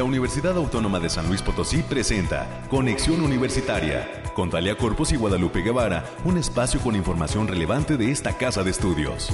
la 0.00 0.04
Universidad 0.04 0.56
Autónoma 0.56 0.98
de 0.98 1.10
San 1.10 1.28
Luis 1.28 1.42
Potosí 1.42 1.82
presenta 1.82 2.62
Conexión 2.70 3.20
Universitaria 3.20 4.22
con 4.32 4.48
Talia 4.48 4.74
Corpus 4.74 5.12
y 5.12 5.16
Guadalupe 5.16 5.60
Guevara, 5.60 6.06
un 6.24 6.38
espacio 6.38 6.80
con 6.80 6.96
información 6.96 7.46
relevante 7.46 7.98
de 7.98 8.10
esta 8.10 8.32
casa 8.38 8.64
de 8.64 8.70
estudios. 8.70 9.28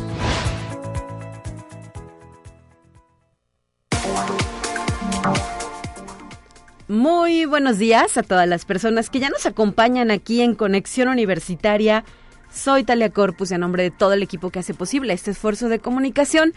Muy 6.88 7.44
buenos 7.44 7.78
días 7.78 8.16
a 8.16 8.24
todas 8.24 8.48
las 8.48 8.64
personas 8.64 9.08
que 9.08 9.20
ya 9.20 9.28
nos 9.28 9.46
acompañan 9.46 10.10
aquí 10.10 10.42
en 10.42 10.56
Conexión 10.56 11.06
Universitaria. 11.06 12.04
Soy 12.52 12.82
Talia 12.82 13.10
Corpus 13.10 13.52
y 13.52 13.54
a 13.54 13.58
nombre 13.58 13.84
de 13.84 13.92
todo 13.92 14.14
el 14.14 14.22
equipo 14.24 14.50
que 14.50 14.58
hace 14.58 14.74
posible 14.74 15.12
este 15.12 15.30
esfuerzo 15.30 15.68
de 15.68 15.78
comunicación 15.78 16.54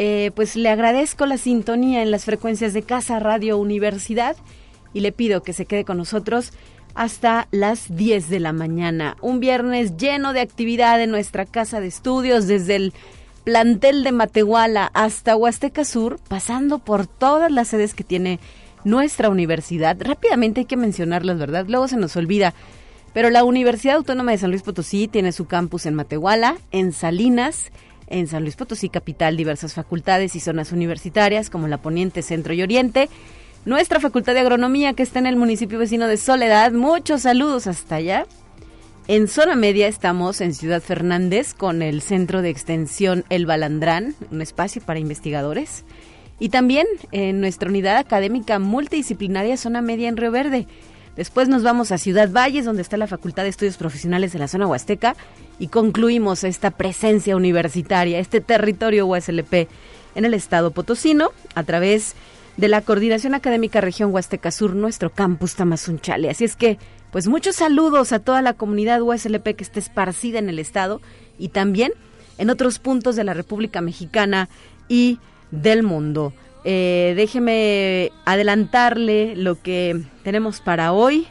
eh, 0.00 0.30
pues 0.36 0.54
le 0.54 0.68
agradezco 0.68 1.26
la 1.26 1.38
sintonía 1.38 2.02
en 2.02 2.12
las 2.12 2.24
frecuencias 2.24 2.72
de 2.72 2.82
Casa 2.82 3.18
Radio 3.18 3.58
Universidad 3.58 4.36
y 4.94 5.00
le 5.00 5.10
pido 5.10 5.42
que 5.42 5.52
se 5.52 5.66
quede 5.66 5.84
con 5.84 5.96
nosotros 5.96 6.52
hasta 6.94 7.48
las 7.50 7.96
10 7.96 8.28
de 8.28 8.38
la 8.38 8.52
mañana. 8.52 9.16
Un 9.22 9.40
viernes 9.40 9.96
lleno 9.96 10.32
de 10.32 10.40
actividad 10.40 11.02
en 11.02 11.10
nuestra 11.10 11.46
casa 11.46 11.80
de 11.80 11.88
estudios, 11.88 12.46
desde 12.46 12.76
el 12.76 12.92
plantel 13.42 14.04
de 14.04 14.12
Matehuala 14.12 14.88
hasta 14.94 15.34
Huasteca 15.34 15.84
Sur, 15.84 16.20
pasando 16.28 16.78
por 16.78 17.08
todas 17.08 17.50
las 17.50 17.66
sedes 17.66 17.92
que 17.92 18.04
tiene 18.04 18.38
nuestra 18.84 19.30
universidad. 19.30 19.96
Rápidamente 19.98 20.60
hay 20.60 20.66
que 20.66 20.76
mencionarlas, 20.76 21.40
¿verdad? 21.40 21.66
Luego 21.66 21.88
se 21.88 21.96
nos 21.96 22.14
olvida. 22.14 22.54
Pero 23.14 23.30
la 23.30 23.42
Universidad 23.42 23.96
Autónoma 23.96 24.30
de 24.30 24.38
San 24.38 24.50
Luis 24.50 24.62
Potosí 24.62 25.08
tiene 25.08 25.32
su 25.32 25.46
campus 25.46 25.86
en 25.86 25.94
Matehuala, 25.94 26.56
en 26.70 26.92
Salinas, 26.92 27.72
en 28.10 28.26
San 28.26 28.42
Luis 28.42 28.56
Potosí 28.56 28.88
capital 28.88 29.36
diversas 29.36 29.74
facultades 29.74 30.36
y 30.36 30.40
zonas 30.40 30.72
universitarias 30.72 31.50
como 31.50 31.68
la 31.68 31.78
Poniente, 31.82 32.22
Centro 32.22 32.54
y 32.54 32.62
Oriente. 32.62 33.08
Nuestra 33.64 34.00
Facultad 34.00 34.34
de 34.34 34.40
Agronomía 34.40 34.94
que 34.94 35.02
está 35.02 35.18
en 35.18 35.26
el 35.26 35.36
municipio 35.36 35.78
vecino 35.78 36.06
de 36.06 36.16
Soledad. 36.16 36.72
Muchos 36.72 37.22
saludos 37.22 37.66
hasta 37.66 37.96
allá. 37.96 38.26
En 39.08 39.26
zona 39.26 39.54
media 39.54 39.88
estamos 39.88 40.40
en 40.40 40.52
Ciudad 40.54 40.82
Fernández 40.82 41.54
con 41.54 41.80
el 41.80 42.02
Centro 42.02 42.42
de 42.42 42.50
Extensión 42.50 43.24
El 43.30 43.46
Balandrán, 43.46 44.14
un 44.30 44.42
espacio 44.42 44.82
para 44.82 44.98
investigadores. 44.98 45.84
Y 46.38 46.50
también 46.50 46.86
en 47.10 47.40
nuestra 47.40 47.68
unidad 47.68 47.96
académica 47.96 48.58
multidisciplinaria 48.58 49.56
Zona 49.56 49.80
Media 49.80 50.08
en 50.08 50.16
Río 50.18 50.30
Verde. 50.30 50.66
Después 51.18 51.48
nos 51.48 51.64
vamos 51.64 51.90
a 51.90 51.98
Ciudad 51.98 52.30
Valles, 52.30 52.64
donde 52.64 52.80
está 52.80 52.96
la 52.96 53.08
Facultad 53.08 53.42
de 53.42 53.48
Estudios 53.48 53.76
Profesionales 53.76 54.32
de 54.32 54.38
la 54.38 54.46
zona 54.46 54.68
Huasteca, 54.68 55.16
y 55.58 55.66
concluimos 55.66 56.44
esta 56.44 56.70
presencia 56.70 57.34
universitaria, 57.34 58.20
este 58.20 58.40
territorio 58.40 59.04
USLP 59.04 59.68
en 60.14 60.24
el 60.24 60.32
estado 60.32 60.70
potosino, 60.70 61.32
a 61.56 61.64
través 61.64 62.14
de 62.56 62.68
la 62.68 62.82
Coordinación 62.82 63.34
Académica 63.34 63.80
Región 63.80 64.14
Huasteca 64.14 64.52
Sur, 64.52 64.76
nuestro 64.76 65.10
campus 65.10 65.56
Tamazunchale. 65.56 66.30
Así 66.30 66.44
es 66.44 66.54
que, 66.54 66.78
pues 67.10 67.26
muchos 67.26 67.56
saludos 67.56 68.12
a 68.12 68.20
toda 68.20 68.40
la 68.40 68.54
comunidad 68.54 69.02
USLP 69.02 69.56
que 69.56 69.64
está 69.64 69.80
esparcida 69.80 70.38
en 70.38 70.48
el 70.48 70.60
estado 70.60 71.00
y 71.36 71.48
también 71.48 71.94
en 72.38 72.48
otros 72.48 72.78
puntos 72.78 73.16
de 73.16 73.24
la 73.24 73.34
República 73.34 73.80
Mexicana 73.80 74.48
y 74.86 75.18
del 75.50 75.82
mundo. 75.82 76.32
Eh, 76.70 77.14
déjeme 77.16 78.12
adelantarle 78.26 79.34
lo 79.36 79.58
que 79.58 80.02
tenemos 80.22 80.60
para 80.60 80.92
hoy 80.92 81.26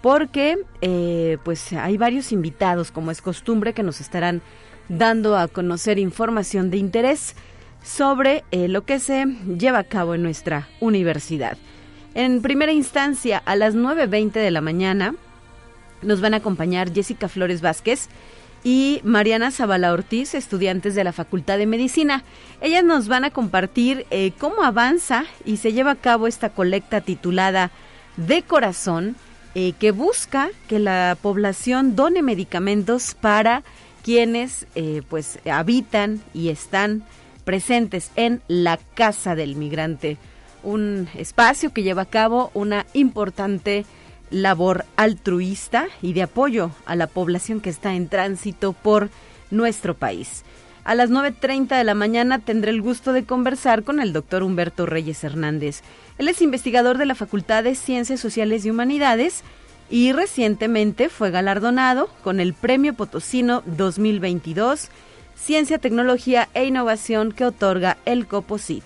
porque 0.00 0.58
eh, 0.80 1.38
pues 1.44 1.72
hay 1.72 1.96
varios 1.98 2.32
invitados, 2.32 2.90
como 2.90 3.12
es 3.12 3.22
costumbre, 3.22 3.74
que 3.74 3.84
nos 3.84 4.00
estarán 4.00 4.42
dando 4.88 5.38
a 5.38 5.46
conocer 5.46 6.00
información 6.00 6.72
de 6.72 6.78
interés 6.78 7.36
sobre 7.84 8.42
eh, 8.50 8.66
lo 8.66 8.84
que 8.84 8.98
se 8.98 9.24
lleva 9.56 9.78
a 9.78 9.84
cabo 9.84 10.16
en 10.16 10.24
nuestra 10.24 10.66
universidad. 10.80 11.56
En 12.14 12.42
primera 12.42 12.72
instancia, 12.72 13.40
a 13.44 13.54
las 13.54 13.76
9.20 13.76 14.32
de 14.32 14.50
la 14.50 14.62
mañana, 14.62 15.14
nos 16.02 16.20
van 16.20 16.34
a 16.34 16.38
acompañar 16.38 16.92
Jessica 16.92 17.28
Flores 17.28 17.60
Vázquez, 17.60 18.08
y 18.64 19.00
Mariana 19.04 19.50
Zavala 19.50 19.92
Ortiz, 19.92 20.34
estudiantes 20.34 20.94
de 20.94 21.04
la 21.04 21.12
Facultad 21.12 21.58
de 21.58 21.66
Medicina. 21.66 22.22
Ellas 22.60 22.84
nos 22.84 23.08
van 23.08 23.24
a 23.24 23.30
compartir 23.30 24.06
eh, 24.10 24.32
cómo 24.38 24.62
avanza 24.62 25.24
y 25.44 25.56
se 25.56 25.72
lleva 25.72 25.92
a 25.92 25.96
cabo 25.96 26.26
esta 26.26 26.50
colecta 26.50 27.00
titulada 27.00 27.70
De 28.16 28.42
Corazón, 28.42 29.16
eh, 29.54 29.72
que 29.78 29.90
busca 29.90 30.48
que 30.68 30.78
la 30.78 31.16
población 31.20 31.96
done 31.96 32.22
medicamentos 32.22 33.14
para 33.14 33.62
quienes 34.02 34.66
eh, 34.74 35.02
pues 35.08 35.38
habitan 35.50 36.20
y 36.32 36.48
están 36.48 37.04
presentes 37.44 38.10
en 38.16 38.42
la 38.48 38.78
Casa 38.94 39.34
del 39.34 39.56
Migrante, 39.56 40.16
un 40.62 41.08
espacio 41.14 41.72
que 41.72 41.82
lleva 41.82 42.02
a 42.02 42.06
cabo 42.06 42.50
una 42.54 42.86
importante 42.94 43.84
labor 44.32 44.84
altruista 44.96 45.86
y 46.00 46.14
de 46.14 46.22
apoyo 46.22 46.72
a 46.86 46.96
la 46.96 47.06
población 47.06 47.60
que 47.60 47.70
está 47.70 47.94
en 47.94 48.08
tránsito 48.08 48.72
por 48.72 49.10
nuestro 49.50 49.94
país. 49.94 50.42
A 50.84 50.96
las 50.96 51.10
9.30 51.10 51.76
de 51.78 51.84
la 51.84 51.94
mañana 51.94 52.40
tendré 52.40 52.72
el 52.72 52.82
gusto 52.82 53.12
de 53.12 53.24
conversar 53.24 53.84
con 53.84 54.00
el 54.00 54.12
doctor 54.12 54.42
Humberto 54.42 54.84
Reyes 54.84 55.22
Hernández. 55.22 55.82
Él 56.18 56.26
es 56.26 56.42
investigador 56.42 56.98
de 56.98 57.06
la 57.06 57.14
Facultad 57.14 57.62
de 57.62 57.76
Ciencias 57.76 58.18
Sociales 58.18 58.64
y 58.64 58.70
Humanidades 58.70 59.44
y 59.90 60.12
recientemente 60.12 61.08
fue 61.08 61.30
galardonado 61.30 62.08
con 62.24 62.40
el 62.40 62.54
Premio 62.54 62.94
Potosino 62.94 63.62
2022 63.66 64.88
Ciencia, 65.36 65.78
Tecnología 65.78 66.48
e 66.54 66.64
Innovación 66.64 67.32
que 67.32 67.44
otorga 67.44 67.98
el 68.04 68.26
COPOSIT. 68.26 68.84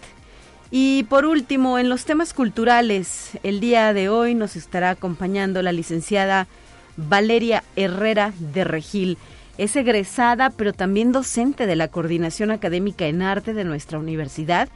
Y 0.71 1.05
por 1.05 1.27
último, 1.27 1.79
en 1.79 1.89
los 1.89 2.05
temas 2.05 2.35
culturales, 2.35 3.39
el 3.43 3.61
día 3.61 3.93
de 3.93 4.09
hoy 4.09 4.35
nos 4.35 4.57
estará 4.57 4.91
acompañando 4.91 5.63
la 5.63 5.73
licenciada 5.73 6.49
Valeria 6.97 7.63
Herrera 7.77 8.33
de 8.39 8.65
Regil. 8.65 9.19
Es 9.59 9.77
egresada, 9.77 10.51
pero 10.51 10.73
también 10.73 11.13
docente 11.13 11.67
de 11.67 11.77
la 11.77 11.89
Coordinación 11.89 12.51
Académica 12.51 13.07
en 13.07 13.23
Arte 13.23 13.55
de 13.55 13.65
nuestra 13.65 13.99
universidad 13.99 14.69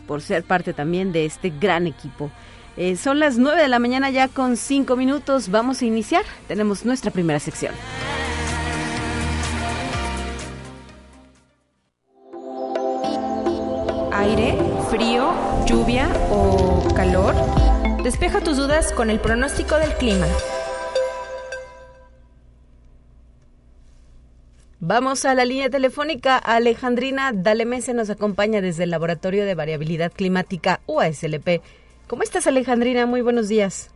por 0.06 0.22
ser 0.22 0.44
parte 0.44 0.72
también 0.72 1.14
de 1.14 1.26
este 1.26 1.50
gran 1.50 1.88
equipo. 1.88 2.30
Eh, 2.78 2.96
son 2.96 3.18
las 3.18 3.40
9 3.40 3.60
de 3.60 3.68
la 3.70 3.80
mañana 3.80 4.12
ya 4.12 4.28
con 4.28 4.56
5 4.56 4.96
minutos. 4.96 5.50
Vamos 5.50 5.82
a 5.82 5.86
iniciar. 5.86 6.24
Tenemos 6.48 6.86
nuestra 6.86 7.10
primera 7.10 7.40
sección. 7.40 7.74
Aire, 14.14 14.60
frío, 14.92 15.34
lluvia 15.66 16.08
o 16.30 16.88
calor. 16.96 17.34
Despeja 18.08 18.40
tus 18.40 18.56
dudas 18.56 18.94
con 18.94 19.10
el 19.10 19.20
pronóstico 19.20 19.76
del 19.76 19.94
clima. 19.96 20.28
Vamos 24.80 25.26
a 25.26 25.34
la 25.34 25.44
línea 25.44 25.70
telefónica. 25.70 26.38
Alejandrina 26.38 27.34
Dalemese 27.34 27.94
nos 27.94 28.10
acompaña 28.10 28.62
desde 28.62 28.86
el 28.86 28.92
Laboratorio 28.92 29.46
de 29.46 29.56
Variabilidad 29.56 30.14
Climática 30.14 30.80
UASLP. 30.88 31.62
¿Cómo 32.08 32.24
estás, 32.24 32.48
Alejandrina? 32.48 33.06
Muy 33.08 33.20
buenos 33.20 33.50
días. 33.50 33.92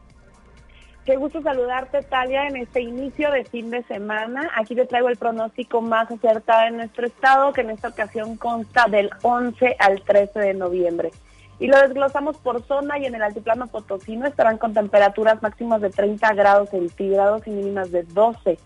Qué 1.05 1.15
gusto 1.15 1.41
saludarte, 1.41 2.01
Talia, 2.01 2.49
en 2.49 2.57
este 2.57 2.81
inicio 2.81 3.31
de 3.31 3.45
fin 3.45 3.69
de 3.71 3.81
semana. 3.83 4.51
Aquí 4.57 4.75
te 4.75 4.85
traigo 4.85 5.07
el 5.07 5.15
pronóstico 5.15 5.81
más 5.81 6.11
acertado 6.11 6.67
en 6.67 6.75
nuestro 6.75 7.07
estado, 7.07 7.53
que 7.53 7.61
en 7.61 7.69
esta 7.69 7.87
ocasión 7.87 8.35
consta 8.35 8.87
del 8.89 9.09
11 9.21 9.77
al 9.79 10.01
13 10.01 10.37
de 10.37 10.53
noviembre. 10.53 11.11
Y 11.61 11.67
lo 11.67 11.79
desglosamos 11.79 12.35
por 12.37 12.61
zona 12.63 12.99
y 12.99 13.05
en 13.05 13.15
el 13.15 13.21
altiplano 13.21 13.67
potosino 13.67 14.27
estarán 14.27 14.57
con 14.57 14.73
temperaturas 14.73 15.41
máximas 15.41 15.79
de 15.79 15.89
30 15.89 16.33
grados 16.33 16.69
centígrados 16.71 17.47
y 17.47 17.51
mínimas 17.51 17.91
de 17.91 18.03
12 18.03 18.57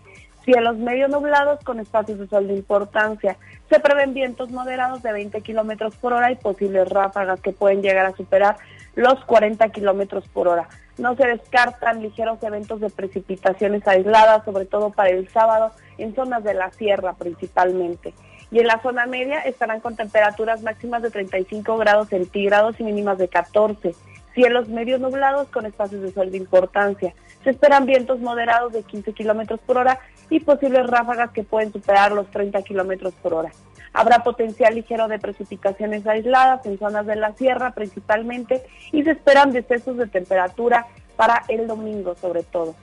Cielos 0.46 0.76
medio 0.76 1.08
nublados 1.08 1.58
con 1.64 1.80
espacios 1.80 2.20
de 2.20 2.28
sol 2.28 2.46
de 2.46 2.54
importancia. 2.54 3.36
Se 3.68 3.80
prevén 3.80 4.14
vientos 4.14 4.48
moderados 4.52 5.02
de 5.02 5.12
20 5.12 5.40
kilómetros 5.40 5.96
por 5.96 6.12
hora 6.12 6.30
y 6.30 6.36
posibles 6.36 6.88
ráfagas 6.88 7.40
que 7.40 7.50
pueden 7.50 7.82
llegar 7.82 8.06
a 8.06 8.14
superar 8.14 8.56
los 8.94 9.24
40 9.24 9.68
kilómetros 9.70 10.28
por 10.28 10.46
hora. 10.46 10.68
No 10.98 11.16
se 11.16 11.26
descartan 11.26 12.00
ligeros 12.00 12.40
eventos 12.44 12.80
de 12.80 12.90
precipitaciones 12.90 13.86
aisladas, 13.88 14.44
sobre 14.44 14.66
todo 14.66 14.90
para 14.90 15.10
el 15.10 15.28
sábado, 15.30 15.72
en 15.98 16.14
zonas 16.14 16.44
de 16.44 16.54
la 16.54 16.70
sierra 16.70 17.14
principalmente. 17.14 18.14
Y 18.50 18.60
en 18.60 18.66
la 18.66 18.80
zona 18.80 19.06
media 19.06 19.40
estarán 19.40 19.80
con 19.80 19.96
temperaturas 19.96 20.62
máximas 20.62 21.02
de 21.02 21.10
35 21.10 21.76
grados 21.76 22.08
centígrados 22.08 22.78
y 22.78 22.84
mínimas 22.84 23.18
de 23.18 23.28
14 23.28 23.94
cielos 24.36 24.68
medio 24.68 24.98
nublados 24.98 25.48
con 25.48 25.64
espacios 25.64 26.02
de 26.02 26.12
sol 26.12 26.30
de 26.30 26.36
importancia. 26.36 27.14
Se 27.42 27.50
esperan 27.50 27.86
vientos 27.86 28.20
moderados 28.20 28.72
de 28.72 28.82
15 28.82 29.14
kilómetros 29.14 29.58
por 29.60 29.78
hora 29.78 29.98
y 30.28 30.40
posibles 30.40 30.86
ráfagas 30.86 31.30
que 31.30 31.42
pueden 31.42 31.72
superar 31.72 32.12
los 32.12 32.30
30 32.30 32.62
kilómetros 32.62 33.14
por 33.14 33.32
hora. 33.32 33.50
Habrá 33.94 34.22
potencial 34.22 34.74
ligero 34.74 35.08
de 35.08 35.18
precipitaciones 35.18 36.06
aisladas 36.06 36.66
en 36.66 36.78
zonas 36.78 37.06
de 37.06 37.16
la 37.16 37.32
sierra 37.32 37.70
principalmente 37.70 38.62
y 38.92 39.02
se 39.04 39.12
esperan 39.12 39.52
descensos 39.52 39.96
de 39.96 40.06
temperatura 40.06 40.86
para 41.16 41.42
el 41.48 41.66
domingo 41.66 42.14
sobre 42.14 42.42
todo. 42.42 42.74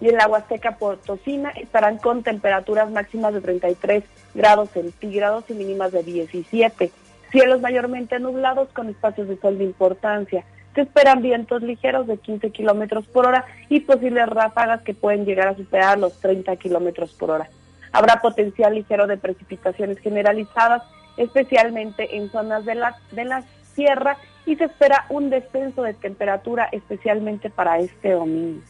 Y 0.00 0.08
en 0.08 0.16
la 0.16 0.28
Huasteca 0.28 0.76
Potosina 0.76 1.50
estarán 1.50 1.98
con 1.98 2.22
temperaturas 2.22 2.90
máximas 2.90 3.34
de 3.34 3.40
33 3.40 4.04
grados 4.34 4.70
centígrados 4.70 5.44
y 5.48 5.54
mínimas 5.54 5.92
de 5.92 6.02
17. 6.02 6.90
Cielos 7.30 7.60
mayormente 7.60 8.18
nublados 8.18 8.68
con 8.70 8.88
espacios 8.88 9.28
de 9.28 9.38
sol 9.38 9.58
de 9.58 9.64
importancia. 9.64 10.44
Se 10.74 10.82
esperan 10.82 11.22
vientos 11.22 11.62
ligeros 11.62 12.06
de 12.06 12.18
15 12.18 12.50
kilómetros 12.50 13.06
por 13.06 13.26
hora 13.26 13.44
y 13.68 13.80
posibles 13.80 14.28
ráfagas 14.28 14.82
que 14.82 14.94
pueden 14.94 15.24
llegar 15.24 15.48
a 15.48 15.56
superar 15.56 15.98
los 15.98 16.20
30 16.20 16.54
kilómetros 16.56 17.12
por 17.12 17.30
hora. 17.30 17.48
Habrá 17.92 18.20
potencial 18.20 18.74
ligero 18.74 19.06
de 19.06 19.16
precipitaciones 19.16 19.98
generalizadas, 19.98 20.82
especialmente 21.16 22.16
en 22.16 22.30
zonas 22.30 22.64
de 22.64 22.74
la, 22.76 22.96
de 23.10 23.24
la 23.24 23.42
sierra, 23.74 24.16
y 24.46 24.56
se 24.56 24.64
espera 24.64 25.04
un 25.08 25.30
descenso 25.30 25.82
de 25.82 25.94
temperatura, 25.94 26.68
especialmente 26.72 27.50
para 27.50 27.78
este 27.78 28.12
domingo. 28.12 28.62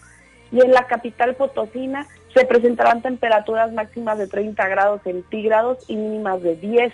Y 0.51 0.61
en 0.61 0.73
la 0.73 0.87
capital 0.87 1.35
potosina 1.35 2.07
se 2.35 2.45
presentarán 2.45 3.03
temperaturas 3.03 3.73
máximas 3.73 4.19
de 4.19 4.27
30 4.27 4.69
grados 4.69 5.03
centígrados 5.03 5.79
y 5.89 5.97
mínimas 5.97 6.43
de 6.43 6.57
10, 6.57 6.93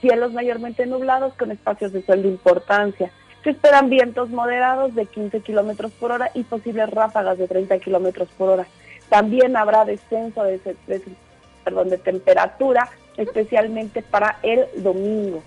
cielos 0.00 0.32
mayormente 0.32 0.86
nublados 0.86 1.34
con 1.34 1.50
espacios 1.50 1.92
de 1.92 2.02
sol 2.04 2.22
de 2.22 2.28
importancia. 2.28 3.10
Se 3.44 3.50
esperan 3.50 3.88
vientos 3.88 4.28
moderados 4.30 4.94
de 4.94 5.06
15 5.06 5.40
kilómetros 5.40 5.92
por 5.92 6.12
hora 6.12 6.30
y 6.34 6.42
posibles 6.42 6.90
ráfagas 6.90 7.38
de 7.38 7.48
30 7.48 7.78
kilómetros 7.78 8.28
por 8.36 8.50
hora. 8.50 8.66
También 9.08 9.56
habrá 9.56 9.84
descenso 9.84 10.42
de, 10.42 10.58
de 10.86 11.98
temperatura, 11.98 12.88
especialmente 13.16 14.02
para 14.02 14.38
el 14.42 14.66
domingo. 14.82 15.42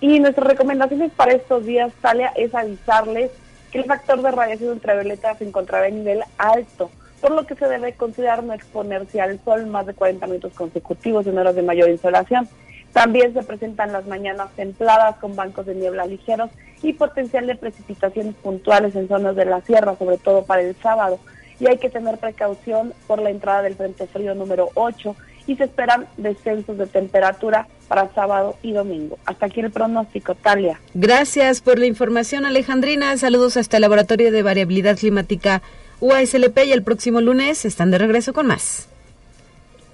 Y 0.00 0.20
nuestras 0.20 0.46
recomendaciones 0.46 1.12
para 1.12 1.32
estos 1.32 1.64
días, 1.64 1.92
Talia, 2.00 2.32
es 2.36 2.54
avisarles 2.54 3.30
que 3.70 3.78
el 3.78 3.84
factor 3.84 4.22
de 4.22 4.30
radiación 4.30 4.70
ultravioleta 4.70 5.34
se 5.36 5.44
encontrará 5.44 5.88
en 5.88 5.96
nivel 5.96 6.22
alto, 6.38 6.90
por 7.20 7.32
lo 7.32 7.46
que 7.46 7.54
se 7.54 7.66
debe 7.66 7.94
considerar 7.94 8.42
no 8.42 8.54
exponerse 8.54 9.20
al 9.20 9.40
sol 9.44 9.66
más 9.66 9.86
de 9.86 9.94
40 9.94 10.26
minutos 10.26 10.52
consecutivos 10.54 11.26
en 11.26 11.38
horas 11.38 11.54
de 11.54 11.62
mayor 11.62 11.90
insolación. 11.90 12.48
También 12.92 13.34
se 13.34 13.42
presentan 13.42 13.92
las 13.92 14.06
mañanas 14.06 14.50
templadas 14.56 15.16
con 15.16 15.36
bancos 15.36 15.66
de 15.66 15.74
niebla 15.74 16.06
ligeros 16.06 16.50
y 16.82 16.92
potencial 16.94 17.46
de 17.46 17.56
precipitaciones 17.56 18.34
puntuales 18.36 18.94
en 18.96 19.08
zonas 19.08 19.36
de 19.36 19.44
la 19.44 19.60
sierra, 19.60 19.96
sobre 19.96 20.18
todo 20.18 20.44
para 20.44 20.62
el 20.62 20.74
sábado. 20.76 21.18
Y 21.60 21.66
hay 21.66 21.78
que 21.78 21.90
tener 21.90 22.18
precaución 22.18 22.94
por 23.06 23.20
la 23.20 23.30
entrada 23.30 23.62
del 23.62 23.74
Frente 23.74 24.06
Frío 24.06 24.34
número 24.34 24.70
8 24.74 25.14
y 25.48 25.56
se 25.56 25.64
esperan 25.64 26.06
descensos 26.18 26.76
de 26.78 26.86
temperatura 26.86 27.66
para 27.88 28.12
sábado 28.14 28.56
y 28.62 28.72
domingo. 28.72 29.18
Hasta 29.24 29.46
aquí 29.46 29.60
el 29.60 29.70
pronóstico, 29.70 30.34
Talia. 30.34 30.78
Gracias 30.94 31.62
por 31.62 31.78
la 31.78 31.86
información, 31.86 32.44
Alejandrina. 32.44 33.16
Saludos 33.16 33.56
hasta 33.56 33.78
el 33.78 33.80
Laboratorio 33.80 34.30
de 34.30 34.42
Variabilidad 34.42 34.98
Climática 34.98 35.62
UASLP 36.00 36.58
y 36.66 36.72
el 36.72 36.82
próximo 36.82 37.20
lunes 37.20 37.64
están 37.64 37.90
de 37.90 37.98
regreso 37.98 38.32
con 38.32 38.46
más. 38.46 38.88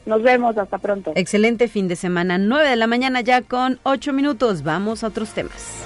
Nos 0.07 0.23
vemos, 0.23 0.59
hasta 0.59 0.77
pronto. 0.77 1.13
Excelente 1.15 1.69
fin 1.69 1.89
de 1.89 1.97
semana, 1.97 2.37
9 2.37 2.69
de 2.69 2.77
la 2.77 2.87
mañana 2.87 3.23
ya 3.23 3.41
con 3.41 3.79
8 3.85 4.13
minutos. 4.13 4.63
Vamos 4.63 5.03
a 5.03 5.07
otros 5.07 5.31
temas. 5.31 5.85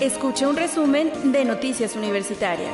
Escucha 0.00 0.48
un 0.48 0.56
resumen 0.56 1.10
de 1.32 1.44
Noticias 1.44 1.96
Universitarias. 1.96 2.70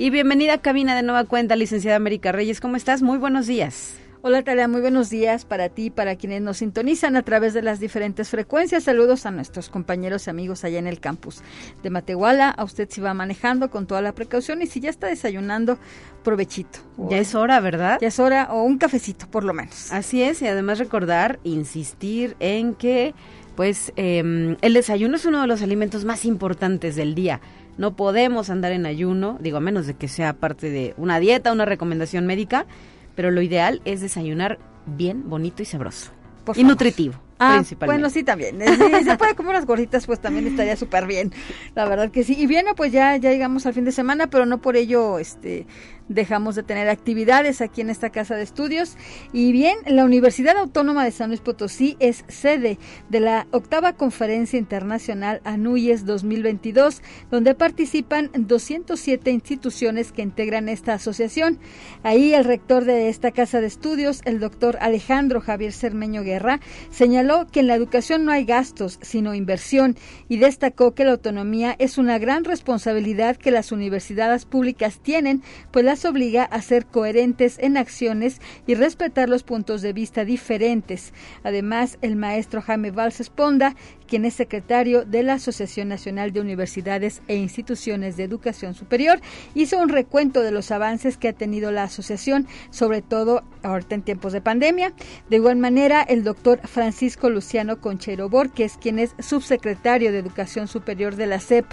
Y 0.00 0.08
bienvenida 0.08 0.54
a 0.54 0.58
cabina 0.62 0.96
de 0.96 1.02
nueva 1.02 1.24
cuenta, 1.24 1.56
licenciada 1.56 1.98
América 1.98 2.32
Reyes. 2.32 2.62
¿Cómo 2.62 2.76
estás? 2.76 3.02
Muy 3.02 3.18
buenos 3.18 3.46
días. 3.46 3.98
Hola 4.22 4.42
Talia, 4.42 4.66
muy 4.66 4.80
buenos 4.80 5.10
días 5.10 5.44
para 5.44 5.68
ti 5.68 5.84
y 5.84 5.90
para 5.90 6.16
quienes 6.16 6.40
nos 6.40 6.56
sintonizan 6.56 7.16
a 7.16 7.22
través 7.22 7.52
de 7.52 7.60
las 7.60 7.80
diferentes 7.80 8.30
frecuencias. 8.30 8.84
Saludos 8.84 9.26
a 9.26 9.30
nuestros 9.30 9.68
compañeros 9.68 10.26
y 10.26 10.30
amigos 10.30 10.64
allá 10.64 10.78
en 10.78 10.86
el 10.86 11.00
campus 11.00 11.42
de 11.82 11.90
Matehuala. 11.90 12.48
A 12.48 12.64
usted 12.64 12.88
si 12.90 13.02
va 13.02 13.12
manejando 13.12 13.70
con 13.70 13.86
toda 13.86 14.00
la 14.00 14.14
precaución 14.14 14.62
y 14.62 14.66
si 14.66 14.80
ya 14.80 14.88
está 14.88 15.06
desayunando, 15.06 15.76
provechito. 16.24 16.78
Ya 17.10 17.18
es 17.18 17.34
hora, 17.34 17.60
¿verdad? 17.60 17.98
Ya 18.00 18.08
es 18.08 18.18
hora 18.18 18.48
o 18.52 18.62
un 18.62 18.78
cafecito 18.78 19.30
por 19.30 19.44
lo 19.44 19.52
menos. 19.52 19.92
Así 19.92 20.22
es 20.22 20.40
y 20.40 20.46
además 20.46 20.78
recordar, 20.78 21.40
insistir 21.44 22.36
en 22.40 22.74
que 22.74 23.14
pues 23.54 23.92
em, 23.96 24.56
el 24.62 24.72
desayuno 24.72 25.16
es 25.16 25.26
uno 25.26 25.42
de 25.42 25.46
los 25.46 25.60
alimentos 25.60 26.06
más 26.06 26.24
importantes 26.24 26.96
del 26.96 27.14
día. 27.14 27.42
No 27.78 27.96
podemos 27.96 28.50
andar 28.50 28.72
en 28.72 28.86
ayuno, 28.86 29.38
digo, 29.40 29.56
a 29.56 29.60
menos 29.60 29.86
de 29.86 29.94
que 29.94 30.08
sea 30.08 30.34
parte 30.34 30.70
de 30.70 30.94
una 30.96 31.18
dieta, 31.18 31.52
una 31.52 31.64
recomendación 31.64 32.26
médica, 32.26 32.66
pero 33.14 33.30
lo 33.30 33.42
ideal 33.42 33.80
es 33.84 34.00
desayunar 34.00 34.58
bien, 34.86 35.28
bonito 35.28 35.62
y 35.62 35.66
sabroso. 35.66 36.10
y 36.54 36.64
nutritivo. 36.64 37.14
Ah, 37.42 37.64
bueno, 37.86 38.10
sí, 38.10 38.22
también. 38.22 38.60
Si 38.60 39.04
se 39.04 39.16
puede 39.16 39.34
comer 39.34 39.52
unas 39.52 39.64
gorditas, 39.64 40.04
pues 40.06 40.20
también 40.20 40.46
estaría 40.46 40.76
súper 40.76 41.06
bien. 41.06 41.32
La 41.74 41.86
verdad 41.88 42.10
que 42.10 42.22
sí. 42.22 42.36
Y 42.38 42.46
bien, 42.46 42.66
pues 42.76 42.92
ya, 42.92 43.16
ya 43.16 43.30
llegamos 43.30 43.64
al 43.64 43.72
fin 43.72 43.86
de 43.86 43.92
semana, 43.92 44.26
pero 44.26 44.44
no 44.44 44.60
por 44.60 44.76
ello 44.76 45.18
este, 45.18 45.66
dejamos 46.10 46.56
de 46.56 46.62
tener 46.62 46.88
actividades 46.88 47.60
aquí 47.60 47.80
en 47.80 47.88
esta 47.88 48.10
casa 48.10 48.34
de 48.34 48.42
estudios. 48.42 48.96
Y 49.32 49.52
bien, 49.52 49.78
la 49.86 50.04
Universidad 50.04 50.58
Autónoma 50.58 51.04
de 51.04 51.12
San 51.12 51.28
Luis 51.28 51.40
Potosí 51.40 51.96
es 52.00 52.24
sede 52.28 52.78
de 53.08 53.20
la 53.20 53.46
octava 53.52 53.94
Conferencia 53.94 54.58
Internacional 54.58 55.40
ANUYES 55.44 56.04
2022, 56.04 57.00
donde 57.30 57.54
participan 57.54 58.30
207 58.34 59.30
instituciones 59.30 60.12
que 60.12 60.22
integran 60.22 60.68
esta 60.68 60.94
asociación. 60.94 61.58
Ahí 62.02 62.34
el 62.34 62.44
rector 62.44 62.84
de 62.84 63.08
esta 63.08 63.30
casa 63.30 63.60
de 63.60 63.68
estudios, 63.68 64.20
el 64.24 64.40
doctor 64.40 64.78
Alejandro 64.80 65.40
Javier 65.40 65.72
Cermeño 65.72 66.24
Guerra, 66.24 66.60
señaló 66.90 67.46
que 67.46 67.60
en 67.60 67.68
la 67.68 67.76
educación 67.76 68.24
no 68.24 68.32
hay 68.32 68.44
gastos, 68.44 68.98
sino 69.00 69.34
inversión, 69.34 69.96
y 70.28 70.38
destacó 70.38 70.92
que 70.94 71.04
la 71.04 71.12
autonomía 71.12 71.76
es 71.78 71.98
una 71.98 72.18
gran 72.18 72.44
responsabilidad 72.44 73.36
que 73.36 73.52
las 73.52 73.70
universidades 73.70 74.44
públicas 74.44 74.98
tienen, 75.00 75.42
pues 75.70 75.84
las 75.84 75.99
obliga 76.04 76.44
a 76.44 76.62
ser 76.62 76.86
coherentes 76.86 77.58
en 77.58 77.76
acciones 77.76 78.40
y 78.66 78.74
respetar 78.74 79.28
los 79.28 79.42
puntos 79.42 79.82
de 79.82 79.92
vista 79.92 80.24
diferentes. 80.24 81.12
Además, 81.44 81.98
el 82.02 82.16
maestro 82.16 82.62
Jaime 82.62 82.90
Valls 82.90 83.20
Esponda 83.20 83.74
quien 84.10 84.24
es 84.24 84.34
secretario 84.34 85.04
de 85.04 85.22
la 85.22 85.34
Asociación 85.34 85.88
Nacional 85.88 86.32
de 86.32 86.40
Universidades 86.40 87.22
e 87.28 87.36
Instituciones 87.36 88.16
de 88.16 88.24
Educación 88.24 88.74
Superior, 88.74 89.20
hizo 89.54 89.78
un 89.78 89.88
recuento 89.88 90.42
de 90.42 90.50
los 90.50 90.72
avances 90.72 91.16
que 91.16 91.28
ha 91.28 91.32
tenido 91.32 91.70
la 91.70 91.84
asociación, 91.84 92.48
sobre 92.70 93.02
todo 93.02 93.44
ahorita 93.62 93.94
en 93.94 94.02
tiempos 94.02 94.32
de 94.32 94.40
pandemia. 94.40 94.92
De 95.28 95.36
igual 95.36 95.56
manera, 95.56 96.02
el 96.02 96.24
doctor 96.24 96.60
Francisco 96.66 97.30
Luciano 97.30 97.80
Conchero 97.80 98.28
Borges, 98.28 98.76
quien 98.80 98.98
es 98.98 99.14
subsecretario 99.20 100.10
de 100.10 100.18
Educación 100.18 100.66
Superior 100.66 101.14
de 101.14 101.26
la 101.26 101.38
SEP, 101.38 101.66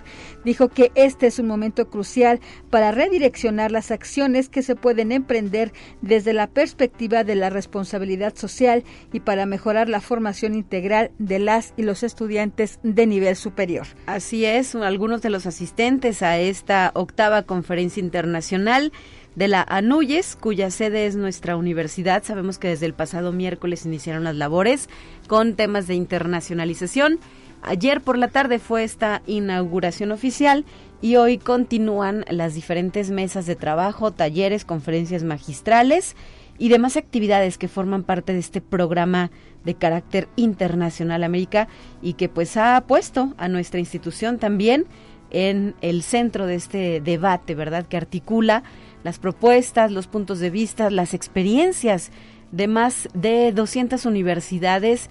dijo 0.46 0.70
que 0.70 0.92
este 0.94 1.26
es 1.26 1.40
un 1.40 1.48
momento 1.48 1.90
crucial 1.90 2.40
para 2.70 2.92
redireccionar 2.92 3.72
las 3.72 3.90
acciones 3.90 4.07
que 4.50 4.64
se 4.64 4.76
pueden 4.76 5.12
emprender 5.12 5.72
desde 6.02 6.34
la 6.34 6.48
perspectiva 6.48 7.24
de 7.24 7.36
la 7.36 7.50
responsabilidad 7.50 8.36
social 8.36 8.84
y 9.14 9.22
para 9.22 9.46
mejorar 9.46 9.90
la 9.90 10.02
formación 10.02 10.56
integral 10.56 11.12
de 11.20 11.40
las 11.40 11.74
y 11.78 11.84
los 11.84 12.04
estudiantes 12.04 12.18
estudiantes 12.18 12.80
de 12.82 13.06
nivel 13.06 13.36
superior. 13.36 13.86
Así 14.08 14.44
es, 14.44 14.74
algunos 14.74 15.22
de 15.22 15.30
los 15.30 15.46
asistentes 15.46 16.24
a 16.24 16.40
esta 16.40 16.92
octava 16.96 17.44
conferencia 17.44 18.02
internacional 18.02 18.92
de 19.36 19.48
la 19.48 19.62
ANUYES, 19.62 20.36
cuya 20.36 20.72
sede 20.72 21.06
es 21.06 21.16
nuestra 21.16 21.56
universidad. 21.56 22.24
Sabemos 22.24 22.58
que 22.58 22.70
desde 22.70 22.88
el 22.88 22.96
pasado 22.96 23.32
miércoles 23.32 23.86
iniciaron 23.86 24.24
las 24.24 24.36
labores 24.36 24.90
con 25.28 25.56
temas 25.56 25.86
de 25.86 25.94
internacionalización. 25.94 27.20
Ayer 27.62 28.02
por 28.02 28.18
la 28.18 28.30
tarde 28.30 28.60
fue 28.60 28.84
esta 28.84 29.22
inauguración 29.26 30.12
oficial 30.12 30.66
y 31.02 31.16
hoy 31.18 31.38
continúan 31.38 32.26
las 32.30 32.54
diferentes 32.56 33.12
mesas 33.12 33.46
de 33.46 33.56
trabajo, 33.56 34.12
talleres, 34.12 34.66
conferencias 34.66 35.24
magistrales 35.24 36.16
y 36.58 36.70
demás 36.70 36.98
actividades 36.98 37.58
que 37.58 37.68
forman 37.68 38.04
parte 38.04 38.34
de 38.34 38.40
este 38.40 38.62
programa 38.62 39.32
de 39.64 39.76
carácter 39.76 40.28
internacional 40.36 41.24
América 41.24 41.68
y 42.02 42.14
que 42.14 42.30
pues 42.30 42.58
ha 42.58 42.82
puesto 42.88 43.34
a 43.38 43.48
nuestra 43.48 43.80
institución 43.80 44.40
también 44.40 44.86
en 45.30 45.76
el 45.82 46.04
centro 46.04 46.48
de 46.48 46.56
este 46.56 47.02
debate, 47.02 47.54
¿verdad? 47.54 47.86
Que 47.86 47.98
articula 47.98 48.64
las 49.04 49.20
propuestas, 49.20 49.92
los 49.92 50.08
puntos 50.08 50.40
de 50.40 50.50
vista, 50.50 50.90
las 50.90 51.14
experiencias 51.14 52.12
de 52.52 52.68
más 52.68 53.10
de 53.14 53.52
200 53.52 54.06
universidades 54.06 55.10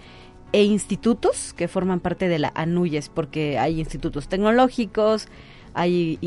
e 0.53 0.62
institutos 0.65 1.53
que 1.53 1.69
forman 1.69 2.00
parte 2.00 2.29
de 2.29 2.38
la 2.38 2.53
ANUYES, 2.55 3.09
porque 3.09 3.59
hay 3.59 3.81
institutos 3.81 4.29
tecnológicos, 4.29 5.29
hay 5.75 6.19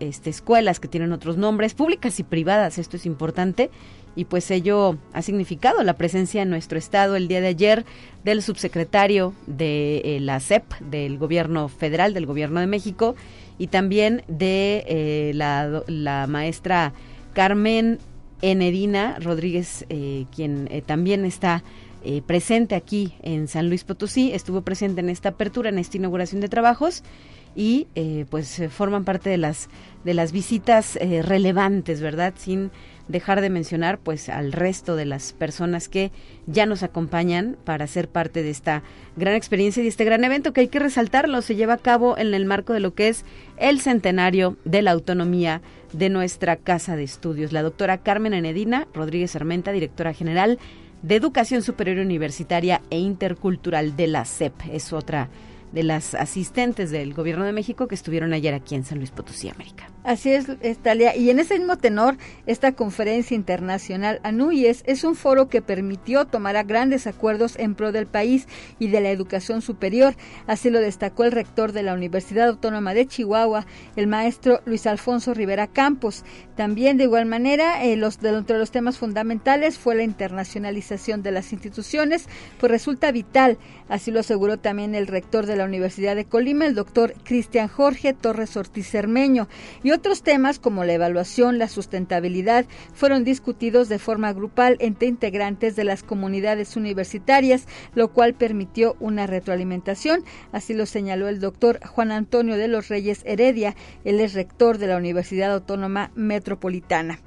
este, 0.00 0.28
escuelas 0.28 0.80
que 0.80 0.88
tienen 0.88 1.12
otros 1.12 1.38
nombres, 1.38 1.74
públicas 1.74 2.20
y 2.20 2.24
privadas, 2.24 2.76
esto 2.76 2.96
es 2.96 3.06
importante, 3.06 3.70
y 4.14 4.24
pues 4.24 4.50
ello 4.50 4.98
ha 5.12 5.22
significado 5.22 5.82
la 5.82 5.94
presencia 5.94 6.42
en 6.42 6.50
nuestro 6.50 6.76
estado 6.76 7.16
el 7.16 7.28
día 7.28 7.40
de 7.40 7.46
ayer 7.46 7.86
del 8.24 8.42
subsecretario 8.42 9.32
de 9.46 10.02
eh, 10.04 10.20
la 10.20 10.40
CEP, 10.40 10.64
del 10.80 11.18
gobierno 11.18 11.68
federal, 11.68 12.12
del 12.14 12.26
gobierno 12.26 12.60
de 12.60 12.66
México, 12.66 13.14
y 13.58 13.68
también 13.68 14.24
de 14.28 14.84
eh, 14.88 15.32
la, 15.34 16.26
maestra 16.28 16.92
Carmen 17.32 18.00
Enedina 18.42 19.18
Rodríguez, 19.20 19.86
eh, 19.88 20.26
quien 20.34 20.68
también 20.84 21.24
está 21.24 21.62
presente 22.26 22.74
aquí 22.74 23.14
en 23.22 23.48
San 23.48 23.68
Luis 23.68 23.84
Potosí, 23.84 24.32
estuvo 24.32 24.62
presente 24.62 25.00
en 25.00 25.10
esta 25.10 25.30
apertura, 25.30 25.68
en 25.68 25.78
esta 25.78 25.96
inauguración 25.96 26.40
de 26.40 26.48
trabajos 26.48 27.02
y 27.56 27.86
pues 28.30 28.62
forman 28.70 29.04
parte 29.04 29.30
de 29.30 29.38
las 29.38 29.68
de 30.04 30.14
las 30.14 30.32
visitas 30.32 30.98
relevantes, 31.24 32.00
¿verdad? 32.00 32.34
Sin 32.36 32.70
dejar 33.08 33.40
de 33.40 33.50
mencionar 33.50 33.98
pues 33.98 34.28
al 34.28 34.52
resto 34.52 34.94
de 34.94 35.06
las 35.06 35.32
personas 35.32 35.88
que 35.88 36.12
ya 36.46 36.66
nos 36.66 36.82
acompañan 36.82 37.56
para 37.64 37.86
ser 37.86 38.08
parte 38.08 38.42
de 38.42 38.50
esta 38.50 38.82
gran 39.16 39.34
experiencia 39.34 39.82
y 39.82 39.88
este 39.88 40.04
gran 40.04 40.22
evento 40.24 40.52
que 40.52 40.60
hay 40.60 40.68
que 40.68 40.78
resaltarlo, 40.78 41.42
se 41.42 41.56
lleva 41.56 41.74
a 41.74 41.78
cabo 41.78 42.16
en 42.18 42.32
el 42.34 42.44
marco 42.44 42.74
de 42.74 42.80
lo 42.80 42.94
que 42.94 43.08
es 43.08 43.24
el 43.56 43.80
centenario 43.80 44.56
de 44.64 44.82
la 44.82 44.92
autonomía 44.92 45.62
de 45.92 46.10
nuestra 46.10 46.56
casa 46.56 46.96
de 46.96 47.04
estudios. 47.04 47.52
La 47.52 47.62
doctora 47.62 47.98
Carmen 47.98 48.34
Enedina 48.34 48.86
Rodríguez 48.92 49.34
Armenta, 49.34 49.72
directora 49.72 50.12
general 50.12 50.58
de 51.02 51.16
Educación 51.16 51.62
Superior 51.62 51.98
Universitaria 51.98 52.82
e 52.90 52.98
Intercultural 52.98 53.96
de 53.96 54.06
la 54.08 54.24
CEP, 54.24 54.54
es 54.72 54.92
otra 54.92 55.28
de 55.72 55.82
las 55.82 56.14
asistentes 56.14 56.90
del 56.90 57.14
Gobierno 57.14 57.44
de 57.44 57.52
México 57.52 57.88
que 57.88 57.94
estuvieron 57.94 58.32
ayer 58.32 58.54
aquí 58.54 58.74
en 58.74 58.84
San 58.84 58.98
Luis 58.98 59.10
Potosí, 59.10 59.48
América. 59.48 59.90
Así 60.04 60.30
es, 60.32 60.46
Talia. 60.82 61.14
Y 61.16 61.28
en 61.28 61.38
ese 61.38 61.58
mismo 61.58 61.76
tenor, 61.76 62.16
esta 62.46 62.72
conferencia 62.72 63.34
internacional 63.34 64.20
ANUYES 64.22 64.82
es 64.86 65.04
un 65.04 65.14
foro 65.14 65.50
que 65.50 65.60
permitió 65.60 66.24
tomar 66.24 66.64
grandes 66.64 67.06
acuerdos 67.06 67.58
en 67.58 67.74
pro 67.74 67.92
del 67.92 68.06
país 68.06 68.48
y 68.78 68.88
de 68.88 69.02
la 69.02 69.10
educación 69.10 69.60
superior. 69.60 70.14
Así 70.46 70.70
lo 70.70 70.80
destacó 70.80 71.24
el 71.24 71.32
rector 71.32 71.72
de 71.72 71.82
la 71.82 71.92
Universidad 71.92 72.48
Autónoma 72.48 72.94
de 72.94 73.06
Chihuahua, 73.06 73.66
el 73.96 74.06
maestro 74.06 74.62
Luis 74.64 74.86
Alfonso 74.86 75.34
Rivera 75.34 75.66
Campos. 75.66 76.24
También, 76.56 76.96
de 76.96 77.04
igual 77.04 77.26
manera, 77.26 77.84
eh, 77.84 77.96
los, 77.96 78.18
de, 78.18 78.30
entre 78.30 78.56
los 78.56 78.70
temas 78.70 78.96
fundamentales 78.96 79.78
fue 79.78 79.94
la 79.94 80.04
internacionalización 80.04 81.22
de 81.22 81.32
las 81.32 81.52
instituciones, 81.52 82.28
pues 82.58 82.72
resulta 82.72 83.12
vital. 83.12 83.58
Así 83.90 84.10
lo 84.10 84.20
aseguró 84.20 84.58
también 84.58 84.94
el 84.94 85.06
rector 85.06 85.44
de 85.44 85.56
la 85.58 85.64
Universidad 85.64 86.16
de 86.16 86.24
Colima, 86.24 86.66
el 86.66 86.74
doctor 86.74 87.14
Cristian 87.24 87.68
Jorge 87.68 88.14
Torres 88.14 88.56
Ortiz 88.56 88.88
Cermeño. 88.88 89.48
Y 89.82 89.90
otros 89.90 90.22
temas 90.22 90.58
como 90.58 90.84
la 90.84 90.94
evaluación, 90.94 91.58
la 91.58 91.68
sustentabilidad, 91.68 92.64
fueron 92.94 93.24
discutidos 93.24 93.88
de 93.88 93.98
forma 93.98 94.32
grupal 94.32 94.76
entre 94.80 95.08
integrantes 95.08 95.76
de 95.76 95.84
las 95.84 96.02
comunidades 96.02 96.76
universitarias, 96.76 97.66
lo 97.94 98.08
cual 98.08 98.34
permitió 98.34 98.96
una 99.00 99.26
retroalimentación. 99.26 100.24
Así 100.52 100.74
lo 100.74 100.86
señaló 100.86 101.28
el 101.28 101.40
doctor 101.40 101.80
Juan 101.86 102.12
Antonio 102.12 102.56
de 102.56 102.68
los 102.68 102.88
Reyes 102.88 103.22
Heredia, 103.24 103.76
él 104.04 104.20
es 104.20 104.34
rector 104.34 104.78
de 104.78 104.86
la 104.86 104.96
Universidad 104.96 105.52
Autónoma 105.52 106.10
Metropolitana. 106.14 107.18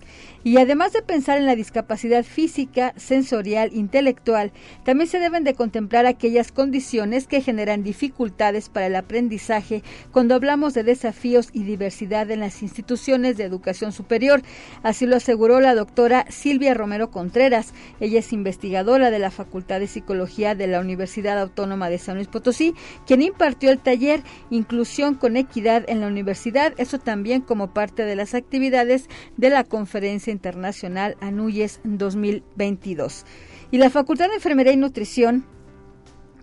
Y 0.43 0.57
además 0.57 0.93
de 0.93 1.03
pensar 1.03 1.37
en 1.37 1.45
la 1.45 1.55
discapacidad 1.55 2.23
física, 2.23 2.93
sensorial, 2.97 3.69
intelectual, 3.73 4.51
también 4.83 5.07
se 5.07 5.19
deben 5.19 5.43
de 5.43 5.53
contemplar 5.53 6.05
aquellas 6.05 6.51
condiciones 6.51 7.27
que 7.27 7.41
generan 7.41 7.83
dificultades 7.83 8.69
para 8.69 8.87
el 8.87 8.95
aprendizaje 8.95 9.83
cuando 10.11 10.33
hablamos 10.33 10.73
de 10.73 10.83
desafíos 10.83 11.49
y 11.53 11.63
diversidad 11.63 12.31
en 12.31 12.39
las 12.39 12.63
instituciones 12.63 13.37
de 13.37 13.43
educación 13.43 13.91
superior. 13.91 14.41
Así 14.81 15.05
lo 15.05 15.17
aseguró 15.17 15.59
la 15.59 15.75
doctora 15.75 16.25
Silvia 16.29 16.73
Romero 16.73 17.11
Contreras. 17.11 17.73
Ella 17.99 18.19
es 18.19 18.33
investigadora 18.33 19.11
de 19.11 19.19
la 19.19 19.29
Facultad 19.29 19.79
de 19.79 19.87
Psicología 19.87 20.55
de 20.55 20.67
la 20.67 20.79
Universidad 20.79 21.39
Autónoma 21.39 21.89
de 21.89 21.99
San 21.99 22.15
Luis 22.15 22.27
Potosí, 22.27 22.73
quien 23.05 23.21
impartió 23.21 23.69
el 23.69 23.79
taller 23.79 24.23
Inclusión 24.49 25.15
con 25.15 25.37
Equidad 25.37 25.83
en 25.87 26.01
la 26.01 26.07
Universidad, 26.07 26.73
eso 26.77 26.97
también 26.97 27.41
como 27.41 27.73
parte 27.73 28.05
de 28.05 28.15
las 28.15 28.33
actividades 28.33 29.07
de 29.37 29.49
la 29.49 29.63
conferencia 29.63 30.30
Internacional 30.31 31.17
ANUYES 31.21 31.81
2022. 31.83 33.25
Y 33.71 33.77
la 33.77 33.89
Facultad 33.89 34.29
de 34.29 34.35
Enfermería 34.35 34.73
y 34.73 34.77
Nutrición 34.77 35.45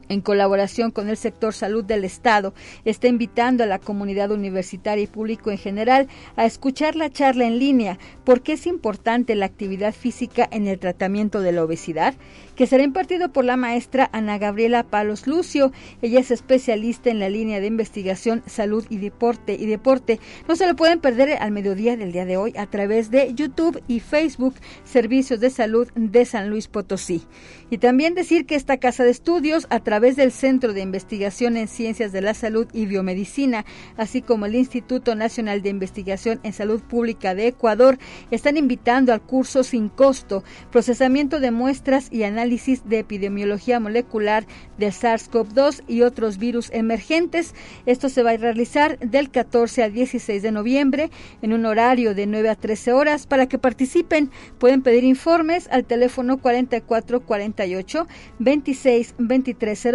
en 0.08 0.20
colaboración 0.20 0.90
con 0.90 1.08
el 1.08 1.16
sector 1.16 1.54
salud 1.54 1.84
del 1.84 2.04
Estado, 2.04 2.54
está 2.84 3.08
invitando 3.08 3.64
a 3.64 3.66
la 3.66 3.78
comunidad 3.78 4.30
universitaria 4.30 5.04
y 5.04 5.06
público 5.06 5.50
en 5.50 5.58
general 5.58 6.08
a 6.36 6.44
escuchar 6.44 6.96
la 6.96 7.10
charla 7.10 7.46
en 7.46 7.58
línea 7.58 7.98
¿Por 8.24 8.42
qué 8.42 8.54
es 8.54 8.66
importante 8.66 9.34
la 9.34 9.46
actividad 9.46 9.94
física 9.94 10.48
en 10.50 10.66
el 10.66 10.78
tratamiento 10.78 11.40
de 11.40 11.52
la 11.52 11.64
obesidad? 11.64 12.14
que 12.58 12.66
será 12.66 12.82
impartido 12.82 13.32
por 13.32 13.44
la 13.44 13.56
maestra 13.56 14.10
Ana 14.12 14.36
Gabriela 14.36 14.82
Palos 14.82 15.28
Lucio. 15.28 15.70
Ella 16.02 16.18
es 16.18 16.32
especialista 16.32 17.08
en 17.08 17.20
la 17.20 17.28
línea 17.28 17.60
de 17.60 17.68
investigación 17.68 18.42
salud 18.46 18.84
y 18.90 18.96
deporte 18.96 19.54
y 19.54 19.66
deporte. 19.66 20.18
No 20.48 20.56
se 20.56 20.66
lo 20.66 20.74
pueden 20.74 20.98
perder 20.98 21.38
al 21.40 21.52
mediodía 21.52 21.96
del 21.96 22.10
día 22.10 22.24
de 22.24 22.36
hoy 22.36 22.52
a 22.56 22.66
través 22.66 23.12
de 23.12 23.32
YouTube 23.32 23.80
y 23.86 24.00
Facebook 24.00 24.56
Servicios 24.82 25.38
de 25.38 25.50
Salud 25.50 25.88
de 25.94 26.24
San 26.24 26.50
Luis 26.50 26.66
Potosí. 26.66 27.22
Y 27.70 27.78
también 27.78 28.16
decir 28.16 28.44
que 28.44 28.56
esta 28.56 28.78
casa 28.78 29.04
de 29.04 29.10
estudios 29.10 29.68
a 29.70 29.78
través 29.78 29.97
del 29.98 30.30
Centro 30.30 30.74
de 30.74 30.80
Investigación 30.80 31.56
en 31.56 31.66
Ciencias 31.66 32.12
de 32.12 32.20
la 32.20 32.32
Salud 32.32 32.68
y 32.72 32.86
Biomedicina, 32.86 33.64
así 33.96 34.22
como 34.22 34.46
el 34.46 34.54
Instituto 34.54 35.16
Nacional 35.16 35.60
de 35.60 35.70
Investigación 35.70 36.38
en 36.44 36.52
Salud 36.52 36.80
Pública 36.80 37.34
de 37.34 37.48
Ecuador, 37.48 37.98
están 38.30 38.56
invitando 38.56 39.12
al 39.12 39.20
curso 39.20 39.64
sin 39.64 39.88
costo, 39.88 40.44
procesamiento 40.70 41.40
de 41.40 41.50
muestras 41.50 42.12
y 42.12 42.22
análisis 42.22 42.88
de 42.88 43.00
epidemiología 43.00 43.80
molecular 43.80 44.46
del 44.78 44.92
SARS-CoV-2 44.92 45.82
y 45.88 46.02
otros 46.02 46.38
virus 46.38 46.70
emergentes. 46.72 47.56
Esto 47.84 48.08
se 48.08 48.22
va 48.22 48.30
a 48.30 48.36
realizar 48.36 49.00
del 49.00 49.30
14 49.30 49.82
al 49.82 49.92
16 49.92 50.42
de 50.42 50.52
noviembre 50.52 51.10
en 51.42 51.52
un 51.52 51.66
horario 51.66 52.14
de 52.14 52.28
9 52.28 52.50
a 52.50 52.54
13 52.54 52.92
horas. 52.92 53.26
Para 53.26 53.48
que 53.48 53.58
participen, 53.58 54.30
pueden 54.58 54.82
pedir 54.82 55.02
informes 55.02 55.66
al 55.72 55.84
teléfono 55.84 56.38
4448 56.38 58.06
26 58.38 59.14
2300. 59.18 59.87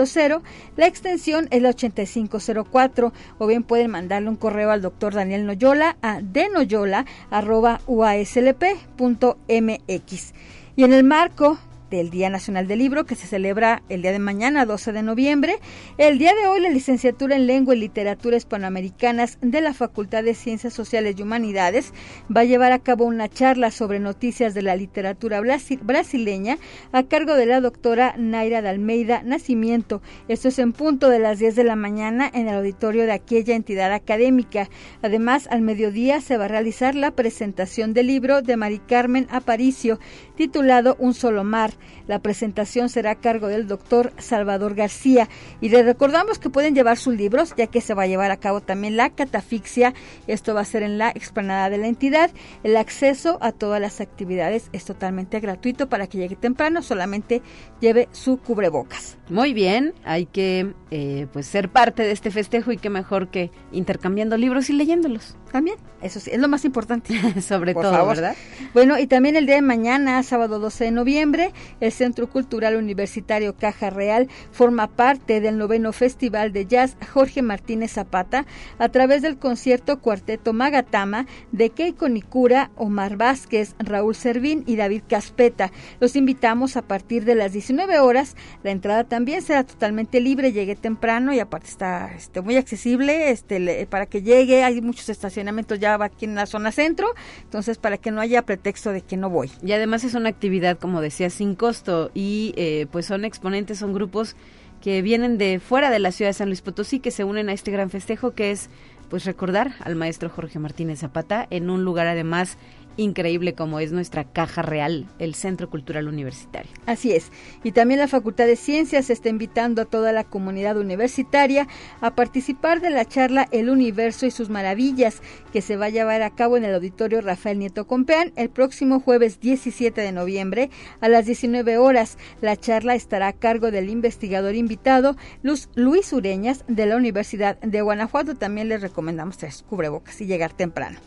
La 0.76 0.88
extensión 0.88 1.48
es 1.52 1.62
la 1.62 1.70
8504 1.70 3.14
o 3.38 3.48
bien 3.48 3.64
pueden 3.64 3.92
mandarle 3.92 4.30
un 4.30 4.36
correo 4.36 4.72
al 4.72 4.82
doctor 4.82 5.14
Daniel 5.14 5.46
Noyola 5.46 5.96
a 6.02 6.20
denoyola.uas 6.22 8.28
slp.mx. 8.28 10.34
Y 10.76 10.84
en 10.84 10.94
el 10.94 11.04
marco 11.04 11.60
del 11.98 12.10
Día 12.10 12.30
Nacional 12.30 12.68
del 12.68 12.80
Libro 12.80 13.06
que 13.06 13.16
se 13.16 13.28
celebra 13.28 13.84
el 13.88 14.02
día 14.02 14.12
de 14.12 14.20
mañana, 14.20 14.66
12 14.66 14.94
de 14.94 15.04
noviembre. 15.04 15.60
El 16.00 16.18
día 16.18 16.34
de 16.34 16.48
hoy 16.48 16.60
la 16.60 16.70
licenciatura 16.70 17.36
en 17.36 17.46
Lengua 17.46 17.76
y 17.76 17.80
Literatura 17.80 18.36
Hispanoamericanas 18.36 19.38
de 19.42 19.62
la 19.62 19.76
Facultad 19.76 20.24
de 20.24 20.34
Ciencias 20.34 20.74
Sociales 20.74 21.16
y 21.18 21.22
Humanidades 21.22 21.94
va 22.36 22.42
a 22.42 22.46
llevar 22.46 22.72
a 22.72 22.80
cabo 22.80 23.06
una 23.06 23.30
charla 23.30 23.70
sobre 23.70 24.00
noticias 24.00 24.56
de 24.56 24.64
la 24.64 24.76
literatura 24.76 25.40
brasileña 25.40 26.58
a 26.92 27.04
cargo 27.04 27.36
de 27.36 27.46
la 27.46 27.62
doctora 27.62 28.16
Naira 28.18 28.64
de 28.64 28.70
Almeida 28.70 29.22
Nacimiento. 29.22 30.02
Esto 30.28 30.48
es 30.48 30.58
en 30.58 30.74
punto 30.74 31.10
de 31.10 31.20
las 31.20 31.38
10 31.38 31.56
de 31.56 31.64
la 31.64 31.76
mañana 31.76 32.30
en 32.34 32.48
el 32.48 32.56
auditorio 32.56 33.06
de 33.06 33.12
aquella 33.12 33.56
entidad 33.56 33.94
académica. 33.94 34.68
Además, 35.04 35.48
al 35.52 35.62
mediodía 35.62 36.22
se 36.22 36.38
va 36.38 36.46
a 36.46 36.48
realizar 36.48 36.96
la 36.96 37.12
presentación 37.12 37.94
del 37.94 38.08
libro 38.08 38.42
de 38.42 38.58
Mari 38.58 38.80
Carmen 38.80 39.28
Aparicio 39.30 40.00
titulado 40.36 40.96
Un 40.98 41.14
solo 41.14 41.44
mar 41.44 41.72
La 42.08 42.20
presentación 42.20 42.90
será 42.90 43.12
a 43.12 43.16
cargo 43.16 43.48
del 43.48 43.68
doctor 43.68 44.14
Salvador 44.18 44.76
García. 44.76 45.30
Y 45.62 45.70
les 45.70 45.86
recordamos 45.86 46.40
que 46.40 46.50
pueden 46.50 46.76
llevar 46.76 46.98
sus 46.98 47.16
libros, 47.16 47.54
ya 47.56 47.68
que 47.68 47.82
se 47.82 47.94
va 47.94 48.04
a 48.04 48.08
llevar 48.08 48.32
a 48.32 48.38
cabo 48.38 48.62
también 48.62 48.98
la 48.98 49.10
catafixia. 49.10 49.94
Esto 50.28 50.54
va 50.54 50.62
a 50.62 50.66
ser 50.66 50.84
en 50.84 50.98
la 50.98 51.10
explanada 51.10 51.70
de 51.70 51.78
la 51.78 51.88
entidad. 51.88 52.32
El 52.64 52.78
acceso 52.78 53.38
a 53.42 53.52
todas 53.52 53.82
las 53.82 54.02
actividades 54.02 54.70
es 54.74 54.86
totalmente 54.86 55.40
gratuito 55.40 55.90
para 55.90 56.08
que 56.08 56.18
llegue 56.18 56.36
temprano, 56.36 56.82
solamente 56.82 57.42
lleve 57.80 58.10
su 58.12 58.38
cubrebocas. 58.38 59.18
Muy 59.30 59.54
bien, 59.54 59.94
hay 60.04 60.26
que 60.26 60.74
eh, 60.92 61.28
pues 61.32 61.48
ser 61.48 61.70
parte 61.70 62.04
de 62.04 62.12
este 62.12 62.32
festejo 62.32 62.72
y 62.72 62.78
qué 62.78 62.90
mejor 62.90 63.30
que 63.30 63.52
intercambiando 63.72 64.38
libros 64.38 64.70
y 64.70 64.74
leyéndolos. 64.74 65.36
También, 65.54 65.78
eso 66.02 66.20
sí, 66.20 66.32
es 66.34 66.40
lo 66.40 66.48
más 66.48 66.66
importante. 66.66 67.14
Sobre 67.44 67.76
todo, 67.76 68.08
¿verdad? 68.08 68.36
Bueno, 68.74 68.98
y 68.98 69.06
también 69.06 69.36
el 69.36 69.46
día 69.46 69.54
de 69.54 69.62
mañana, 69.62 70.24
sábado 70.24 70.58
12 70.58 70.86
de 70.86 70.92
noviembre, 70.92 71.52
el 71.80 71.92
Centro 71.92 72.28
Cultural 72.28 72.76
Universitario 72.76 73.56
Caja 73.56 73.92
Real 73.92 74.30
forma 74.52 74.88
parte 74.88 75.42
del 75.42 75.60
noveno 75.60 75.94
Festival 75.94 76.54
de 76.54 76.66
Jazz 76.66 76.98
Jorge 77.14 77.44
Martínez 77.44 77.92
Zapata 77.92 78.48
a 78.80 78.90
través 78.90 79.22
del 79.22 79.38
concierto 79.38 80.00
Cuarteto 80.00 80.54
Magatama 80.54 81.28
de 81.52 81.70
Keiko 81.70 82.10
Nikura, 82.10 82.72
Omar 82.76 83.16
Vázquez, 83.16 83.76
Raúl 83.78 84.16
Servín 84.16 84.64
y 84.66 84.76
David 84.76 85.04
Caspeta. 85.08 85.72
Los 86.00 86.16
invitamos 86.16 86.78
a 86.78 86.82
partir 86.82 87.26
de 87.26 87.36
las 87.36 87.54
19 87.54 88.00
horas. 88.00 88.36
La 88.64 88.72
entrada 88.72 89.04
también 89.04 89.44
será 89.44 89.64
totalmente 89.64 90.20
libre, 90.20 90.52
llegue 90.52 90.76
temprano 90.76 91.32
y 91.32 91.40
aparte 91.40 91.68
está 91.68 92.12
este, 92.16 92.42
muy 92.42 92.56
accesible 92.56 93.30
este, 93.30 93.86
para 93.86 94.08
que 94.08 94.24
llegue. 94.24 94.64
Hay 94.64 94.82
muchos 94.82 95.10
estaciones 95.10 95.43
ya 95.76 95.98
va 95.98 96.06
aquí 96.06 96.26
en 96.26 96.36
la 96.36 96.46
zona 96.46 96.72
centro, 96.72 97.08
entonces 97.44 97.78
para 97.78 97.98
que 97.98 98.12
no 98.12 98.22
haya 98.22 98.44
pretexto 98.44 98.92
de 98.92 99.02
que 99.02 99.18
no 99.18 99.30
voy. 99.30 99.52
Y 99.64 99.72
además 99.72 100.04
es 100.04 100.14
una 100.14 100.30
actividad, 100.30 100.78
como 100.78 101.02
decía, 101.02 101.30
sin 101.30 101.56
costo 101.56 102.12
y 102.14 102.54
eh, 102.58 102.88
pues 102.92 103.06
son 103.06 103.26
exponentes, 103.26 103.80
son 103.80 103.94
grupos 103.94 104.36
que 104.82 105.02
vienen 105.02 105.38
de 105.38 105.60
fuera 105.60 105.90
de 105.90 106.00
la 106.00 106.12
ciudad 106.12 106.30
de 106.30 106.34
San 106.34 106.50
Luis 106.50 106.62
Potosí, 106.62 107.00
que 107.00 107.12
se 107.12 107.24
unen 107.24 107.50
a 107.50 107.54
este 107.54 107.72
gran 107.72 107.90
festejo 107.90 108.32
que 108.32 108.52
es 108.52 108.70
pues 109.10 109.26
recordar 109.26 109.76
al 109.82 109.96
maestro 109.96 110.30
Jorge 110.30 110.60
Martínez 110.60 111.00
Zapata 111.00 111.46
en 111.52 111.70
un 111.70 111.86
lugar 111.86 112.08
además 112.08 112.58
increíble 112.98 113.54
como 113.54 113.80
es 113.80 113.92
nuestra 113.92 114.24
Caja 114.24 114.62
Real, 114.62 115.08
el 115.20 115.36
Centro 115.36 115.70
Cultural 115.70 116.08
Universitario. 116.08 116.72
Así 116.86 117.12
es. 117.12 117.32
Y 117.64 117.72
también 117.72 118.00
la 118.00 118.08
Facultad 118.08 118.46
de 118.46 118.56
Ciencias 118.56 119.10
está 119.10 119.30
invitando 119.30 119.82
a 119.82 119.86
toda 119.86 120.12
la 120.12 120.24
comunidad 120.24 120.78
universitaria 120.78 121.68
a 122.02 122.16
participar 122.16 122.82
de 122.82 122.90
la 122.90 123.06
charla 123.06 123.48
El 123.52 123.70
Universo 123.70 124.26
y 124.26 124.32
sus 124.32 124.50
Maravillas, 124.50 125.22
que 125.52 125.62
se 125.62 125.78
va 125.78 125.86
a 125.86 125.90
llevar 125.90 126.22
a 126.22 126.36
cabo 126.36 126.58
en 126.58 126.66
el 126.66 126.76
Auditorio 126.76 127.22
Rafael 127.22 127.60
Nieto 127.60 127.88
Compeán 127.88 128.34
el 128.36 128.50
próximo 128.50 129.00
jueves 129.00 129.40
17 129.40 130.00
de 130.02 130.12
noviembre 130.12 130.70
a 131.02 131.10
las 131.10 131.26
19 131.26 131.78
horas. 131.78 132.18
La 132.42 132.58
charla 132.58 132.96
estará 132.96 133.28
a 133.28 133.34
cargo 133.34 133.72
del 133.72 133.90
investigador 133.90 134.56
invitado 134.56 135.16
Luz, 135.42 135.70
Luis 135.76 136.12
Ureñas 136.14 136.64
de 136.68 136.86
la 136.86 136.98
Universidad 136.98 137.60
de 137.60 137.82
Guanajuato. 137.82 138.36
También 138.36 138.70
les 138.70 138.82
recomendamos 138.82 139.38
tres 139.38 139.64
cubrebocas 139.68 140.20
y 140.22 140.26
llegar 140.26 140.54
temprano 140.54 141.00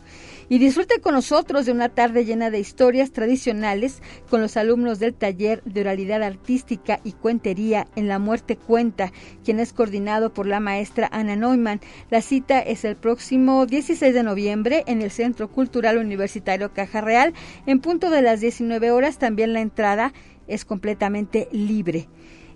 y 0.49 0.59
disfrute 0.59 0.99
con 1.01 1.13
nosotros 1.13 1.65
de 1.65 1.71
una 1.71 1.89
tarde 1.89 2.25
llena 2.25 2.49
de 2.49 2.59
historias 2.59 3.11
tradicionales 3.11 4.01
con 4.29 4.41
los 4.41 4.57
alumnos 4.57 4.99
del 4.99 5.13
taller 5.13 5.61
de 5.63 5.81
oralidad 5.81 6.23
artística 6.23 6.99
y 7.03 7.13
cuentería 7.13 7.87
en 7.95 8.07
La 8.07 8.19
Muerte 8.19 8.55
Cuenta, 8.55 9.11
quien 9.43 9.59
es 9.59 9.73
coordinado 9.73 10.33
por 10.33 10.47
la 10.47 10.59
maestra 10.59 11.09
Ana 11.11 11.35
Neumann. 11.35 11.81
La 12.09 12.21
cita 12.21 12.59
es 12.59 12.85
el 12.85 12.95
próximo 12.95 13.65
16 13.65 14.13
de 14.13 14.23
noviembre 14.23 14.83
en 14.87 15.01
el 15.01 15.11
Centro 15.11 15.49
Cultural 15.49 15.97
Universitario 15.97 16.73
Caja 16.73 17.01
Real, 17.01 17.33
en 17.65 17.79
punto 17.79 18.09
de 18.09 18.21
las 18.21 18.39
19 18.41 18.91
horas. 18.91 19.17
También 19.17 19.53
la 19.53 19.61
entrada 19.61 20.13
es 20.47 20.65
completamente 20.65 21.47
libre. 21.51 22.07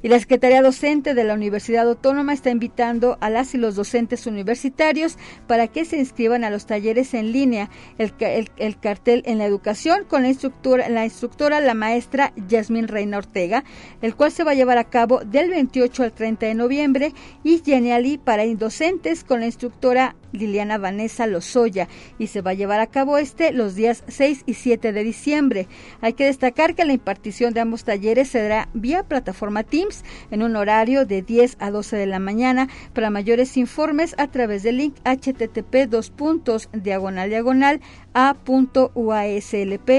Y 0.03 0.08
la 0.08 0.20
Secretaría 0.20 0.62
Docente 0.62 1.13
de 1.13 1.24
la 1.24 1.34
Universidad 1.34 1.88
Autónoma 1.88 2.34
está 2.34 2.50
invitando 2.50 3.17
a 3.22 3.29
las 3.29 3.53
y 3.53 3.58
los 3.58 3.75
docentes 3.75 4.25
universitarios 4.25 5.17
para 5.48 5.67
que 5.67 5.86
se 5.86 5.98
inscriban 5.98 6.43
a 6.43 6.50
los 6.50 6.65
talleres 6.65 7.13
en 7.13 7.31
línea, 7.31 7.70
el, 7.98 8.13
el, 8.58 8.79
cartel 8.79 9.22
en 9.25 9.38
la 9.38 9.46
educación 9.46 10.05
con 10.08 10.24
la 10.24 10.29
instructora, 10.29 10.89
la 10.89 11.05
instructora, 11.05 11.60
la 11.60 11.74
maestra 11.74 12.34
Yasmín 12.48 12.88
Reina 12.88 13.17
Ortega, 13.17 13.63
el 14.01 14.15
cual 14.15 14.31
se 14.31 14.43
va 14.43 14.51
a 14.51 14.55
llevar 14.55 14.77
a 14.77 14.89
cabo 14.89 15.20
del 15.20 15.50
28 15.50 16.03
al 16.03 16.13
30 16.13 16.46
de 16.48 16.55
noviembre, 16.55 17.13
y 17.43 17.62
Geniali 17.63 18.17
para 18.17 18.46
indocentes 18.46 19.24
con 19.24 19.41
la 19.41 19.46
instructora 19.46 20.15
Liliana 20.31 20.77
Vanessa 20.77 21.27
Lozoya 21.27 21.88
y 22.17 22.27
se 22.27 22.41
va 22.41 22.51
a 22.51 22.55
llevar 22.55 22.79
a 22.79 22.88
cabo 22.88 23.17
este 23.17 23.51
los 23.51 23.75
días 23.75 24.03
6 24.07 24.43
y 24.45 24.53
7 24.53 24.91
de 24.93 25.03
diciembre. 25.03 25.67
Hay 26.01 26.13
que 26.13 26.25
destacar 26.25 26.75
que 26.75 26.85
la 26.85 26.93
impartición 26.93 27.53
de 27.53 27.61
ambos 27.61 27.83
talleres 27.83 28.29
se 28.29 28.41
dará 28.41 28.69
vía 28.73 29.03
plataforma 29.03 29.63
Teams 29.63 30.03
en 30.31 30.43
un 30.43 30.55
horario 30.55 31.05
de 31.05 31.21
10 31.21 31.57
a 31.59 31.71
12 31.71 31.97
de 31.97 32.05
la 32.05 32.19
mañana. 32.19 32.67
Para 32.93 33.09
mayores 33.09 33.57
informes 33.57 34.15
a 34.17 34.27
través 34.27 34.63
del 34.63 34.77
link 34.77 34.95
http 35.03 35.88
dos 35.89 36.09
puntos 36.09 36.69
diagonal 36.73 37.29
diagonal 37.29 37.81
a.uaslp 38.13 39.89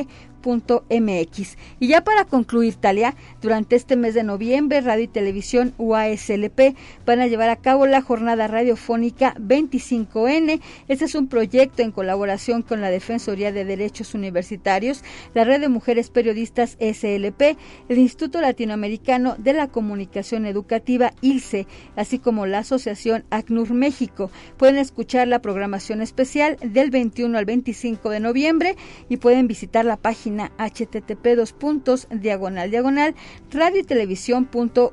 mx 0.44 1.56
Y 1.80 1.88
ya 1.88 2.04
para 2.04 2.24
concluir, 2.24 2.74
Talia, 2.74 3.14
durante 3.40 3.76
este 3.76 3.96
mes 3.96 4.14
de 4.14 4.22
noviembre, 4.22 4.80
Radio 4.80 5.04
y 5.04 5.08
Televisión 5.08 5.74
UASLP 5.78 6.76
van 7.06 7.20
a 7.20 7.26
llevar 7.26 7.50
a 7.50 7.56
cabo 7.56 7.86
la 7.86 8.02
jornada 8.02 8.46
radiofónica 8.48 9.34
25N. 9.34 10.60
Este 10.88 11.04
es 11.04 11.14
un 11.14 11.28
proyecto 11.28 11.82
en 11.82 11.92
colaboración 11.92 12.62
con 12.62 12.80
la 12.80 12.90
Defensoría 12.90 13.52
de 13.52 13.64
Derechos 13.64 14.14
Universitarios, 14.14 15.02
la 15.34 15.44
Red 15.44 15.60
de 15.60 15.68
Mujeres 15.68 16.10
Periodistas 16.10 16.76
SLP, 16.80 17.56
el 17.88 17.98
Instituto 17.98 18.40
Latinoamericano 18.40 19.36
de 19.38 19.52
la 19.52 19.68
Comunicación 19.68 20.46
Educativa 20.46 21.12
ILCE, 21.20 21.66
así 21.96 22.18
como 22.18 22.46
la 22.46 22.58
Asociación 22.58 23.24
ACNUR 23.30 23.72
México. 23.72 24.30
Pueden 24.56 24.76
escuchar 24.76 25.28
la 25.28 25.40
programación 25.40 26.00
especial 26.00 26.56
del 26.62 26.90
21 26.90 27.36
al 27.36 27.44
25 27.44 28.10
de 28.10 28.20
noviembre 28.20 28.76
y 29.08 29.18
pueden 29.18 29.46
visitar 29.46 29.84
la 29.84 29.96
página 29.96 30.31
http 30.40 31.36
dos 31.36 31.52
puntos 31.52 32.08
diagonal 32.10 32.70
diagonal 32.70 33.14
radio 33.50 33.80
y 33.80 33.84
televisión 33.84 34.44
punto 34.46 34.92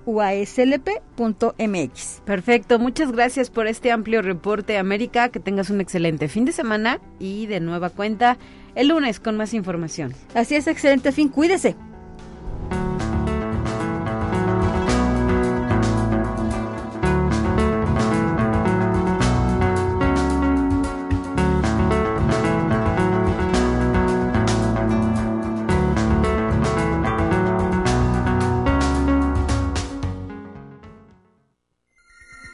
mx. 1.58 2.22
Perfecto, 2.26 2.80
muchas 2.80 3.12
gracias 3.12 3.50
por 3.50 3.68
este 3.68 3.92
amplio 3.92 4.22
reporte 4.22 4.78
América, 4.78 5.30
que 5.30 5.40
tengas 5.40 5.70
un 5.70 5.82
excelente 5.82 6.28
fin 6.28 6.46
de 6.46 6.52
semana 6.52 7.00
y 7.20 7.46
de 7.48 7.60
nueva 7.60 7.90
cuenta 7.90 8.38
el 8.76 8.90
lunes 8.90 9.20
con 9.20 9.38
más 9.38 9.54
información. 9.54 10.14
Así 10.34 10.56
es, 10.56 10.68
excelente 10.68 11.12
fin, 11.12 11.30
cuídese. 11.30 11.76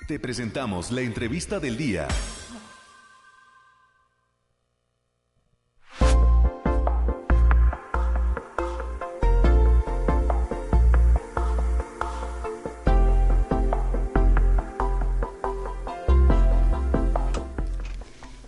Te 0.08 0.20
presentamos 0.20 0.92
la 0.92 1.02
entrevista 1.02 1.60
del 1.60 1.78
día. 1.78 2.08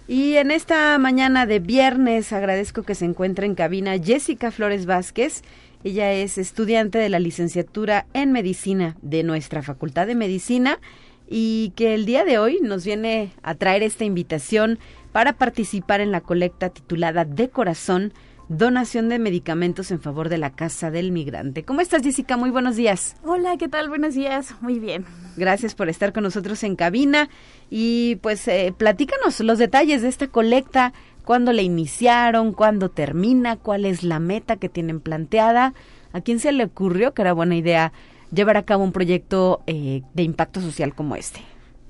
Y 0.08 0.36
en 0.36 0.52
esta 0.52 0.96
mañana 1.00 1.48
de 1.48 1.58
viernes 1.58 2.34
agradezco 2.34 2.84
que 2.84 2.93
se 2.93 3.06
encuentre 3.06 3.48
en 3.48 3.56
cabina 3.56 3.98
Jessica 3.98 4.52
Flores 4.52 4.86
Vázquez. 4.86 5.41
Ella 5.84 6.13
es 6.13 6.38
estudiante 6.38 7.00
de 7.00 7.10
la 7.10 7.17
licenciatura 7.20 8.06
en 8.13 8.32
medicina 8.32 8.96
de 9.02 9.24
nuestra 9.24 9.63
Facultad 9.63 10.06
de 10.06 10.13
Medicina 10.13 10.80
y 11.28 11.74
que 11.76 11.94
el 11.94 12.06
día 12.06 12.24
de 12.24 12.40
hoy 12.40 12.60
nos 12.62 12.86
viene 12.86 13.34
a 13.44 13.56
traer 13.56 13.84
esta 13.84 14.06
invitación 14.06 14.80
para 15.12 15.34
participar 15.34 16.02
en 16.02 16.12
la 16.12 16.22
colecta 16.22 16.70
titulada 16.70 17.26
De 17.26 17.50
Corazón, 17.50 18.13
donación 18.50 19.10
de 19.10 19.20
medicamentos 19.20 19.92
en 19.92 20.00
favor 20.00 20.30
de 20.30 20.38
la 20.38 20.52
Casa 20.52 20.90
del 20.90 21.12
Migrante. 21.12 21.63
¿Cómo 21.63 21.82
estás, 21.82 22.04
Jessica? 22.04 22.38
Muy 22.38 22.50
buenos 22.50 22.76
días. 22.76 23.18
Hola, 23.26 23.58
¿qué 23.58 23.68
tal? 23.68 23.90
Buenos 23.90 24.13
días. 24.13 24.56
Muy 24.62 24.80
bien. 24.80 25.06
Gracias 25.36 25.76
por 25.76 25.90
estar 25.90 26.13
con 26.13 26.24
nosotros 26.24 26.63
en 26.63 26.76
cabina 26.76 27.30
y 27.70 28.18
pues 28.18 28.48
eh, 28.48 28.74
platícanos 28.78 29.40
los 29.42 29.60
detalles 29.60 30.02
de 30.02 30.08
esta 30.08 30.28
colecta, 30.28 30.94
cuándo 31.26 31.52
la 31.52 31.62
iniciaron, 31.62 32.54
cuándo 32.54 32.90
termina, 32.90 33.58
cuál 33.58 33.86
es 33.86 34.04
la 34.04 34.20
meta 34.20 34.56
que 34.56 34.70
tienen 34.70 35.02
planteada, 35.02 35.74
a 36.13 36.22
quién 36.22 36.40
se 36.40 36.54
le 36.54 36.63
ocurrió 36.63 37.13
que 37.13 37.24
era 37.24 37.34
buena 37.34 37.56
idea 37.56 37.92
llevar 38.32 38.58
a 38.58 38.63
cabo 38.63 38.84
un 38.84 38.92
proyecto 38.92 39.62
eh, 39.68 40.02
de 40.13 40.24
impacto 40.24 40.62
social 40.62 40.94
como 40.94 41.16
este? 41.16 41.42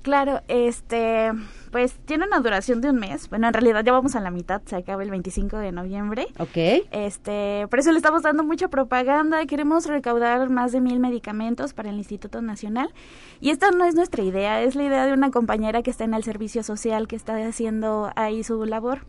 Claro, 0.07 0.41
este, 0.47 1.33
pues 1.69 1.95
tiene 2.05 2.25
una 2.25 2.39
duración 2.39 2.79
de 2.79 2.91
un 2.91 2.95
mes. 2.95 3.29
Bueno, 3.29 3.47
en 3.47 3.53
realidad 3.53 3.83
ya 3.83 3.91
vamos 3.91 4.15
a 4.15 4.21
la 4.21 4.31
mitad, 4.31 4.61
se 4.63 4.77
acaba 4.77 5.03
el 5.03 5.09
25 5.09 5.57
de 5.57 5.73
noviembre. 5.73 6.27
Ok. 6.39 6.87
Este, 6.91 7.67
por 7.69 7.79
eso 7.79 7.91
le 7.91 7.97
estamos 7.97 8.23
dando 8.23 8.45
mucha 8.45 8.69
propaganda. 8.69 9.45
Queremos 9.45 9.85
recaudar 9.85 10.49
más 10.49 10.71
de 10.71 10.79
mil 10.79 11.01
medicamentos 11.01 11.73
para 11.73 11.89
el 11.89 11.97
Instituto 11.97 12.41
Nacional. 12.41 12.93
Y 13.41 13.49
esta 13.49 13.71
no 13.71 13.83
es 13.83 13.95
nuestra 13.95 14.23
idea, 14.23 14.61
es 14.61 14.75
la 14.75 14.83
idea 14.83 15.05
de 15.05 15.11
una 15.11 15.29
compañera 15.29 15.83
que 15.83 15.91
está 15.91 16.05
en 16.05 16.13
el 16.13 16.23
servicio 16.23 16.63
social, 16.63 17.09
que 17.09 17.17
está 17.17 17.35
haciendo 17.45 18.09
ahí 18.15 18.45
su 18.45 18.63
labor. 18.63 19.01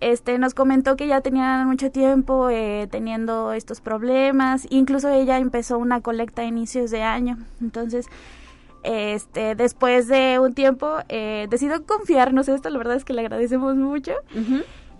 Este, 0.00 0.38
nos 0.38 0.54
comentó 0.54 0.96
que 0.96 1.06
ya 1.06 1.20
tenían 1.20 1.66
mucho 1.66 1.90
tiempo 1.90 2.48
eh, 2.48 2.88
teniendo 2.90 3.52
estos 3.52 3.80
problemas. 3.80 4.66
Incluso 4.70 5.10
ella 5.10 5.38
empezó 5.38 5.78
una 5.78 6.00
colecta 6.00 6.42
a 6.42 6.46
inicios 6.46 6.90
de 6.90 7.02
año. 7.02 7.38
Entonces, 7.60 8.06
este, 8.82 9.54
después 9.54 10.08
de 10.08 10.38
un 10.38 10.54
tiempo, 10.54 10.88
eh, 11.08 11.46
decidió 11.50 11.84
confiarnos 11.84 12.48
esto. 12.48 12.70
La 12.70 12.78
verdad 12.78 12.96
es 12.96 13.04
que 13.04 13.12
le 13.12 13.20
agradecemos 13.20 13.76
mucho. 13.76 14.12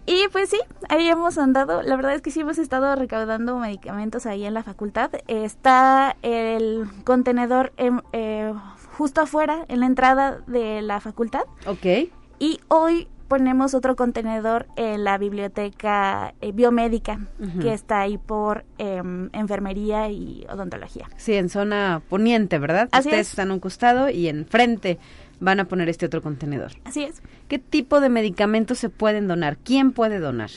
Y 0.06 0.28
pues 0.32 0.50
sí, 0.50 0.58
ahí 0.88 1.08
hemos 1.08 1.38
andado. 1.38 1.82
La 1.82 1.96
verdad 1.96 2.14
es 2.14 2.20
que 2.20 2.30
sí 2.30 2.40
hemos 2.40 2.58
estado 2.58 2.94
recaudando 2.96 3.58
medicamentos 3.58 4.26
ahí 4.26 4.44
en 4.44 4.54
la 4.54 4.62
facultad. 4.62 5.10
Está 5.28 6.16
el 6.22 6.86
contenedor 7.04 7.72
em, 7.76 8.00
eh, 8.12 8.52
justo 8.96 9.22
afuera, 9.22 9.64
en 9.68 9.80
la 9.80 9.86
entrada 9.86 10.40
de 10.46 10.82
la 10.82 11.00
facultad. 11.00 11.44
Ok. 11.66 12.10
Y 12.38 12.60
hoy 12.68 13.08
ponemos 13.30 13.74
otro 13.74 13.94
contenedor 13.94 14.66
en 14.74 15.04
la 15.04 15.16
biblioteca 15.16 16.34
eh, 16.40 16.50
biomédica 16.50 17.20
que 17.60 17.72
está 17.72 18.00
ahí 18.00 18.18
por 18.18 18.64
em, 18.76 19.30
enfermería 19.32 20.10
y 20.10 20.44
odontología. 20.50 21.08
Sí, 21.16 21.34
en 21.34 21.48
zona 21.48 22.02
poniente, 22.08 22.58
¿verdad? 22.58 22.88
Así 22.90 23.06
Ustedes 23.06 23.28
es. 23.28 23.30
están 23.30 23.52
a 23.52 23.54
un 23.54 23.60
costado 23.60 24.10
y 24.10 24.26
enfrente 24.26 24.98
van 25.38 25.60
a 25.60 25.66
poner 25.66 25.88
este 25.88 26.06
otro 26.06 26.22
contenedor. 26.22 26.72
Así 26.82 27.04
es. 27.04 27.22
¿Qué 27.46 27.60
tipo 27.60 28.00
de 28.00 28.08
medicamentos 28.08 28.78
se 28.78 28.88
pueden 28.88 29.28
donar? 29.28 29.58
¿Quién 29.58 29.92
puede 29.92 30.18
donar? 30.18 30.50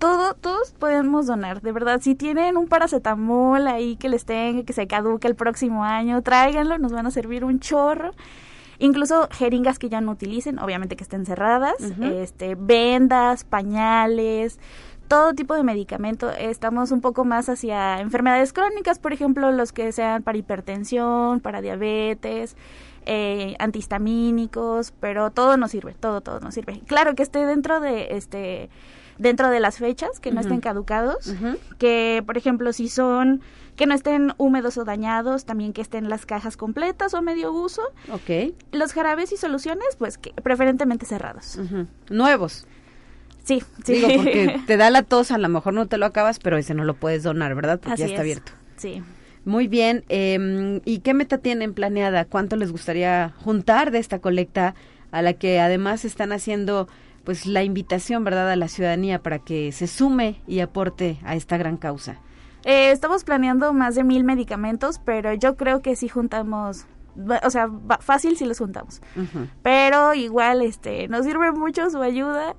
Todo, 0.00 0.34
todos 0.34 0.72
podemos 0.72 1.28
donar, 1.28 1.62
de 1.62 1.70
verdad. 1.70 2.00
Si 2.00 2.16
tienen 2.16 2.56
un 2.56 2.66
paracetamol 2.66 3.68
ahí 3.68 3.94
que 3.94 4.08
les 4.08 4.24
tenga, 4.24 4.64
que 4.64 4.72
se 4.72 4.88
caduque 4.88 5.28
el 5.28 5.36
próximo 5.36 5.84
año, 5.84 6.20
tráiganlo, 6.22 6.78
nos 6.78 6.90
van 6.90 7.06
a 7.06 7.12
servir 7.12 7.44
un 7.44 7.60
chorro. 7.60 8.10
Incluso 8.80 9.28
jeringas 9.30 9.78
que 9.78 9.88
ya 9.88 10.00
no 10.00 10.12
utilicen, 10.12 10.58
obviamente 10.58 10.96
que 10.96 11.04
estén 11.04 11.26
cerradas, 11.26 11.74
este, 12.00 12.56
vendas, 12.56 13.44
pañales, 13.44 14.58
todo 15.06 15.34
tipo 15.34 15.54
de 15.54 15.62
medicamento. 15.62 16.30
Estamos 16.30 16.90
un 16.90 17.00
poco 17.00 17.24
más 17.24 17.48
hacia 17.48 18.00
enfermedades 18.00 18.52
crónicas, 18.52 18.98
por 18.98 19.12
ejemplo, 19.12 19.52
los 19.52 19.72
que 19.72 19.92
sean 19.92 20.22
para 20.22 20.38
hipertensión, 20.38 21.40
para 21.40 21.60
diabetes, 21.60 22.56
eh, 23.06 23.54
antihistamínicos, 23.58 24.92
pero 25.00 25.30
todo 25.30 25.56
nos 25.56 25.72
sirve, 25.72 25.94
todo, 25.98 26.20
todo 26.20 26.40
nos 26.40 26.54
sirve. 26.54 26.80
Claro 26.86 27.14
que 27.14 27.22
esté 27.22 27.44
dentro 27.44 27.80
de 27.80 28.16
este 28.16 28.70
dentro 29.18 29.50
de 29.50 29.60
las 29.60 29.76
fechas, 29.76 30.18
que 30.18 30.30
no 30.30 30.40
estén 30.40 30.60
caducados, 30.60 31.34
que 31.76 32.22
por 32.24 32.38
ejemplo 32.38 32.72
si 32.72 32.88
son 32.88 33.42
que 33.80 33.86
no 33.86 33.94
estén 33.94 34.34
húmedos 34.36 34.76
o 34.76 34.84
dañados, 34.84 35.46
también 35.46 35.72
que 35.72 35.80
estén 35.80 36.10
las 36.10 36.26
cajas 36.26 36.58
completas 36.58 37.14
o 37.14 37.22
medio 37.22 37.50
uso. 37.50 37.80
Ok. 38.12 38.52
Los 38.72 38.92
jarabes 38.92 39.32
y 39.32 39.38
soluciones, 39.38 39.96
pues 39.98 40.18
que 40.18 40.34
preferentemente 40.34 41.06
cerrados. 41.06 41.58
Nuevos. 42.10 42.66
Sí, 43.42 43.62
sí. 43.82 43.94
Digo, 43.94 44.08
porque 44.16 44.60
te 44.66 44.76
da 44.76 44.90
la 44.90 45.02
tos, 45.02 45.30
a 45.30 45.38
lo 45.38 45.48
mejor 45.48 45.72
no 45.72 45.86
te 45.86 45.96
lo 45.96 46.04
acabas, 46.04 46.38
pero 46.40 46.58
ese 46.58 46.74
no 46.74 46.84
lo 46.84 46.92
puedes 46.92 47.22
donar, 47.22 47.54
¿verdad? 47.54 47.80
Porque 47.80 47.94
Así 47.94 48.00
ya 48.02 48.06
está 48.08 48.16
es. 48.16 48.20
abierto. 48.20 48.52
Sí. 48.76 49.02
Muy 49.46 49.66
bien. 49.66 50.04
eh, 50.10 50.82
¿Y 50.84 50.98
qué 50.98 51.14
meta 51.14 51.38
tienen 51.38 51.72
planeada? 51.72 52.26
¿Cuánto 52.26 52.56
les 52.56 52.72
gustaría 52.72 53.32
juntar 53.42 53.92
de 53.92 53.98
esta 53.98 54.18
colecta 54.18 54.74
a 55.10 55.22
la 55.22 55.32
que 55.32 55.58
además 55.58 56.04
están 56.04 56.32
haciendo 56.32 56.86
pues 57.24 57.46
la 57.46 57.62
invitación, 57.64 58.24
¿verdad?, 58.24 58.50
a 58.50 58.56
la 58.56 58.68
ciudadanía 58.68 59.22
para 59.22 59.38
que 59.38 59.72
se 59.72 59.86
sume 59.86 60.42
y 60.46 60.60
aporte 60.60 61.18
a 61.24 61.34
esta 61.34 61.56
gran 61.56 61.78
causa. 61.78 62.20
Eh, 62.64 62.90
estamos 62.90 63.24
planeando 63.24 63.72
más 63.72 63.94
de 63.94 64.04
mil 64.04 64.24
medicamentos, 64.24 65.00
pero 65.04 65.32
yo 65.34 65.56
creo 65.56 65.80
que 65.82 65.96
si 65.96 66.08
juntamos, 66.08 66.86
o 67.42 67.50
sea, 67.50 67.70
fácil 68.00 68.36
si 68.36 68.44
los 68.44 68.58
juntamos. 68.58 69.00
Pero 69.62 70.14
igual, 70.14 70.62
este, 70.62 71.08
nos 71.08 71.24
sirve 71.24 71.52
mucho 71.52 71.88
su 71.90 72.02
ayuda 72.02 72.54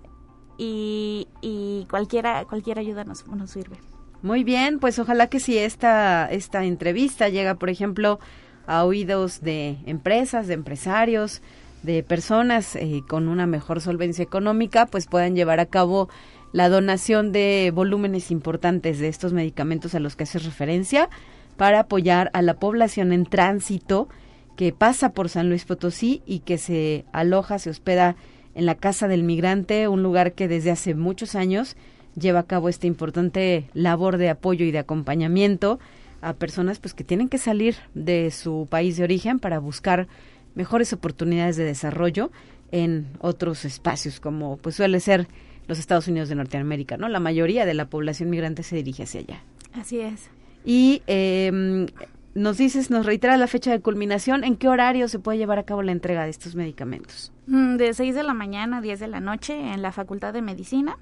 y, 0.57 1.27
y 1.41 1.87
cualquiera, 1.89 2.45
cualquier 2.45 2.79
ayuda 2.79 3.03
nos, 3.03 3.27
nos 3.27 3.51
sirve. 3.51 3.77
Muy 4.21 4.43
bien, 4.43 4.79
pues 4.79 4.99
ojalá 4.99 5.27
que 5.27 5.39
si 5.39 5.57
esta, 5.57 6.27
esta 6.29 6.63
entrevista 6.63 7.29
llega, 7.29 7.55
por 7.55 7.69
ejemplo, 7.69 8.19
a 8.67 8.85
oídos 8.85 9.41
de 9.41 9.79
empresas, 9.85 10.47
de 10.47 10.53
empresarios, 10.53 11.41
de 11.81 12.03
personas 12.03 12.75
eh, 12.75 13.01
con 13.07 13.27
una 13.27 13.47
mejor 13.47 13.81
solvencia 13.81 14.23
económica, 14.23 14.85
pues 14.85 15.07
puedan 15.07 15.35
llevar 15.35 15.59
a 15.59 15.65
cabo 15.65 16.09
la 16.53 16.69
donación 16.69 17.31
de 17.31 17.71
volúmenes 17.73 18.31
importantes 18.31 18.99
de 18.99 19.07
estos 19.07 19.33
medicamentos 19.33 19.95
a 19.95 19.99
los 19.99 20.15
que 20.15 20.23
haces 20.23 20.45
referencia 20.45 21.09
para 21.57 21.81
apoyar 21.81 22.29
a 22.33 22.41
la 22.41 22.55
población 22.55 23.13
en 23.13 23.25
tránsito 23.25 24.09
que 24.55 24.73
pasa 24.73 25.13
por 25.13 25.29
San 25.29 25.49
Luis 25.49 25.65
Potosí 25.65 26.21
y 26.25 26.39
que 26.39 26.57
se 26.57 27.05
aloja, 27.13 27.59
se 27.59 27.69
hospeda 27.69 28.15
en 28.53 28.65
la 28.65 28.75
Casa 28.75 29.07
del 29.07 29.23
Migrante, 29.23 29.87
un 29.87 30.03
lugar 30.03 30.33
que 30.33 30.47
desde 30.47 30.71
hace 30.71 30.93
muchos 30.93 31.35
años 31.35 31.77
lleva 32.19 32.39
a 32.39 32.47
cabo 32.47 32.67
esta 32.67 32.87
importante 32.87 33.69
labor 33.73 34.17
de 34.17 34.29
apoyo 34.29 34.65
y 34.65 34.71
de 34.71 34.79
acompañamiento 34.79 35.79
a 36.21 36.33
personas 36.33 36.79
pues 36.79 36.93
que 36.93 37.03
tienen 37.03 37.29
que 37.29 37.37
salir 37.37 37.75
de 37.93 38.29
su 38.31 38.67
país 38.69 38.97
de 38.97 39.03
origen 39.03 39.39
para 39.39 39.59
buscar 39.59 40.07
mejores 40.53 40.91
oportunidades 40.93 41.55
de 41.55 41.63
desarrollo 41.63 42.31
en 42.71 43.07
otros 43.19 43.65
espacios 43.65 44.19
como 44.19 44.57
pues 44.57 44.75
suele 44.75 44.99
ser 44.99 45.27
los 45.71 45.79
Estados 45.79 46.09
Unidos 46.09 46.27
de 46.27 46.35
Norteamérica, 46.35 46.97
¿no? 46.97 47.07
La 47.07 47.21
mayoría 47.21 47.65
de 47.65 47.73
la 47.73 47.85
población 47.85 48.29
migrante 48.29 48.61
se 48.61 48.75
dirige 48.75 49.03
hacia 49.03 49.21
allá. 49.21 49.41
Así 49.73 50.01
es. 50.01 50.29
Y 50.65 51.01
eh, 51.07 51.87
nos 52.33 52.57
dices, 52.57 52.89
nos 52.89 53.05
reitera 53.05 53.37
la 53.37 53.47
fecha 53.47 53.71
de 53.71 53.79
culminación, 53.79 54.43
¿en 54.43 54.57
qué 54.57 54.67
horario 54.67 55.07
se 55.07 55.17
puede 55.17 55.37
llevar 55.37 55.59
a 55.59 55.63
cabo 55.63 55.81
la 55.81 55.93
entrega 55.93 56.25
de 56.25 56.29
estos 56.29 56.55
medicamentos? 56.55 57.31
Mm, 57.47 57.77
De 57.77 57.93
6 57.93 58.15
de 58.15 58.23
la 58.23 58.33
mañana 58.33 58.79
a 58.79 58.81
10 58.81 58.99
de 58.99 59.07
la 59.07 59.21
noche 59.21 59.53
en 59.53 59.81
la 59.81 59.93
Facultad 59.93 60.33
de 60.33 60.41
Medicina. 60.41 60.97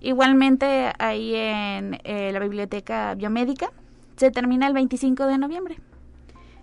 Igualmente 0.00 0.92
ahí 1.00 1.34
en 1.34 1.98
eh, 2.04 2.30
la 2.32 2.38
Biblioteca 2.38 3.14
Biomédica. 3.16 3.72
Se 4.16 4.30
termina 4.30 4.68
el 4.68 4.72
25 4.72 5.26
de 5.26 5.38
noviembre. 5.38 5.78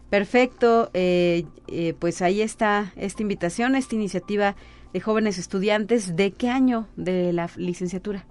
Perfecto, 0.10 0.92
eh, 0.94 1.44
eh, 1.68 1.94
pues 2.00 2.22
ahí 2.22 2.42
está 2.42 2.94
esta 2.96 3.22
invitación, 3.22 3.76
esta 3.76 3.96
iniciativa 3.96 4.56
de 4.94 5.02
jóvenes 5.02 5.38
estudiantes. 5.38 6.16
¿De 6.16 6.32
qué 6.32 6.50
año 6.50 6.88
de 6.96 7.34
la 7.34 7.50
licenciatura? 7.58 8.26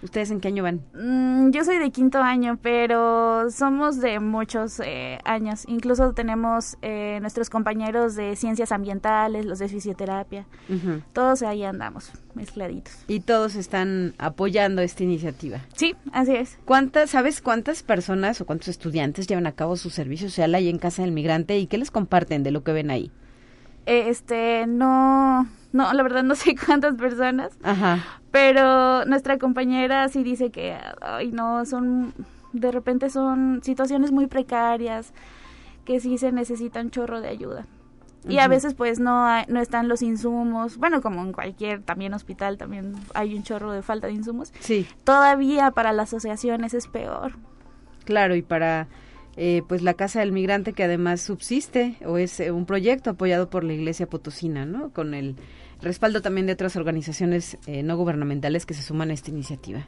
¿Ustedes 0.00 0.30
en 0.30 0.40
qué 0.40 0.48
año 0.48 0.62
van? 0.62 0.80
Mm, 0.94 1.50
yo 1.50 1.64
soy 1.64 1.78
de 1.78 1.90
quinto 1.90 2.18
año, 2.18 2.58
pero 2.62 3.50
somos 3.50 4.00
de 4.00 4.20
muchos 4.20 4.80
eh, 4.80 5.18
años. 5.24 5.64
Incluso 5.66 6.12
tenemos 6.12 6.76
eh, 6.82 7.18
nuestros 7.20 7.50
compañeros 7.50 8.14
de 8.14 8.36
ciencias 8.36 8.70
ambientales, 8.70 9.44
los 9.44 9.58
de 9.58 9.68
fisioterapia. 9.68 10.46
Todos 11.12 11.42
ahí 11.42 11.64
andamos, 11.64 12.12
mezcladitos. 12.34 12.92
Y 13.08 13.20
todos 13.20 13.56
están 13.56 14.14
apoyando 14.18 14.82
esta 14.82 15.02
iniciativa. 15.02 15.60
Sí, 15.74 15.96
así 16.12 16.36
es. 16.36 16.58
¿Cuántas, 16.64 17.10
sabes 17.10 17.42
cuántas 17.42 17.82
personas 17.82 18.40
o 18.40 18.46
cuántos 18.46 18.68
estudiantes 18.68 19.26
llevan 19.26 19.48
a 19.48 19.52
cabo 19.52 19.76
su 19.76 19.90
servicio 19.90 20.28
social 20.28 20.54
ahí 20.54 20.68
en 20.68 20.78
Casa 20.78 21.02
del 21.02 21.10
Migrante 21.10 21.58
y 21.58 21.66
qué 21.66 21.76
les 21.76 21.90
comparten 21.90 22.44
de 22.44 22.52
lo 22.52 22.62
que 22.62 22.72
ven 22.72 22.92
ahí? 22.92 23.10
Eh, 23.88 24.08
Este, 24.10 24.66
no, 24.66 25.46
no, 25.72 25.92
la 25.92 26.02
verdad 26.02 26.22
no 26.22 26.34
sé 26.34 26.54
cuántas 26.54 26.94
personas, 26.94 27.52
Ajá. 27.62 28.04
pero 28.30 29.04
nuestra 29.06 29.38
compañera 29.38 30.08
sí 30.08 30.22
dice 30.22 30.50
que, 30.50 30.76
ay, 31.00 31.32
no, 31.32 31.64
son, 31.64 32.12
de 32.52 32.70
repente 32.70 33.08
son 33.10 33.60
situaciones 33.62 34.12
muy 34.12 34.26
precarias, 34.26 35.12
que 35.86 36.00
sí 36.00 36.18
se 36.18 36.32
necesita 36.32 36.80
un 36.80 36.90
chorro 36.90 37.20
de 37.22 37.28
ayuda. 37.28 37.66
Y 38.28 38.40
a 38.40 38.48
veces 38.48 38.74
pues 38.74 38.98
no 39.00 39.24
hay- 39.24 39.46
no 39.48 39.58
están 39.58 39.88
los 39.88 40.02
insumos, 40.02 40.76
bueno, 40.76 41.00
como 41.00 41.22
en 41.22 41.32
cualquier 41.32 41.80
también 41.82 42.12
hospital 42.12 42.58
también 42.58 42.92
hay 43.14 43.34
un 43.34 43.42
chorro 43.42 43.72
de 43.72 43.80
falta 43.80 44.06
de 44.08 44.12
insumos. 44.14 44.52
Sí, 44.60 44.86
Todavía 45.04 45.70
para 45.70 45.92
las 45.94 46.08
asociaciones 46.12 46.74
es 46.74 46.88
peor. 46.88 47.32
claro, 48.04 48.34
y 48.34 48.42
para 48.42 48.86
eh, 49.38 49.62
pues 49.68 49.80
la 49.82 49.94
Casa 49.94 50.20
del 50.20 50.32
Migrante 50.32 50.72
que 50.74 50.84
además 50.84 51.20
subsiste 51.22 51.96
o 52.04 52.18
es 52.18 52.40
eh, 52.40 52.50
un 52.50 52.66
proyecto 52.66 53.10
apoyado 53.10 53.48
por 53.48 53.64
la 53.64 53.72
Iglesia 53.72 54.06
Potosina, 54.08 54.66
¿no? 54.66 54.90
Con 54.90 55.14
el 55.14 55.36
respaldo 55.80 56.20
también 56.20 56.46
de 56.46 56.52
otras 56.54 56.74
organizaciones 56.76 57.56
eh, 57.66 57.82
no 57.84 57.96
gubernamentales 57.96 58.66
que 58.66 58.74
se 58.74 58.82
suman 58.82 59.10
a 59.10 59.14
esta 59.14 59.30
iniciativa. 59.30 59.86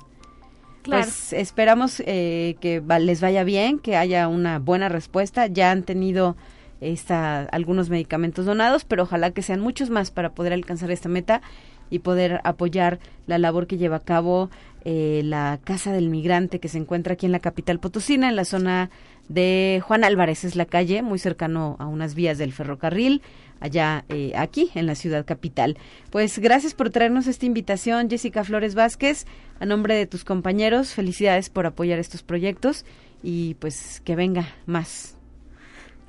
Claro. 0.82 1.02
Pues 1.02 1.32
esperamos 1.34 2.00
eh, 2.06 2.56
que 2.60 2.80
va- 2.80 2.98
les 3.00 3.20
vaya 3.20 3.44
bien, 3.44 3.78
que 3.80 3.96
haya 3.96 4.28
una 4.28 4.58
buena 4.60 4.88
respuesta. 4.88 5.46
Ya 5.48 5.70
han 5.72 5.82
tenido 5.82 6.36
esta, 6.80 7.40
algunos 7.42 7.90
medicamentos 7.90 8.46
donados, 8.46 8.84
pero 8.84 9.02
ojalá 9.02 9.32
que 9.32 9.42
sean 9.42 9.60
muchos 9.60 9.90
más 9.90 10.10
para 10.10 10.32
poder 10.32 10.52
alcanzar 10.54 10.90
esta 10.90 11.08
meta 11.10 11.42
y 11.90 11.98
poder 11.98 12.40
apoyar 12.44 13.00
la 13.26 13.36
labor 13.38 13.66
que 13.66 13.76
lleva 13.76 13.96
a 13.96 14.00
cabo 14.04 14.48
eh, 14.86 15.20
la 15.24 15.58
Casa 15.64 15.92
del 15.92 16.08
Migrante 16.08 16.60
que 16.60 16.68
se 16.68 16.78
encuentra 16.78 17.14
aquí 17.14 17.26
en 17.26 17.32
la 17.32 17.40
capital 17.40 17.80
potosina, 17.80 18.28
en 18.30 18.36
la 18.36 18.44
zona 18.46 18.88
de 19.30 19.80
Juan 19.86 20.02
Álvarez, 20.02 20.42
es 20.42 20.56
la 20.56 20.66
calle, 20.66 21.02
muy 21.02 21.20
cercano 21.20 21.76
a 21.78 21.86
unas 21.86 22.16
vías 22.16 22.36
del 22.36 22.52
ferrocarril, 22.52 23.22
allá 23.60 24.04
eh, 24.08 24.32
aquí 24.36 24.72
en 24.74 24.86
la 24.86 24.96
ciudad 24.96 25.24
capital. 25.24 25.78
Pues 26.10 26.40
gracias 26.40 26.74
por 26.74 26.90
traernos 26.90 27.28
esta 27.28 27.46
invitación, 27.46 28.10
Jessica 28.10 28.42
Flores 28.42 28.74
Vázquez, 28.74 29.26
a 29.60 29.66
nombre 29.66 29.94
de 29.94 30.06
tus 30.06 30.24
compañeros, 30.24 30.94
felicidades 30.94 31.48
por 31.48 31.64
apoyar 31.64 32.00
estos 32.00 32.24
proyectos 32.24 32.84
y 33.22 33.54
pues 33.54 34.02
que 34.04 34.16
venga 34.16 34.48
más. 34.66 35.16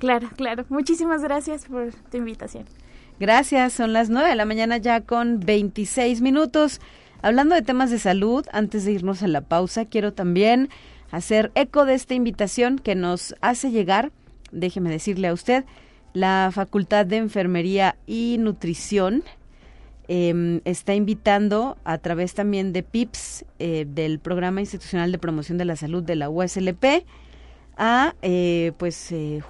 Claro, 0.00 0.28
claro. 0.36 0.64
Muchísimas 0.68 1.22
gracias 1.22 1.66
por 1.66 1.92
tu 2.10 2.16
invitación. 2.16 2.64
Gracias, 3.20 3.72
son 3.72 3.92
las 3.92 4.10
nueve 4.10 4.30
de 4.30 4.34
la 4.34 4.46
mañana 4.46 4.78
ya 4.78 5.02
con 5.02 5.38
26 5.38 6.22
minutos. 6.22 6.80
Hablando 7.22 7.54
de 7.54 7.62
temas 7.62 7.92
de 7.92 8.00
salud, 8.00 8.44
antes 8.50 8.84
de 8.84 8.90
irnos 8.90 9.22
a 9.22 9.28
la 9.28 9.42
pausa, 9.42 9.84
quiero 9.84 10.12
también 10.12 10.70
hacer 11.12 11.52
eco 11.54 11.84
de 11.84 11.94
esta 11.94 12.14
invitación 12.14 12.78
que 12.78 12.96
nos 12.96 13.36
hace 13.40 13.70
llegar, 13.70 14.10
déjeme 14.50 14.90
decirle 14.90 15.28
a 15.28 15.32
usted, 15.32 15.64
la 16.14 16.50
Facultad 16.52 17.06
de 17.06 17.18
Enfermería 17.18 17.96
y 18.06 18.38
Nutrición 18.40 19.22
em, 20.08 20.60
está 20.64 20.94
invitando 20.94 21.76
a 21.84 21.98
través 21.98 22.34
también 22.34 22.72
de 22.72 22.82
PIPS, 22.82 23.44
eh, 23.58 23.86
del 23.86 24.18
Programa 24.18 24.60
Institucional 24.60 25.12
de 25.12 25.18
Promoción 25.18 25.58
de 25.58 25.66
la 25.66 25.76
Salud 25.76 26.02
de 26.02 26.16
la 26.16 26.30
USLP, 26.30 27.04
a 27.76 28.14
eh, 28.22 28.72
pues 28.78 29.12
eh, 29.12 29.42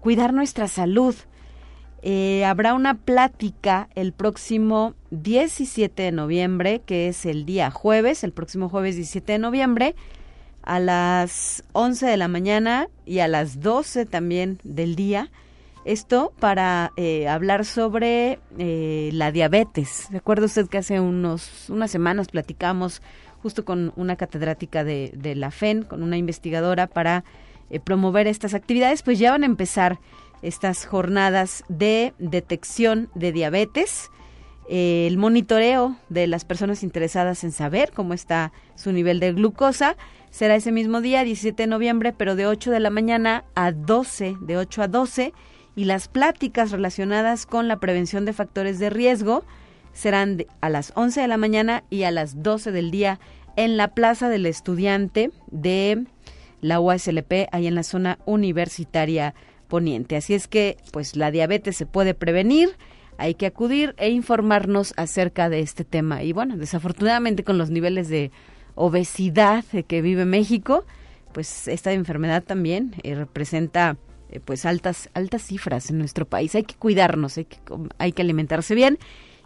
cuidar 0.00 0.32
nuestra 0.32 0.66
salud. 0.66 1.14
habrá 2.44 2.74
una 2.74 2.94
plática 2.94 3.88
el 3.94 4.12
próximo 4.12 4.94
17 5.10 6.02
de 6.02 6.12
noviembre, 6.12 6.80
que 6.84 7.08
es 7.08 7.26
el 7.26 7.44
día 7.44 7.70
jueves, 7.70 8.24
el 8.24 8.32
próximo 8.32 8.70
jueves 8.70 8.96
17 8.96 9.32
de 9.32 9.38
noviembre, 9.38 9.94
a 10.62 10.78
las 10.80 11.64
11 11.72 12.06
de 12.06 12.16
la 12.16 12.28
mañana 12.28 12.88
y 13.04 13.18
a 13.20 13.28
las 13.28 13.60
12 13.60 14.06
también 14.06 14.58
del 14.62 14.96
día 14.96 15.30
esto 15.84 16.32
para 16.38 16.92
eh, 16.96 17.28
hablar 17.28 17.64
sobre 17.64 18.38
eh, 18.58 19.10
la 19.12 19.32
diabetes. 19.32 20.08
Recuerda 20.10 20.46
usted 20.46 20.68
que 20.68 20.78
hace 20.78 21.00
unos, 21.00 21.68
unas 21.70 21.90
semanas 21.90 22.28
platicamos 22.28 23.02
justo 23.42 23.64
con 23.64 23.92
una 23.96 24.14
catedrática 24.14 24.84
de, 24.84 25.34
la 25.36 25.50
FEN, 25.50 25.82
con 25.82 26.04
una 26.04 26.16
investigadora 26.16 26.86
para 26.86 27.24
eh, 27.70 27.80
promover 27.80 28.28
estas 28.28 28.54
actividades, 28.54 29.02
pues 29.02 29.18
ya 29.18 29.32
van 29.32 29.42
a 29.42 29.46
empezar 29.46 29.98
estas 30.42 30.86
jornadas 30.86 31.64
de 31.68 32.14
detección 32.18 33.08
de 33.14 33.32
diabetes, 33.32 34.10
el 34.68 35.18
monitoreo 35.18 35.96
de 36.08 36.28
las 36.28 36.44
personas 36.44 36.84
interesadas 36.84 37.42
en 37.42 37.50
saber 37.50 37.90
cómo 37.92 38.14
está 38.14 38.52
su 38.76 38.92
nivel 38.92 39.18
de 39.20 39.32
glucosa. 39.32 39.96
Será 40.32 40.56
ese 40.56 40.72
mismo 40.72 41.02
día, 41.02 41.24
17 41.24 41.64
de 41.64 41.66
noviembre, 41.66 42.14
pero 42.16 42.36
de 42.36 42.46
8 42.46 42.70
de 42.70 42.80
la 42.80 42.88
mañana 42.88 43.44
a 43.54 43.70
12, 43.70 44.36
de 44.40 44.56
8 44.56 44.82
a 44.82 44.88
12 44.88 45.34
y 45.76 45.84
las 45.84 46.08
pláticas 46.08 46.70
relacionadas 46.70 47.44
con 47.44 47.68
la 47.68 47.78
prevención 47.78 48.24
de 48.24 48.32
factores 48.32 48.78
de 48.78 48.88
riesgo 48.88 49.44
serán 49.92 50.42
a 50.62 50.70
las 50.70 50.94
11 50.96 51.20
de 51.20 51.28
la 51.28 51.36
mañana 51.36 51.84
y 51.90 52.04
a 52.04 52.10
las 52.10 52.42
12 52.42 52.72
del 52.72 52.90
día 52.90 53.20
en 53.56 53.76
la 53.76 53.88
Plaza 53.88 54.30
del 54.30 54.46
Estudiante 54.46 55.30
de 55.50 56.06
la 56.62 56.80
UASLP, 56.80 57.48
ahí 57.52 57.66
en 57.66 57.74
la 57.74 57.82
zona 57.82 58.18
universitaria 58.24 59.34
poniente. 59.68 60.16
Así 60.16 60.32
es 60.32 60.48
que, 60.48 60.78
pues 60.92 61.14
la 61.14 61.30
diabetes 61.30 61.76
se 61.76 61.84
puede 61.84 62.14
prevenir, 62.14 62.70
hay 63.18 63.34
que 63.34 63.44
acudir 63.44 63.94
e 63.98 64.08
informarnos 64.08 64.94
acerca 64.96 65.50
de 65.50 65.60
este 65.60 65.84
tema. 65.84 66.22
Y 66.22 66.32
bueno, 66.32 66.56
desafortunadamente 66.56 67.44
con 67.44 67.58
los 67.58 67.68
niveles 67.68 68.08
de 68.08 68.30
obesidad 68.74 69.64
que 69.86 70.02
vive 70.02 70.24
México, 70.24 70.84
pues 71.32 71.68
esta 71.68 71.92
enfermedad 71.92 72.42
también 72.42 72.94
eh, 73.02 73.14
representa 73.14 73.96
eh, 74.30 74.40
pues 74.40 74.64
altas 74.66 75.08
altas 75.14 75.42
cifras 75.42 75.90
en 75.90 75.98
nuestro 75.98 76.26
país. 76.26 76.54
Hay 76.54 76.64
que 76.64 76.74
cuidarnos, 76.74 77.38
hay 77.38 77.46
que, 77.46 77.58
hay 77.98 78.12
que 78.12 78.22
alimentarse 78.22 78.74
bien 78.74 78.98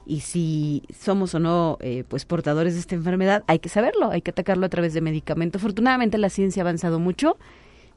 y 0.05 0.21
si 0.21 0.83
somos 0.97 1.35
o 1.35 1.41
no 1.41 1.79
eh, 1.81 2.05
pues 2.09 2.25
portadores 2.25 2.75
de 2.75 2.81
esta 2.81 2.95
enfermedad, 2.95 3.45
hay 3.47 3.59
que 3.59 3.69
saberlo, 3.69 4.11
hay 4.11 4.23
que 4.23 4.31
atacarlo 4.31 4.67
a 4.67 4.69
través 4.69 4.95
de 4.95 5.01
medicamento. 5.01 5.59
Afortunadamente 5.59 6.19
la 6.19 6.31
ciencia 6.31 6.62
ha 6.62 6.65
avanzado 6.65 6.99
mucho 6.99 7.39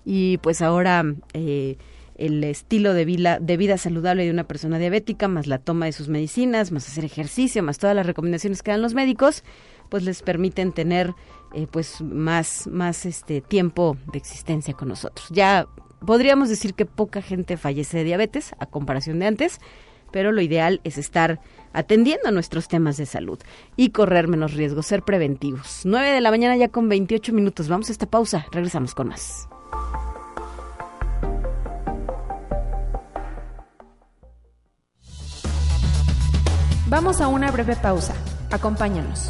y 0.06 0.38
pues 0.38 0.62
ahora 0.62 1.04
el 2.20 2.44
estilo 2.44 2.94
de 2.94 3.06
vida, 3.06 3.40
de 3.40 3.56
vida 3.56 3.78
saludable 3.78 4.26
de 4.26 4.32
una 4.32 4.44
persona 4.44 4.78
diabética, 4.78 5.28
más 5.28 5.48
la 5.48 5.58
toma 5.58 5.86
de 5.86 5.94
sus 5.94 6.10
medicinas, 6.10 6.72
más 6.72 6.88
hacer 6.88 7.06
ejercicio, 7.06 7.64
más 7.64 7.78
todas 7.78 7.96
las 7.96 8.06
recomendaciones 8.06 8.62
que 8.62 8.72
dan 8.72 8.82
los 8.82 8.94
médicos, 8.94 9.44
pues 9.90 10.04
les 10.04 10.22
permiten 10.22 10.72
tener 10.72 11.14
pues 11.72 12.02
más 12.02 12.68
más 12.68 13.06
este 13.06 13.42
tiempo 13.42 13.98
de 14.12 14.20
existencia 14.20 14.74
con 14.74 14.88
nosotros. 14.88 15.28
Ya 15.32 15.68
podríamos 16.06 16.50
decir 16.50 16.74
que 16.74 16.86
poca 16.86 17.22
gente 17.22 17.58
fallece 17.58 17.98
de 17.98 18.04
diabetes 18.04 18.54
a 18.60 18.66
comparación 18.66 19.20
de 19.20 19.28
antes, 19.28 19.60
pero 20.12 20.32
lo 20.32 20.42
ideal 20.42 20.82
es 20.84 20.98
estar 20.98 21.40
atendiendo 21.74 22.32
nuestros 22.32 22.68
temas 22.68 22.98
de 22.98 23.06
salud 23.06 23.40
y 23.76 23.90
correr 23.92 24.28
menos 24.28 24.54
riesgos, 24.54 24.86
ser 24.86 25.04
preventivos. 25.04 25.82
9 25.86 26.12
de 26.12 26.22
la 26.22 26.32
mañana 26.32 26.56
ya 26.56 26.70
con 26.70 26.90
28 26.90 27.34
minutos. 27.34 27.68
Vamos 27.68 27.90
a 27.90 27.92
esta 27.92 28.06
pausa, 28.06 28.46
regresamos 28.52 28.96
con 28.96 29.10
más. 29.10 29.48
Vamos 36.88 37.22
a 37.22 37.28
una 37.28 37.52
breve 37.52 37.76
pausa. 37.76 38.16
Acompáñanos. 38.50 39.30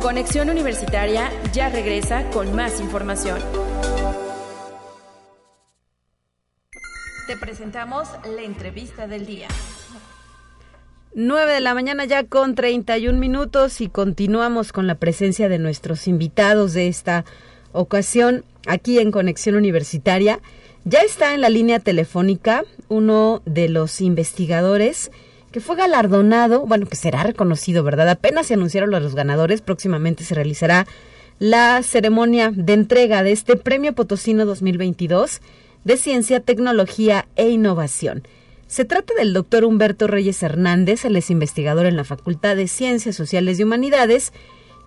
Conexión 0.00 0.48
Universitaria 0.48 1.28
ya 1.52 1.70
regresa 1.70 2.30
con 2.30 2.54
más 2.54 2.80
información. 2.80 3.40
Te 7.26 7.36
presentamos 7.36 8.08
la 8.24 8.42
entrevista 8.42 9.08
del 9.08 9.26
día. 9.26 9.48
9 11.14 11.52
de 11.52 11.60
la 11.60 11.74
mañana 11.74 12.04
ya 12.04 12.22
con 12.22 12.54
31 12.54 13.18
minutos 13.18 13.80
y 13.80 13.88
continuamos 13.88 14.72
con 14.72 14.86
la 14.86 14.94
presencia 14.94 15.48
de 15.48 15.58
nuestros 15.58 16.06
invitados 16.06 16.74
de 16.74 16.86
esta 16.86 17.24
ocasión 17.72 18.44
aquí 18.68 19.00
en 19.00 19.10
Conexión 19.10 19.56
Universitaria. 19.56 20.38
Ya 20.84 21.00
está 21.00 21.34
en 21.34 21.40
la 21.40 21.48
línea 21.48 21.80
telefónica 21.80 22.62
uno 22.88 23.42
de 23.46 23.68
los 23.68 24.00
investigadores 24.00 25.10
que 25.52 25.60
fue 25.60 25.76
galardonado, 25.76 26.66
bueno, 26.66 26.86
que 26.86 26.96
será 26.96 27.22
reconocido, 27.22 27.82
¿verdad? 27.82 28.08
Apenas 28.08 28.46
se 28.46 28.54
anunciaron 28.54 28.90
los 28.90 29.14
ganadores, 29.14 29.62
próximamente 29.62 30.24
se 30.24 30.34
realizará 30.34 30.86
la 31.38 31.82
ceremonia 31.82 32.50
de 32.54 32.72
entrega 32.72 33.22
de 33.22 33.32
este 33.32 33.56
Premio 33.56 33.94
Potosino 33.94 34.44
2022 34.44 35.40
de 35.84 35.96
Ciencia, 35.96 36.40
Tecnología 36.40 37.28
e 37.36 37.48
Innovación. 37.48 38.24
Se 38.66 38.84
trata 38.84 39.14
del 39.14 39.32
doctor 39.32 39.64
Humberto 39.64 40.06
Reyes 40.06 40.42
Hernández, 40.42 41.04
él 41.04 41.16
es 41.16 41.30
investigador 41.30 41.86
en 41.86 41.96
la 41.96 42.04
Facultad 42.04 42.56
de 42.56 42.68
Ciencias 42.68 43.16
Sociales 43.16 43.58
y 43.58 43.62
Humanidades 43.62 44.32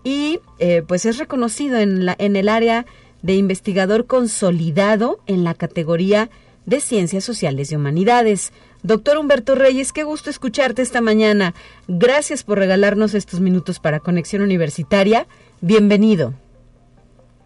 y 0.04 0.40
eh, 0.60 0.84
pues 0.88 1.06
es 1.06 1.18
reconocido 1.18 1.80
en, 1.80 2.06
la, 2.06 2.16
en 2.20 2.36
el 2.36 2.50
área 2.50 2.86
de 3.24 3.36
investigador 3.36 4.06
consolidado 4.06 5.20
en 5.26 5.44
la 5.44 5.54
categoría 5.54 6.30
de 6.66 6.80
Ciencias 6.80 7.24
Sociales 7.24 7.72
y 7.72 7.76
Humanidades. 7.76 8.52
Doctor 8.84 9.18
Humberto 9.18 9.54
Reyes, 9.54 9.94
qué 9.94 10.04
gusto 10.04 10.32
escucharte 10.32 10.82
esta 10.82 11.02
mañana. 11.02 11.54
Gracias 11.88 12.44
por 12.44 12.58
regalarnos 12.58 13.14
estos 13.14 13.40
minutos 13.40 13.80
para 13.80 14.00
Conexión 14.00 14.42
Universitaria. 14.42 15.28
Bienvenido. 15.62 16.34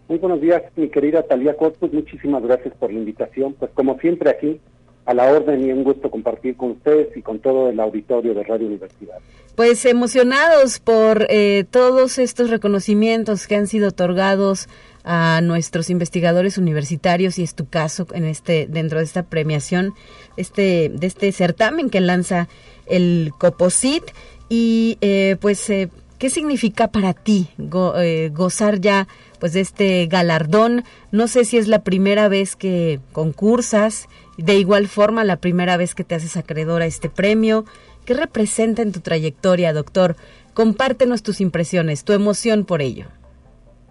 Muy 0.08 0.18
buenos 0.18 0.40
días, 0.40 0.62
mi 0.76 0.88
querida 0.88 1.22
Talía 1.24 1.54
Corpus. 1.54 1.92
Muchísimas 1.92 2.42
gracias 2.42 2.72
por 2.78 2.90
la 2.90 2.98
invitación. 2.98 3.54
Pues 3.54 3.70
como 3.74 3.98
siempre 3.98 4.30
aquí, 4.30 4.60
a 5.04 5.12
la 5.12 5.30
orden 5.30 5.64
y 5.64 5.72
un 5.72 5.84
gusto 5.84 6.10
compartir 6.10 6.56
con 6.56 6.72
ustedes 6.72 7.14
y 7.16 7.22
con 7.22 7.38
todo 7.38 7.68
el 7.68 7.78
auditorio 7.80 8.32
de 8.32 8.42
Radio 8.42 8.66
Universidad. 8.66 9.18
Pues 9.54 9.84
emocionados 9.84 10.80
por 10.80 11.26
eh, 11.28 11.64
todos 11.70 12.18
estos 12.18 12.50
reconocimientos 12.50 13.46
que 13.46 13.56
han 13.56 13.66
sido 13.66 13.88
otorgados 13.88 14.68
a 15.06 15.40
nuestros 15.40 15.88
investigadores 15.88 16.58
universitarios 16.58 17.38
y 17.38 17.44
es 17.44 17.54
tu 17.54 17.68
caso 17.68 18.08
en 18.12 18.24
este 18.24 18.66
dentro 18.66 18.98
de 18.98 19.04
esta 19.04 19.22
premiación 19.22 19.94
este 20.36 20.90
de 20.92 21.06
este 21.06 21.30
certamen 21.30 21.90
que 21.90 22.00
lanza 22.00 22.48
el 22.86 23.32
Coposit. 23.38 24.02
Y 24.48 24.98
eh, 25.00 25.36
pues 25.40 25.70
eh, 25.70 25.90
qué 26.18 26.28
significa 26.28 26.88
para 26.88 27.14
ti 27.14 27.48
eh, 27.58 28.30
gozar 28.32 28.80
ya 28.80 29.06
pues 29.38 29.52
de 29.52 29.60
este 29.60 30.06
galardón 30.06 30.84
no 31.10 31.28
sé 31.28 31.44
si 31.44 31.56
es 31.58 31.66
la 31.66 31.80
primera 31.82 32.28
vez 32.28 32.54
que 32.54 33.00
concursas 33.12 34.08
de 34.38 34.56
igual 34.56 34.86
forma 34.86 35.24
la 35.24 35.36
primera 35.36 35.76
vez 35.76 35.94
que 35.94 36.04
te 36.04 36.14
haces 36.14 36.36
acreedor 36.36 36.82
a 36.82 36.86
este 36.86 37.08
premio. 37.08 37.64
Qué 38.04 38.14
representa 38.14 38.82
en 38.82 38.92
tu 38.92 39.00
trayectoria 39.00 39.72
doctor 39.72 40.16
compártenos 40.54 41.22
tus 41.22 41.40
impresiones 41.40 42.02
tu 42.02 42.12
emoción 42.12 42.64
por 42.64 42.82
ello 42.82 43.06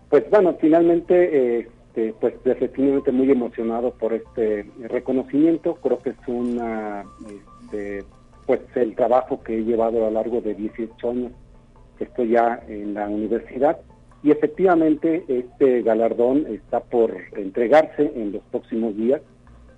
pues 0.09 0.29
bueno, 0.29 0.55
finalmente, 0.59 1.59
este, 1.59 2.13
pues 2.19 2.35
definitivamente 2.43 3.11
muy 3.11 3.31
emocionado 3.31 3.91
por 3.91 4.13
este 4.13 4.69
reconocimiento. 4.79 5.75
Creo 5.75 5.99
que 5.99 6.11
es 6.11 6.27
una, 6.27 7.03
este, 7.27 8.03
pues 8.45 8.61
el 8.75 8.95
trabajo 8.95 9.41
que 9.43 9.57
he 9.57 9.63
llevado 9.63 9.97
a 10.05 10.09
lo 10.09 10.11
largo 10.11 10.41
de 10.41 10.53
18 10.55 11.09
años 11.09 11.31
que 11.97 12.03
estoy 12.03 12.29
ya 12.29 12.61
en 12.67 12.93
la 12.93 13.07
universidad 13.07 13.79
y 14.25 14.31
efectivamente 14.31 15.23
este 15.27 15.83
galardón 15.83 16.47
está 16.47 16.79
por 16.79 17.15
entregarse 17.37 18.11
en 18.15 18.31
los 18.31 18.41
próximos 18.45 18.97
días. 18.97 19.21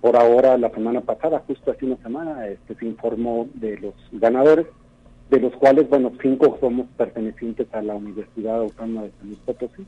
Por 0.00 0.16
ahora, 0.16 0.56
la 0.56 0.70
semana 0.70 1.02
pasada, 1.02 1.42
justo 1.46 1.70
hace 1.70 1.84
una 1.84 1.98
semana, 1.98 2.46
este, 2.46 2.74
se 2.76 2.86
informó 2.86 3.46
de 3.52 3.76
los 3.76 3.92
ganadores, 4.10 4.66
de 5.30 5.40
los 5.40 5.52
cuales, 5.54 5.88
bueno, 5.88 6.12
cinco 6.22 6.56
somos 6.60 6.86
pertenecientes 6.96 7.66
a 7.72 7.82
la 7.82 7.94
Universidad 7.94 8.60
Autónoma 8.60 9.02
de 9.02 9.10
San 9.18 9.28
Luis 9.28 9.38
Potosí. 9.44 9.84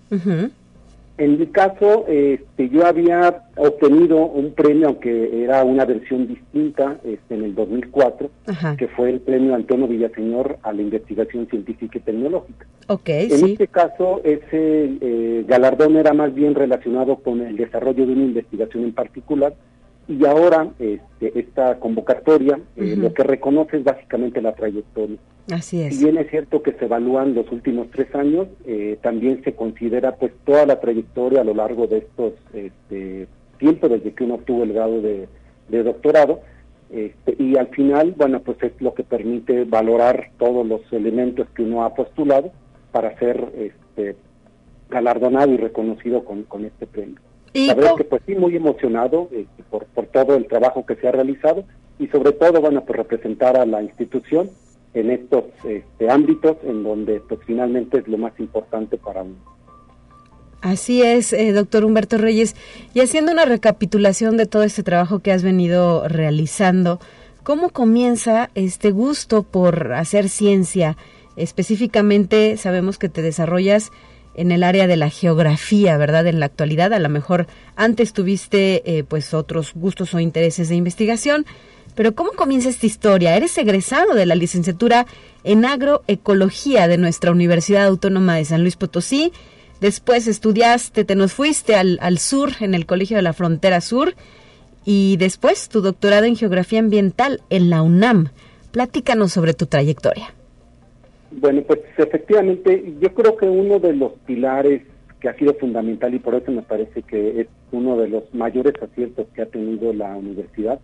En 1.20 1.38
mi 1.38 1.46
caso, 1.48 2.06
este, 2.08 2.70
yo 2.70 2.86
había 2.86 3.42
obtenido 3.58 4.24
un 4.24 4.54
premio, 4.54 4.88
aunque 4.88 5.44
era 5.44 5.62
una 5.64 5.84
versión 5.84 6.26
distinta, 6.26 6.96
este, 7.04 7.34
en 7.34 7.44
el 7.44 7.54
2004, 7.54 8.30
que 8.78 8.88
fue 8.88 9.10
el 9.10 9.20
premio 9.20 9.54
Antonio 9.54 9.86
Villaseñor 9.86 10.58
a 10.62 10.72
la 10.72 10.80
investigación 10.80 11.46
científica 11.48 11.98
y 11.98 12.00
tecnológica. 12.00 12.66
Okay, 12.86 13.30
en 13.30 13.50
este 13.50 13.68
caso, 13.68 14.22
ese 14.24 14.96
eh, 15.00 15.44
galardón 15.46 15.96
era 15.96 16.14
más 16.14 16.34
bien 16.34 16.54
relacionado 16.54 17.16
con 17.16 17.42
el 17.42 17.54
desarrollo 17.54 18.06
de 18.06 18.12
una 18.14 18.24
investigación 18.24 18.84
en 18.84 18.94
particular, 18.94 19.52
y 20.10 20.26
ahora 20.26 20.68
este, 20.78 21.38
esta 21.38 21.78
convocatoria 21.78 22.58
eh, 22.76 22.96
lo 22.96 23.14
que 23.14 23.22
reconoce 23.22 23.76
es 23.76 23.84
básicamente 23.84 24.42
la 24.42 24.52
trayectoria. 24.54 25.18
Así 25.52 25.80
es. 25.80 25.96
Si 25.96 26.04
bien 26.04 26.18
es 26.18 26.28
cierto 26.30 26.62
que 26.62 26.72
se 26.72 26.86
evalúan 26.86 27.34
los 27.34 27.50
últimos 27.52 27.88
tres 27.90 28.12
años, 28.14 28.48
eh, 28.66 28.98
también 29.02 29.42
se 29.44 29.54
considera 29.54 30.16
pues 30.16 30.32
toda 30.44 30.66
la 30.66 30.80
trayectoria 30.80 31.42
a 31.42 31.44
lo 31.44 31.54
largo 31.54 31.86
de 31.86 31.98
estos 31.98 32.32
este, 32.52 33.28
tiempos 33.58 33.90
desde 33.90 34.12
que 34.12 34.24
uno 34.24 34.34
obtuvo 34.34 34.64
el 34.64 34.72
grado 34.72 35.00
de, 35.00 35.28
doctorado. 35.68 36.40
Este, 36.90 37.36
y 37.38 37.56
al 37.56 37.68
final, 37.68 38.14
bueno, 38.16 38.40
pues 38.40 38.60
es 38.62 38.72
lo 38.80 38.94
que 38.94 39.04
permite 39.04 39.64
valorar 39.64 40.30
todos 40.38 40.66
los 40.66 40.80
elementos 40.92 41.48
que 41.50 41.62
uno 41.62 41.84
ha 41.84 41.94
postulado 41.94 42.50
para 42.90 43.16
ser 43.20 43.44
este, 43.56 44.16
galardonado 44.88 45.52
y 45.52 45.56
reconocido 45.56 46.24
con, 46.24 46.42
con 46.42 46.64
este 46.64 46.88
premio. 46.88 47.20
La 47.54 47.74
verdad 47.74 47.96
que 47.96 48.04
pues 48.04 48.22
sí, 48.26 48.34
muy 48.34 48.54
emocionado 48.56 49.28
este, 49.32 49.62
por, 49.70 49.86
por 49.86 50.06
todo 50.06 50.36
el 50.36 50.46
trabajo 50.46 50.86
que 50.86 50.96
se 50.96 51.08
ha 51.08 51.12
realizado 51.12 51.64
y 51.98 52.06
sobre 52.08 52.32
todo, 52.32 52.60
bueno, 52.60 52.84
pues 52.84 52.96
representar 52.96 53.56
a 53.56 53.66
la 53.66 53.82
institución 53.82 54.50
en 54.94 55.10
estos 55.10 55.44
este, 55.64 56.10
ámbitos 56.10 56.56
en 56.64 56.82
donde 56.82 57.20
pues 57.20 57.40
finalmente 57.46 57.98
es 57.98 58.08
lo 58.08 58.18
más 58.18 58.38
importante 58.38 58.96
para 58.96 59.22
uno. 59.22 59.36
Así 60.62 61.02
es, 61.02 61.32
eh, 61.32 61.52
doctor 61.52 61.84
Humberto 61.84 62.18
Reyes. 62.18 62.54
Y 62.92 63.00
haciendo 63.00 63.32
una 63.32 63.46
recapitulación 63.46 64.36
de 64.36 64.46
todo 64.46 64.62
este 64.62 64.82
trabajo 64.82 65.20
que 65.20 65.32
has 65.32 65.42
venido 65.42 66.06
realizando, 66.06 67.00
¿cómo 67.42 67.70
comienza 67.70 68.50
este 68.54 68.90
gusto 68.90 69.42
por 69.42 69.92
hacer 69.94 70.28
ciencia? 70.28 70.96
Específicamente 71.36 72.56
sabemos 72.58 72.98
que 72.98 73.08
te 73.08 73.22
desarrollas 73.22 73.90
en 74.34 74.52
el 74.52 74.62
área 74.62 74.86
de 74.86 74.96
la 74.96 75.10
geografía, 75.10 75.96
¿verdad? 75.96 76.26
En 76.26 76.40
la 76.40 76.46
actualidad, 76.46 76.92
a 76.92 76.98
lo 76.98 77.08
mejor 77.08 77.46
antes 77.76 78.12
tuviste 78.12 78.98
eh, 78.98 79.04
pues 79.04 79.34
otros 79.34 79.72
gustos 79.74 80.14
o 80.14 80.20
intereses 80.20 80.68
de 80.68 80.76
investigación, 80.76 81.46
pero 81.94 82.14
¿cómo 82.14 82.32
comienza 82.32 82.68
esta 82.68 82.86
historia? 82.86 83.36
Eres 83.36 83.56
egresado 83.58 84.14
de 84.14 84.26
la 84.26 84.34
licenciatura 84.34 85.06
en 85.44 85.64
agroecología 85.64 86.88
de 86.88 86.98
nuestra 86.98 87.30
Universidad 87.30 87.86
Autónoma 87.86 88.36
de 88.36 88.44
San 88.44 88.62
Luis 88.62 88.76
Potosí. 88.76 89.32
Después 89.80 90.26
estudiaste, 90.26 91.04
te 91.04 91.14
nos 91.14 91.32
fuiste 91.32 91.74
al, 91.74 91.98
al 92.00 92.18
sur, 92.18 92.52
en 92.60 92.74
el 92.74 92.86
Colegio 92.86 93.16
de 93.16 93.22
la 93.22 93.32
Frontera 93.32 93.80
Sur. 93.80 94.14
Y 94.84 95.16
después 95.18 95.68
tu 95.68 95.80
doctorado 95.80 96.24
en 96.24 96.36
geografía 96.36 96.78
ambiental 96.78 97.42
en 97.50 97.70
la 97.70 97.82
UNAM. 97.82 98.30
Platícanos 98.70 99.32
sobre 99.32 99.54
tu 99.54 99.66
trayectoria. 99.66 100.32
Bueno, 101.30 101.62
pues 101.62 101.80
efectivamente, 101.96 102.94
yo 103.00 103.14
creo 103.14 103.36
que 103.36 103.46
uno 103.46 103.78
de 103.78 103.94
los 103.94 104.12
pilares 104.26 104.82
que 105.20 105.28
ha 105.28 105.34
sido 105.36 105.54
fundamental 105.54 106.14
y 106.14 106.18
por 106.18 106.34
eso 106.34 106.50
me 106.50 106.62
parece 106.62 107.02
que 107.02 107.42
es 107.42 107.46
uno 107.72 107.96
de 107.96 108.08
los 108.08 108.34
mayores 108.34 108.74
aciertos 108.82 109.26
que 109.34 109.42
ha 109.42 109.46
tenido 109.46 109.92
la 109.92 110.16
universidad 110.16 110.80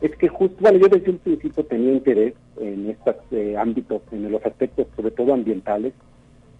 es 0.00 0.14
que 0.16 0.28
justo, 0.28 0.56
bueno, 0.60 0.78
yo 0.78 0.88
desde 0.88 1.10
un 1.10 1.18
principio 1.18 1.64
tenía 1.64 1.92
interés 1.92 2.34
en 2.60 2.90
estos 2.90 3.16
eh, 3.32 3.56
ámbitos, 3.58 4.02
en 4.12 4.30
los 4.30 4.44
aspectos 4.44 4.86
sobre 4.94 5.10
todo 5.10 5.34
ambientales, 5.34 5.92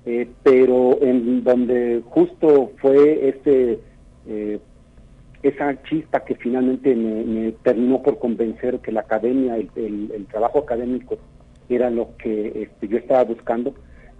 eh, 0.06 0.28
pero 0.42 0.98
en 1.02 1.44
donde 1.44 2.02
justo 2.06 2.72
fue 2.80 3.28
ese 3.28 3.78
eh, 4.26 4.58
esa 5.42 5.80
chispa 5.84 6.24
que 6.24 6.34
finalmente 6.34 6.94
me, 6.96 7.52
terminó 7.62 8.02
por 8.02 8.18
convencer 8.18 8.80
que 8.80 8.90
la 8.90 9.00
academia, 9.00 9.56
el, 9.56 10.26
trabajo 10.30 10.58
académico 10.58 11.16
era 11.74 11.90
lo 11.90 12.16
que 12.16 12.62
este, 12.62 12.88
yo 12.88 12.98
estaba 12.98 13.24
buscando, 13.24 13.74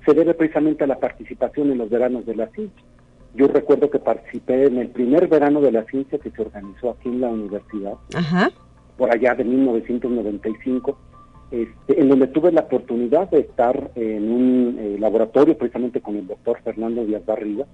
se 0.04 0.14
debe 0.14 0.34
precisamente 0.34 0.84
a 0.84 0.86
la 0.86 0.98
participación 0.98 1.70
en 1.70 1.78
los 1.78 1.90
veranos 1.90 2.26
de 2.26 2.36
la 2.36 2.48
ciencia. 2.48 2.82
Yo 3.34 3.46
recuerdo 3.46 3.90
que 3.90 3.98
participé 3.98 4.66
en 4.66 4.78
el 4.78 4.88
primer 4.88 5.28
verano 5.28 5.60
de 5.60 5.72
la 5.72 5.84
ciencia 5.84 6.18
que 6.18 6.30
se 6.30 6.42
organizó 6.42 6.90
aquí 6.90 7.08
en 7.08 7.20
la 7.20 7.28
universidad. 7.28 7.94
Ajá 8.14 8.50
por 8.98 9.10
allá 9.14 9.34
de 9.34 9.44
1995, 9.44 10.98
este, 11.50 12.00
en 12.00 12.08
donde 12.10 12.26
tuve 12.26 12.52
la 12.52 12.62
oportunidad 12.62 13.30
de 13.30 13.40
estar 13.40 13.90
en 13.94 14.30
un 14.30 14.76
eh, 14.78 14.96
laboratorio 14.98 15.56
precisamente 15.56 16.02
con 16.02 16.16
el 16.16 16.26
doctor 16.26 16.60
Fernando 16.62 17.06
Díaz 17.06 17.24
Barriga, 17.24 17.64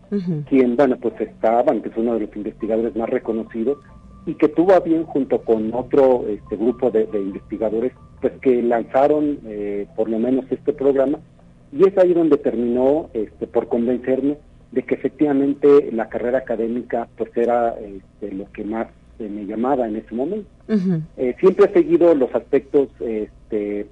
quien, 0.48 0.76
bueno, 0.76 0.96
pues 1.00 1.20
estaba, 1.20 1.72
que 1.80 1.88
es 1.88 1.96
uno 1.96 2.14
de 2.14 2.20
los 2.20 2.37
investigadores 2.37 2.94
más 2.94 3.08
reconocidos, 3.08 3.78
y 4.26 4.34
que 4.34 4.48
tuvo 4.48 4.72
a 4.72 4.80
bien 4.80 5.04
junto 5.04 5.42
con 5.42 5.72
otro 5.74 6.24
este, 6.28 6.56
grupo 6.56 6.90
de, 6.90 7.08
investigadores, 7.12 7.92
pues 8.20 8.32
que 8.40 8.62
lanzaron 8.62 9.38
eh, 9.46 9.87
por 9.96 10.08
lo 10.08 10.18
menos 10.18 10.46
este 10.50 10.72
programa, 10.72 11.18
y 11.72 11.87
es 11.87 11.96
ahí 11.98 12.14
donde 12.14 12.38
terminó 12.38 13.10
este, 13.12 13.46
por 13.46 13.68
convencerme 13.68 14.38
de 14.72 14.82
que 14.82 14.94
efectivamente 14.94 15.90
la 15.92 16.08
carrera 16.08 16.38
académica 16.38 17.08
pues 17.16 17.37
era 17.37 17.76
este, 17.78 18.34
lo 18.34 18.50
que 18.52 18.64
más 18.64 18.88
me 19.18 19.46
llamaba 19.46 19.87
en 19.87 19.96
ese 19.96 20.14
momento. 20.14 20.48
Eh, 21.16 21.37
siempre 21.38 21.66
he 21.66 21.72
seguido 21.72 22.14
los 22.14 22.34
aspectos 22.34 22.88
este, 23.00 23.87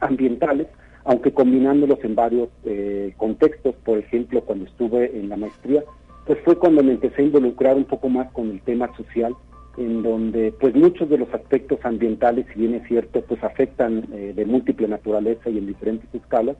ambientales, 0.00 0.68
aunque 1.04 1.32
combinándolos 1.32 2.02
en 2.02 2.14
varios 2.14 2.48
eh, 2.64 3.12
contextos, 3.16 3.74
por 3.84 3.98
ejemplo, 3.98 4.40
cuando 4.42 4.64
estuve 4.64 5.18
en 5.18 5.28
la 5.28 5.36
maestría, 5.36 5.84
pues 6.26 6.38
fue 6.44 6.58
cuando 6.58 6.82
me 6.82 6.92
empecé 6.92 7.22
a 7.22 7.26
involucrar 7.26 7.76
un 7.76 7.84
poco 7.84 8.08
más 8.08 8.30
con 8.32 8.50
el 8.50 8.60
tema 8.62 8.94
social, 8.96 9.34
en 9.76 10.02
donde 10.02 10.52
pues 10.58 10.74
muchos 10.74 11.08
de 11.08 11.18
los 11.18 11.32
aspectos 11.34 11.78
ambientales, 11.84 12.46
si 12.52 12.60
bien 12.60 12.74
es 12.74 12.86
cierto, 12.88 13.22
pues 13.22 13.42
afectan 13.44 14.04
eh, 14.12 14.32
de 14.34 14.44
múltiple 14.44 14.88
naturaleza 14.88 15.50
y 15.50 15.58
en 15.58 15.66
diferentes 15.66 16.08
escalas, 16.14 16.56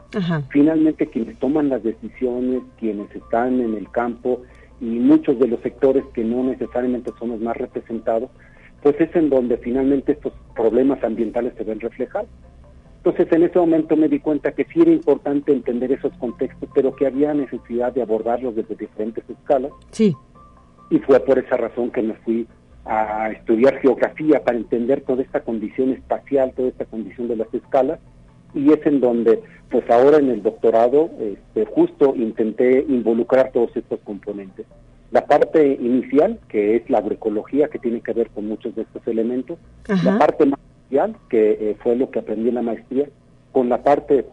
finalmente 0.51 1.07
quienes 1.07 1.39
toman 1.39 1.69
las 1.69 1.83
decisiones, 1.83 2.63
quienes 2.79 3.15
están 3.15 3.61
en 3.61 3.75
el 3.75 3.91
campo, 3.91 4.43
y 4.81 4.85
muchos 4.85 5.39
de 5.39 5.49
los 5.49 5.61
sectores 5.61 6.05
que 6.13 6.23
no 6.23 6.45
necesariamente 6.45 7.11
son 7.19 7.31
los 7.31 7.41
más 7.41 7.57
representados, 7.57 8.31
pues 8.83 9.01
es 9.01 9.15
en 9.17 9.31
donde 9.31 9.57
finalmente 9.59 10.13
estos 10.13 10.33
problemas 10.55 11.03
ambientales 11.03 11.55
se 11.57 11.65
ven 11.65 11.81
reflejados. 11.81 12.29
Entonces 12.99 13.33
en 13.33 13.45
ese 13.45 13.59
momento 13.59 13.97
me 13.97 14.09
di 14.09 14.19
cuenta 14.19 14.53
que 14.53 14.65
sí 14.65 14.81
era 14.83 14.91
importante 14.91 15.53
entender 15.53 15.93
esos 15.93 16.13
contextos, 16.19 16.69
pero 16.75 16.95
que 16.95 17.07
había 17.07 17.33
necesidad 17.33 17.93
de 17.93 18.03
abordarlos 18.03 18.57
desde 18.57 18.75
diferentes 18.75 19.25
escalas. 19.31 19.73
Sí. 19.91 20.15
Y 20.91 20.99
fue 20.99 21.21
por 21.21 21.39
esa 21.39 21.57
razón 21.57 21.91
que 21.91 22.03
me 22.03 22.15
fui 22.15 22.47
a 22.87 23.31
estudiar 23.31 23.81
geografía 23.81 24.43
para 24.45 24.57
entender 24.57 25.01
toda 25.01 25.23
esta 25.23 25.41
condición 25.41 25.93
espacial, 25.93 26.53
toda 26.55 26.69
esta 26.69 26.85
condición 26.85 27.29
de 27.29 27.37
las 27.37 27.53
escalas, 27.53 27.99
y 28.55 28.73
es 28.73 28.85
en 28.87 29.01
donde, 29.01 29.43
pues 29.71 29.89
ahora 29.91 30.19
en 30.19 30.31
el 30.31 30.43
doctorado, 30.43 31.11
este, 31.21 31.65
justo 31.67 32.15
intenté 32.17 32.85
involucrar 32.89 33.51
todos 33.53 33.77
estos 33.77 34.01
componentes. 34.01 34.67
La 35.11 35.27
parte 35.27 35.67
inicial, 35.67 36.39
que 36.49 36.77
es 36.77 36.89
la 36.91 36.99
agroecología, 36.99 37.69
que 37.69 37.79
tiene 37.79 38.01
que 38.01 38.13
ver 38.13 38.31
con 38.31 38.47
muchos 38.47 38.75
de 38.75 38.83
estos 38.83 39.07
elementos, 39.07 39.59
la 40.05 40.19
parte 40.19 40.47
más 40.47 40.59
social, 40.85 41.17
que 41.29 41.53
eh, 41.53 41.77
fue 41.83 41.97
lo 41.97 42.11
que 42.11 42.21
aprendí 42.21 42.49
en 42.49 42.57
la 42.57 42.63
maestría, 42.63 43.09
con 43.53 43.69
la 43.69 43.83
parte 43.83 44.27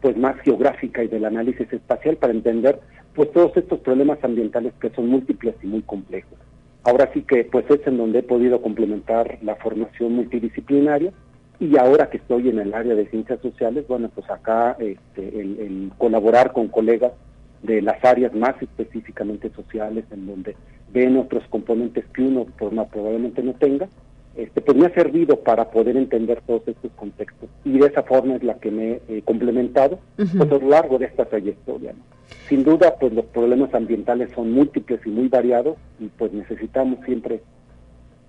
pues 0.00 0.16
más 0.16 0.36
geográfica 0.40 1.02
y 1.02 1.08
del 1.08 1.24
análisis 1.24 1.72
espacial 1.72 2.16
para 2.16 2.32
entender 2.32 2.78
pues 3.14 3.32
todos 3.32 3.56
estos 3.56 3.80
problemas 3.80 4.22
ambientales 4.22 4.74
que 4.80 4.90
son 4.90 5.08
múltiples 5.08 5.54
y 5.62 5.66
muy 5.66 5.82
complejos. 5.82 6.38
Ahora 6.84 7.10
sí 7.14 7.22
que 7.22 7.44
pues 7.44 7.64
es 7.70 7.86
en 7.86 7.96
donde 7.96 8.18
he 8.18 8.22
podido 8.22 8.60
complementar 8.60 9.38
la 9.42 9.56
formación 9.56 10.14
multidisciplinaria 10.14 11.12
y 11.58 11.78
ahora 11.78 12.10
que 12.10 12.18
estoy 12.18 12.50
en 12.50 12.58
el 12.58 12.74
área 12.74 12.94
de 12.94 13.06
ciencias 13.06 13.40
sociales, 13.40 13.86
bueno, 13.88 14.10
pues 14.14 14.28
acá 14.28 14.76
este, 14.78 15.40
el, 15.40 15.90
colaborar 15.96 16.52
con 16.52 16.68
colegas 16.68 17.12
de 17.62 17.80
las 17.80 18.04
áreas 18.04 18.34
más 18.34 18.60
específicamente 18.60 19.50
sociales, 19.50 20.04
en 20.10 20.26
donde 20.26 20.56
ven 20.92 21.16
otros 21.16 21.42
componentes 21.48 22.04
que 22.12 22.22
uno 22.22 22.46
probablemente 22.58 23.42
no 23.42 23.54
tenga, 23.54 23.88
este, 24.36 24.60
pues 24.60 24.76
me 24.76 24.86
ha 24.86 24.94
servido 24.94 25.40
para 25.40 25.70
poder 25.70 25.96
entender 25.96 26.40
todos 26.46 26.66
estos 26.66 26.90
contextos. 26.92 27.48
Y 27.64 27.78
de 27.78 27.86
esa 27.86 28.02
forma 28.02 28.36
es 28.36 28.42
la 28.42 28.54
que 28.54 28.70
me 28.70 29.00
he 29.08 29.22
complementado 29.22 30.00
pues, 30.16 30.34
a 30.34 30.44
lo 30.44 30.58
largo 30.68 30.98
de 30.98 31.06
esta 31.06 31.24
trayectoria. 31.24 31.94
Sin 32.48 32.64
duda, 32.64 32.96
pues 32.98 33.12
los 33.12 33.24
problemas 33.26 33.72
ambientales 33.74 34.30
son 34.34 34.50
múltiples 34.52 35.00
y 35.06 35.10
muy 35.10 35.28
variados 35.28 35.76
y 36.00 36.06
pues 36.06 36.32
necesitamos 36.32 36.98
siempre 37.04 37.42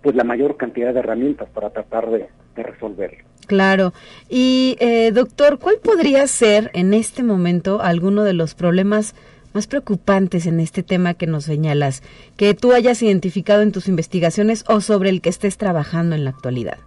pues 0.02 0.16
la 0.16 0.24
mayor 0.24 0.56
cantidad 0.56 0.94
de 0.94 1.00
herramientas 1.00 1.50
para 1.50 1.72
tratar 1.72 2.10
de, 2.12 2.28
resolverlo. 2.56 3.24
Claro. 3.48 3.94
Y 4.30 4.78
eh, 4.80 5.12
doctor, 5.12 5.60
¿cuál 5.60 5.78
podría 5.84 6.26
ser 6.28 6.70
en 6.74 6.94
este 6.94 7.24
momento 7.24 7.82
alguno 7.82 8.24
de 8.24 8.34
los 8.34 8.54
problemas 8.54 9.16
más 9.56 9.68
preocupantes 9.68 10.48
en 10.48 10.60
este 10.60 10.84
tema 10.84 11.14
que 11.14 11.28
nos 11.28 11.46
señalas, 11.46 12.04
que 12.36 12.54
tú 12.54 12.74
hayas 12.74 13.02
identificado 13.02 13.62
en 13.62 13.72
tus 13.72 13.88
investigaciones 13.88 14.66
o 14.68 14.82
sobre 14.82 15.10
el 15.10 15.22
que 15.22 15.30
estés 15.30 15.58
trabajando 15.58 16.14
en 16.14 16.26
la 16.26 16.32
actualidad? 16.32 16.78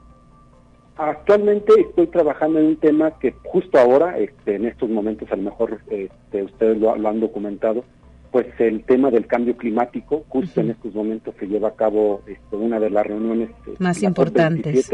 Actualmente 0.99 1.72
estoy 1.80 2.09
trabajando 2.09 2.59
en 2.59 2.66
un 2.66 2.76
tema 2.76 3.18
que 3.18 3.34
justo 3.45 3.78
ahora, 3.78 4.18
este, 4.18 4.57
en 4.57 4.66
estos 4.66 4.90
momentos, 4.90 5.32
a 5.32 5.36
lo 5.36 5.45
mejor 5.45 5.80
este, 5.88 6.43
ustedes 6.43 6.78
lo, 6.78 6.93
han 6.93 7.20
documentado, 7.20 7.84
pues 8.30 8.47
el 8.59 8.84
tema 8.84 9.11
del 9.11 9.26
cambio 9.26 9.57
climático, 9.57 10.24
justo 10.28 10.61
en 10.61 10.70
estos 10.70 10.93
momentos 10.95 11.34
se 11.40 11.47
lleva 11.47 11.68
a 11.68 11.74
cabo 11.74 12.20
este, 12.26 12.57
una 12.57 12.78
de 12.78 12.90
las 12.90 13.07
reuniones 13.07 13.49
este, 13.66 13.82
más 13.82 14.03
importantes. 14.03 14.90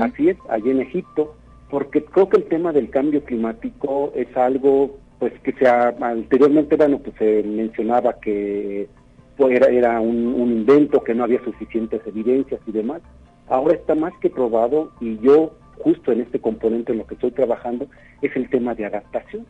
Así 0.00 0.30
es, 0.30 0.38
allí 0.48 0.70
en 0.70 0.80
Egipto, 0.80 1.34
porque 1.68 2.04
creo 2.04 2.30
que 2.30 2.38
el 2.38 2.44
tema 2.44 2.72
del 2.72 2.88
cambio 2.88 3.22
climático 3.22 4.12
es 4.14 4.34
algo 4.34 5.01
pues 5.22 5.38
que 5.44 5.52
se 5.52 5.68
anteriormente 5.68 6.74
bueno 6.74 6.98
pues 6.98 7.14
se 7.16 7.44
mencionaba 7.44 8.18
que 8.18 8.88
era, 9.38 9.66
era 9.68 10.00
un 10.00 10.50
invento 10.50 11.00
que 11.04 11.14
no 11.14 11.22
había 11.22 11.42
suficientes 11.44 12.00
evidencias 12.04 12.60
y 12.66 12.72
demás 12.72 13.02
ahora 13.48 13.74
está 13.74 13.94
más 13.94 14.12
que 14.20 14.30
probado 14.30 14.90
y 15.00 15.18
yo 15.18 15.52
justo 15.78 16.10
en 16.10 16.22
este 16.22 16.40
componente 16.40 16.90
en 16.90 16.98
lo 16.98 17.06
que 17.06 17.14
estoy 17.14 17.30
trabajando 17.30 17.86
es 18.20 18.34
el 18.36 18.48
tema 18.50 18.74
de 18.74 18.86
adaptación, 18.86 19.46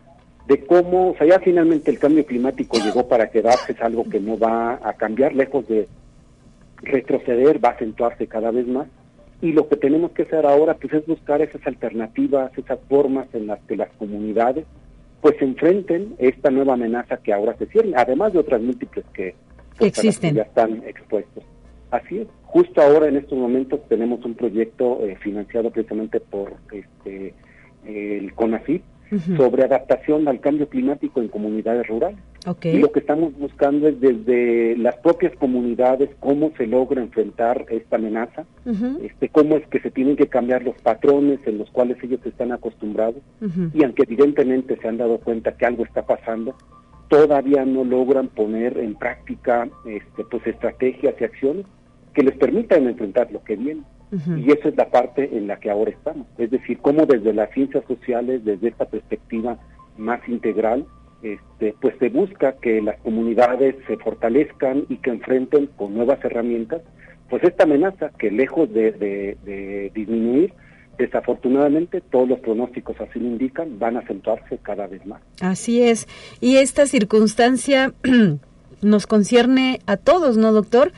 de 0.47 0.65
cómo, 0.67 1.11
o 1.11 1.17
sea, 1.17 1.27
ya 1.27 1.41
finalmente 1.41 1.91
el 1.91 1.99
cambio 1.99 2.27
climático 2.27 2.79
llegó 2.79 3.09
para 3.09 3.31
quedarse, 3.31 3.73
es 3.73 3.81
algo 3.81 4.05
que 4.05 4.21
no 4.21 4.39
va 4.39 4.81
a 4.83 4.93
cambiar, 4.95 5.35
lejos 5.35 5.67
de 5.69 5.89
retroceder, 6.79 7.65
va 7.65 7.71
a 7.71 7.73
acentuarse 7.73 8.27
cada 8.27 8.51
vez 8.51 8.67
más. 8.67 8.89
Y 9.41 9.53
lo 9.53 9.69
que 9.69 9.77
tenemos 9.77 10.13
que 10.13 10.23
hacer 10.23 10.47
ahora 10.47 10.75
pues 10.75 10.93
es 10.93 11.07
buscar 11.07 11.43
esas 11.43 11.67
alternativas, 11.67 12.57
esas 12.57 12.79
formas 12.89 13.27
en 13.35 13.49
las 13.49 13.61
que 13.65 13.77
las 13.77 13.91
comunidades 13.99 14.67
pues 15.23 15.41
enfrenten 15.41 16.17
esta 16.19 16.51
nueva 16.51 16.75
amenaza 16.75 17.17
que 17.19 17.33
ahora 17.33 17.57
se 17.57 17.67
cierra, 17.67 18.03
además 18.03 18.33
de 18.33 18.41
otras 18.41 18.61
múltiples 18.61 19.05
que, 19.15 19.35
pues, 19.79 19.97
Existen. 19.97 20.35
ya 20.35 20.43
están 20.43 20.83
expuestos. 20.85 21.45
Así 21.93 22.19
es. 22.19 22.29
Justo 22.43 22.83
ahora 22.83 23.07
en 23.07 23.17
estos 23.17 23.39
momentos 23.39 23.81
tenemos 23.89 24.25
un 24.25 24.35
proyecto 24.35 25.07
eh, 25.07 25.17
financiado 25.23 25.71
precisamente 25.71 26.21
por 26.21 26.55
este 26.73 27.35
el 27.87 28.33
CONACYT 28.35 28.83
sobre 29.37 29.65
adaptación 29.65 30.27
al 30.29 30.41
cambio 30.41 30.69
climático 30.69 31.21
en 31.21 31.29
comunidades 31.29 31.87
rurales. 31.87 32.19
Y 32.65 32.79
lo 32.79 32.91
que 32.91 33.01
estamos 33.01 33.37
buscando 33.39 33.89
es 33.89 34.01
desde 34.01 34.77
las 34.77 34.97
propias 34.97 35.35
comunidades 35.37 36.11
cómo 36.19 36.53
se 36.57 36.67
logra 36.67 37.01
enfrentar 37.01 37.67
esta 37.71 37.97
amenaza, 37.97 38.45
este 39.03 39.29
cómo 39.29 39.57
es 39.57 39.67
que 39.69 39.81
se 39.81 39.91
tienen 39.91 40.17
que 40.17 40.27
cambiar 40.27 40.63
los 40.63 40.75
patrones 40.83 41.41
en 41.47 41.59
los 41.59 41.71
cuales 41.71 42.03
ellos 42.03 42.21
están 42.25 42.53
acostumbrados 42.53 43.23
y 43.75 43.85
aunque 43.85 44.03
evidentemente 44.05 44.77
se 44.81 44.89
han 44.89 44.99
dado 44.99 45.19
cuenta 45.19 45.57
que 45.57 45.67
algo 45.67 45.85
está 45.85 46.03
pasando, 46.03 46.55
todavía 47.09 47.65
no 47.65 47.85
logran 47.85 48.29
poner 48.29 48.79
en 48.79 48.95
práctica 48.95 49.69
este, 49.87 50.25
pues 50.25 50.47
estrategias 50.47 51.15
y 51.21 51.25
acciones 51.25 51.67
que 52.15 52.23
les 52.23 52.37
permitan 52.37 52.87
enfrentar 52.89 53.31
lo 53.31 53.43
que 53.45 53.57
viene. 53.57 53.83
Y 54.37 54.53
esa 54.53 54.69
es 54.69 54.77
la 54.77 54.91
parte 54.91 55.37
en 55.37 55.47
la 55.47 55.59
que 55.59 55.71
ahora 55.71 55.91
estamos. 55.91 56.27
Es 56.37 56.51
decir, 56.51 56.79
cómo 56.83 57.07
desde 57.07 57.33
las 57.33 57.51
ciencias 57.53 57.83
sociales, 57.87 58.45
desde 58.45 58.69
esta 58.69 58.85
perspectiva 58.85 59.59
más 59.97 60.21
integral, 60.29 60.85
este, 61.23 61.75
pues 61.81 61.95
se 61.99 62.11
busca 62.11 62.53
que 62.61 62.83
las 62.83 62.99
comunidades 63.01 63.77
se 63.87 63.97
fortalezcan 63.97 64.85
y 64.89 64.97
que 64.97 65.11
enfrenten 65.11 65.69
con 65.77 65.95
nuevas 65.95 66.23
herramientas, 66.25 66.83
pues 67.31 67.43
esta 67.45 67.65
amenaza 67.65 68.11
que 68.19 68.31
lejos 68.31 68.71
de, 68.73 68.93
de 68.93 69.91
disminuir, 69.95 70.53
desafortunadamente 70.99 72.01
todos 72.01 72.29
los 72.29 72.41
pronósticos 72.41 73.01
así 73.01 73.19
lo 73.19 73.27
indican, 73.27 73.79
van 73.79 73.97
a 73.97 74.01
acentuarse 74.01 74.59
cada 74.59 74.87
vez 74.87 75.07
más. 75.07 75.23
Así 75.41 75.83
es. 75.83 76.07
Y 76.41 76.57
esta 76.57 76.87
circunstancia 76.87 77.95
nos 78.83 79.07
concierne 79.07 79.81
a 79.87 79.97
todos, 79.97 80.37
¿no, 80.37 80.53
doctor? 80.53 80.93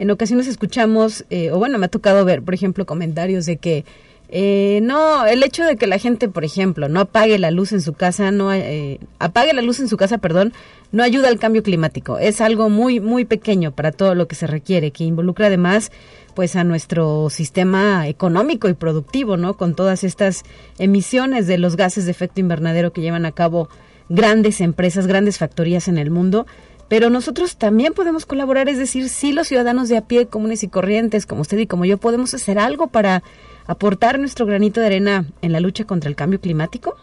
En 0.00 0.10
ocasiones 0.10 0.46
escuchamos, 0.46 1.26
eh, 1.28 1.50
o 1.52 1.58
bueno, 1.58 1.76
me 1.76 1.84
ha 1.84 1.90
tocado 1.90 2.24
ver, 2.24 2.42
por 2.42 2.54
ejemplo, 2.54 2.86
comentarios 2.86 3.44
de 3.44 3.58
que 3.58 3.84
eh, 4.30 4.80
no, 4.82 5.26
el 5.26 5.42
hecho 5.42 5.62
de 5.62 5.76
que 5.76 5.86
la 5.86 5.98
gente, 5.98 6.30
por 6.30 6.42
ejemplo, 6.42 6.88
no 6.88 7.00
apague 7.00 7.38
la 7.38 7.50
luz 7.50 7.72
en 7.72 7.82
su 7.82 7.92
casa, 7.92 8.30
no 8.30 8.50
eh, 8.50 8.98
apague 9.18 9.52
la 9.52 9.60
luz 9.60 9.78
en 9.78 9.88
su 9.88 9.98
casa, 9.98 10.16
perdón, 10.16 10.54
no 10.90 11.02
ayuda 11.02 11.28
al 11.28 11.38
cambio 11.38 11.62
climático. 11.62 12.16
Es 12.16 12.40
algo 12.40 12.70
muy, 12.70 12.98
muy 12.98 13.26
pequeño 13.26 13.72
para 13.72 13.92
todo 13.92 14.14
lo 14.14 14.26
que 14.26 14.36
se 14.36 14.46
requiere, 14.46 14.90
que 14.90 15.04
involucra 15.04 15.48
además, 15.48 15.92
pues, 16.34 16.56
a 16.56 16.64
nuestro 16.64 17.28
sistema 17.28 18.08
económico 18.08 18.70
y 18.70 18.74
productivo, 18.74 19.36
¿no? 19.36 19.58
Con 19.58 19.74
todas 19.74 20.02
estas 20.02 20.44
emisiones 20.78 21.46
de 21.46 21.58
los 21.58 21.76
gases 21.76 22.06
de 22.06 22.12
efecto 22.12 22.40
invernadero 22.40 22.94
que 22.94 23.02
llevan 23.02 23.26
a 23.26 23.32
cabo 23.32 23.68
grandes 24.08 24.62
empresas, 24.62 25.06
grandes 25.06 25.36
factorías 25.36 25.88
en 25.88 25.98
el 25.98 26.10
mundo 26.10 26.46
pero 26.90 27.08
nosotros 27.08 27.56
también 27.56 27.92
podemos 27.94 28.26
colaborar, 28.26 28.68
es 28.68 28.76
decir, 28.76 29.08
si 29.08 29.32
los 29.32 29.46
ciudadanos 29.46 29.88
de 29.88 29.96
a 29.96 30.08
pie, 30.08 30.26
comunes 30.26 30.64
y 30.64 30.68
corrientes, 30.68 31.24
como 31.24 31.42
usted 31.42 31.56
y 31.58 31.68
como 31.68 31.84
yo, 31.84 31.98
podemos 31.98 32.34
hacer 32.34 32.58
algo 32.58 32.88
para 32.88 33.22
aportar 33.68 34.18
nuestro 34.18 34.44
granito 34.44 34.80
de 34.80 34.86
arena 34.86 35.24
en 35.40 35.52
la 35.52 35.60
lucha 35.60 35.84
contra 35.84 36.10
el 36.10 36.16
cambio 36.16 36.40
climático. 36.40 36.96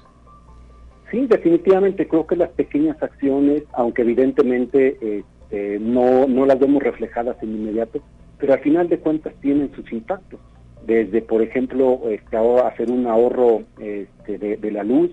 Sí, 1.10 1.26
definitivamente 1.26 2.06
creo 2.06 2.28
que 2.28 2.36
las 2.36 2.50
pequeñas 2.50 3.02
acciones, 3.02 3.64
aunque 3.72 4.02
evidentemente 4.02 4.98
este, 5.00 5.80
no, 5.80 6.28
no 6.28 6.46
las 6.46 6.60
vemos 6.60 6.84
reflejadas 6.84 7.42
en 7.42 7.56
inmediato, 7.56 8.02
pero 8.40 8.56
al 8.56 8.60
final 8.60 8.90
de 8.90 9.00
cuentas 9.00 9.34
tienen 9.40 9.72
sus 9.74 9.90
impactos. 9.94 10.42
Desde, 10.86 11.22
por 11.22 11.42
ejemplo, 11.42 12.02
este, 12.10 12.36
hacer 12.36 12.92
un 12.92 13.08
ahorro 13.08 13.64
este, 13.80 14.38
de, 14.38 14.72
la 14.72 14.84
luz, 14.84 15.12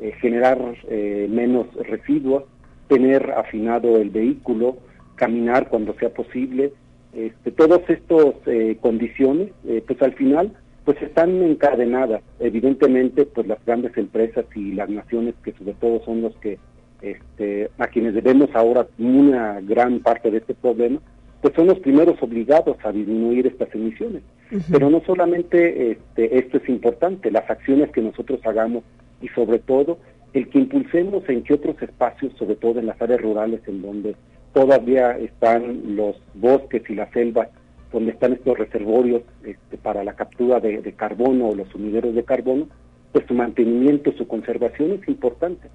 eh, 0.00 0.12
generar 0.18 0.58
eh, 0.88 1.26
menos 1.30 1.66
residuos, 1.74 2.44
tener 2.88 3.32
afinado 3.32 3.96
el 3.96 4.10
vehículo, 4.10 4.76
caminar 5.16 5.68
cuando 5.68 5.94
sea 5.94 6.10
posible, 6.10 6.72
este, 7.14 7.52
todas 7.52 7.88
estas 7.88 8.34
eh, 8.46 8.76
condiciones, 8.80 9.50
eh, 9.66 9.82
pues 9.86 10.02
al 10.02 10.14
final, 10.14 10.52
pues 10.84 11.00
están 11.00 11.42
encadenadas. 11.42 12.22
Evidentemente, 12.40 13.24
pues 13.24 13.46
las 13.46 13.64
grandes 13.64 13.96
empresas 13.96 14.44
y 14.54 14.72
las 14.72 14.88
naciones 14.88 15.34
que 15.42 15.52
sobre 15.52 15.74
todo 15.74 16.04
son 16.04 16.22
los 16.22 16.34
que, 16.36 16.58
este, 17.02 17.70
a 17.78 17.86
quienes 17.86 18.14
debemos 18.14 18.50
ahora 18.54 18.86
una 18.98 19.60
gran 19.60 20.00
parte 20.00 20.30
de 20.30 20.38
este 20.38 20.54
problema, 20.54 21.00
pues 21.40 21.54
son 21.54 21.66
los 21.66 21.78
primeros 21.78 22.20
obligados 22.22 22.76
a 22.82 22.90
disminuir 22.90 23.46
estas 23.46 23.72
emisiones. 23.74 24.22
Pero 24.70 24.88
no 24.88 25.02
solamente 25.04 25.92
este, 25.92 26.38
esto 26.38 26.58
es 26.58 26.68
importante, 26.68 27.30
las 27.30 27.48
acciones 27.50 27.90
que 27.90 28.00
nosotros 28.00 28.40
hagamos 28.44 28.84
y 29.20 29.28
sobre 29.28 29.58
todo 29.58 29.98
el 30.34 30.48
que 30.48 30.58
impulsemos 30.58 31.26
en 31.28 31.42
que 31.44 31.54
otros 31.54 31.80
espacios, 31.80 32.32
sobre 32.36 32.56
todo 32.56 32.80
en 32.80 32.86
las 32.86 33.00
áreas 33.00 33.22
rurales 33.22 33.60
en 33.68 33.80
donde 33.80 34.16
todavía 34.52 35.16
están 35.16 35.96
los 35.96 36.16
bosques 36.34 36.82
y 36.88 36.96
las 36.96 37.10
selvas, 37.12 37.48
donde 37.92 38.10
están 38.10 38.32
estos 38.32 38.58
reservorios 38.58 39.22
este, 39.44 39.78
para 39.78 40.02
la 40.02 40.14
captura 40.14 40.58
de, 40.58 40.92
carbono 40.94 41.48
o 41.48 41.54
los 41.54 41.68
sumideros 41.68 42.14
de 42.16 42.24
carbono, 42.24 42.68
pues 43.12 43.24
su 43.28 43.34
mantenimiento, 43.34 44.12
su 44.18 44.26
conservación 44.26 44.98
es 45.00 45.08
importante. 45.08 45.68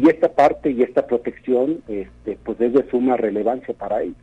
Y 0.00 0.08
esta 0.08 0.32
parte 0.32 0.70
y 0.70 0.82
esta 0.82 1.08
protección 1.08 1.80
este, 1.88 2.38
pues 2.44 2.60
es 2.60 2.72
de 2.72 2.88
suma 2.90 3.16
relevancia 3.16 3.74
para 3.74 4.02
ellos. 4.02 4.16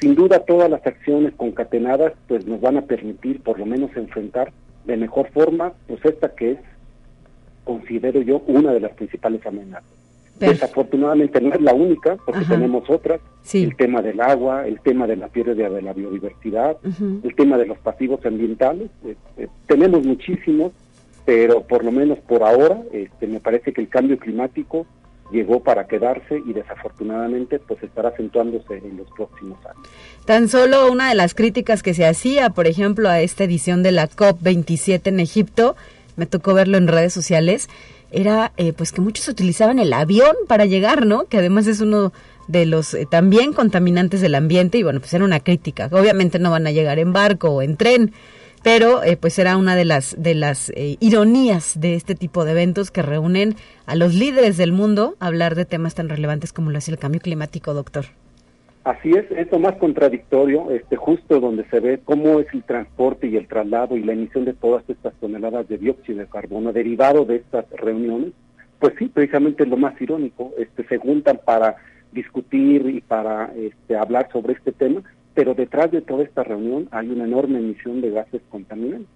Sin 0.00 0.16
duda 0.16 0.40
todas 0.40 0.68
las 0.68 0.84
acciones 0.84 1.34
concatenadas 1.36 2.14
pues 2.26 2.44
nos 2.46 2.60
van 2.60 2.78
a 2.78 2.82
permitir 2.82 3.40
por 3.42 3.60
lo 3.60 3.66
menos 3.66 3.96
enfrentar 3.96 4.52
de 4.84 4.96
mejor 4.96 5.30
forma 5.30 5.72
pues 5.86 6.04
esta 6.04 6.34
que 6.34 6.52
es 6.52 6.58
considero 7.66 8.22
yo 8.22 8.42
una 8.46 8.72
de 8.72 8.80
las 8.80 8.92
principales 8.92 9.44
amenazas. 9.44 9.90
Desafortunadamente 10.38 11.40
no 11.40 11.54
es 11.54 11.60
la 11.60 11.74
única, 11.74 12.16
porque 12.24 12.44
tenemos 12.44 12.88
otras, 12.88 13.20
el 13.52 13.74
tema 13.74 14.02
del 14.02 14.20
agua, 14.20 14.66
el 14.66 14.80
tema 14.80 15.06
de 15.06 15.16
la 15.16 15.28
pérdida 15.28 15.68
de 15.68 15.82
la 15.82 15.92
biodiversidad, 15.92 16.76
el 16.84 17.34
tema 17.34 17.56
de 17.58 17.66
los 17.66 17.78
pasivos 17.78 18.24
ambientales, 18.24 18.90
eh, 19.04 19.16
eh, 19.38 19.48
tenemos 19.66 20.04
muchísimos, 20.04 20.72
pero 21.24 21.62
por 21.62 21.84
lo 21.84 21.90
menos 21.90 22.18
por 22.18 22.42
ahora 22.42 22.82
este, 22.92 23.26
me 23.26 23.40
parece 23.40 23.72
que 23.72 23.80
el 23.80 23.88
cambio 23.88 24.18
climático 24.18 24.86
llegó 25.32 25.60
para 25.60 25.86
quedarse 25.86 26.40
y 26.46 26.52
desafortunadamente 26.52 27.58
pues 27.58 27.82
estará 27.82 28.10
acentuándose 28.10 28.76
en 28.76 28.98
los 28.98 29.08
próximos 29.10 29.58
años. 29.64 29.88
Tan 30.24 30.48
solo 30.48 30.92
una 30.92 31.08
de 31.08 31.14
las 31.14 31.34
críticas 31.34 31.82
que 31.82 31.94
se 31.94 32.06
hacía, 32.06 32.50
por 32.50 32.66
ejemplo, 32.66 33.08
a 33.08 33.20
esta 33.20 33.44
edición 33.44 33.82
de 33.82 33.92
la 33.92 34.08
COP27 34.08 35.06
en 35.06 35.20
Egipto, 35.20 35.76
me 36.16 36.26
tocó 36.26 36.54
verlo 36.54 36.78
en 36.78 36.88
redes 36.88 37.12
sociales, 37.12 37.68
era 38.10 38.52
eh, 38.56 38.72
pues 38.72 38.92
que 38.92 39.00
muchos 39.00 39.28
utilizaban 39.28 39.78
el 39.78 39.92
avión 39.92 40.34
para 40.48 40.64
llegar, 40.64 41.06
¿no? 41.06 41.24
Que 41.24 41.38
además 41.38 41.66
es 41.66 41.80
uno 41.80 42.12
de 42.48 42.66
los 42.66 42.94
eh, 42.94 43.06
también 43.10 43.52
contaminantes 43.52 44.20
del 44.20 44.34
ambiente 44.34 44.78
y 44.78 44.82
bueno, 44.82 45.00
pues 45.00 45.12
era 45.14 45.24
una 45.24 45.40
crítica. 45.40 45.88
Obviamente 45.92 46.38
no 46.38 46.50
van 46.50 46.66
a 46.66 46.72
llegar 46.72 46.98
en 46.98 47.12
barco 47.12 47.50
o 47.50 47.62
en 47.62 47.76
tren, 47.76 48.12
pero 48.62 49.02
eh, 49.02 49.16
pues 49.16 49.38
era 49.38 49.56
una 49.56 49.76
de 49.76 49.84
las 49.84 50.14
de 50.18 50.34
las 50.34 50.72
ironías 50.74 51.78
de 51.78 51.94
este 51.94 52.14
tipo 52.14 52.44
de 52.44 52.52
eventos 52.52 52.90
que 52.90 53.02
reúnen 53.02 53.56
a 53.86 53.94
los 53.96 54.14
líderes 54.14 54.56
del 54.56 54.72
mundo 54.72 55.16
a 55.20 55.26
hablar 55.26 55.54
de 55.54 55.64
temas 55.64 55.94
tan 55.94 56.08
relevantes 56.08 56.52
como 56.52 56.70
lo 56.70 56.78
es 56.78 56.88
el 56.88 56.98
cambio 56.98 57.20
climático, 57.20 57.74
doctor. 57.74 58.06
Así 58.86 59.10
es, 59.10 59.28
es 59.32 59.50
lo 59.50 59.58
más 59.58 59.74
contradictorio, 59.78 60.70
este, 60.70 60.94
justo 60.94 61.40
donde 61.40 61.64
se 61.70 61.80
ve 61.80 61.98
cómo 62.04 62.38
es 62.38 62.46
el 62.54 62.62
transporte 62.62 63.26
y 63.26 63.36
el 63.36 63.48
traslado 63.48 63.96
y 63.96 64.04
la 64.04 64.12
emisión 64.12 64.44
de 64.44 64.52
todas 64.52 64.88
estas 64.88 65.12
toneladas 65.14 65.68
de 65.68 65.76
dióxido 65.76 66.20
de 66.20 66.28
carbono 66.28 66.72
derivado 66.72 67.24
de 67.24 67.34
estas 67.34 67.68
reuniones, 67.70 68.30
pues 68.78 68.94
sí, 68.96 69.06
precisamente 69.06 69.64
es 69.64 69.68
lo 69.68 69.76
más 69.76 70.00
irónico, 70.00 70.52
este, 70.56 70.86
se 70.86 70.98
juntan 70.98 71.40
para 71.44 71.78
discutir 72.12 72.86
y 72.88 73.00
para 73.00 73.52
este, 73.56 73.96
hablar 73.96 74.28
sobre 74.32 74.52
este 74.52 74.70
tema, 74.70 75.02
pero 75.34 75.54
detrás 75.54 75.90
de 75.90 76.00
toda 76.00 76.22
esta 76.22 76.44
reunión 76.44 76.86
hay 76.92 77.08
una 77.08 77.24
enorme 77.24 77.58
emisión 77.58 78.00
de 78.00 78.10
gases 78.10 78.42
contaminantes. 78.50 79.08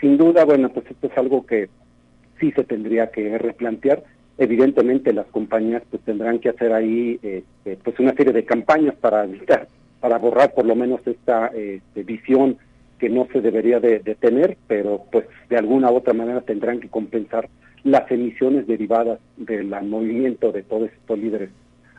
Sin 0.00 0.16
duda, 0.16 0.46
bueno, 0.46 0.70
pues 0.70 0.86
esto 0.90 1.08
es 1.08 1.18
algo 1.18 1.44
que 1.44 1.68
sí 2.40 2.50
se 2.52 2.64
tendría 2.64 3.10
que 3.10 3.36
replantear. 3.36 4.04
Evidentemente 4.38 5.12
las 5.12 5.26
compañías 5.26 5.82
pues 5.90 6.02
tendrán 6.02 6.38
que 6.38 6.48
hacer 6.48 6.72
ahí 6.72 7.18
este, 7.22 7.76
pues 7.82 7.98
una 8.00 8.14
serie 8.14 8.32
de 8.32 8.44
campañas 8.44 8.94
para 8.96 9.24
evitar, 9.24 9.68
para 10.00 10.18
borrar 10.18 10.54
por 10.54 10.64
lo 10.64 10.74
menos 10.74 11.00
esta 11.06 11.48
este, 11.48 12.02
visión 12.02 12.56
que 12.98 13.08
no 13.08 13.26
se 13.32 13.40
debería 13.40 13.80
de, 13.80 13.98
tener, 14.20 14.56
pero 14.68 15.04
pues 15.10 15.26
de 15.50 15.56
alguna 15.56 15.90
u 15.90 15.96
otra 15.96 16.12
manera 16.12 16.40
tendrán 16.40 16.78
que 16.78 16.88
compensar 16.88 17.48
las 17.82 18.08
emisiones 18.12 18.66
derivadas 18.68 19.18
del 19.36 19.68
movimiento 19.82 20.52
de 20.52 20.62
todos 20.62 20.88
estos 20.88 21.18
líderes 21.18 21.50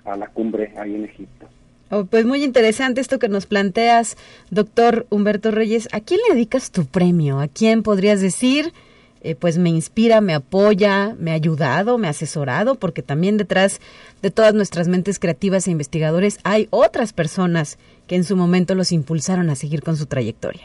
a 0.05 0.15
la 0.15 0.27
cumbre 0.27 0.71
ahí 0.77 0.95
en 0.95 1.03
Egipto. 1.03 1.47
Oh, 1.89 2.05
pues 2.05 2.25
muy 2.25 2.43
interesante 2.43 3.01
esto 3.01 3.19
que 3.19 3.27
nos 3.27 3.45
planteas, 3.45 4.17
doctor 4.49 5.05
Humberto 5.09 5.51
Reyes. 5.51 5.89
¿A 5.91 5.99
quién 5.99 6.21
le 6.27 6.35
dedicas 6.35 6.71
tu 6.71 6.85
premio? 6.85 7.39
¿A 7.39 7.47
quién 7.47 7.83
podrías 7.83 8.21
decir? 8.21 8.71
Eh, 9.23 9.35
pues 9.35 9.57
me 9.57 9.69
inspira, 9.69 10.19
me 10.19 10.33
apoya, 10.33 11.15
me 11.17 11.31
ha 11.31 11.35
ayudado, 11.35 11.97
me 11.97 12.07
ha 12.07 12.09
asesorado, 12.09 12.75
porque 12.75 13.01
también 13.01 13.37
detrás 13.37 13.79
de 14.21 14.31
todas 14.31 14.53
nuestras 14.53 14.89
mentes 14.89 15.17
creativas 15.17 15.65
e 15.65 15.71
investigadores 15.71 16.39
hay 16.43 16.67
otras 16.71 17.13
personas 17.13 17.79
que 18.05 18.15
en 18.15 18.25
su 18.25 18.35
momento 18.35 18.75
los 18.75 18.91
impulsaron 18.91 19.49
a 19.49 19.55
seguir 19.55 19.81
con 19.81 19.95
su 19.95 20.07
trayectoria. 20.07 20.63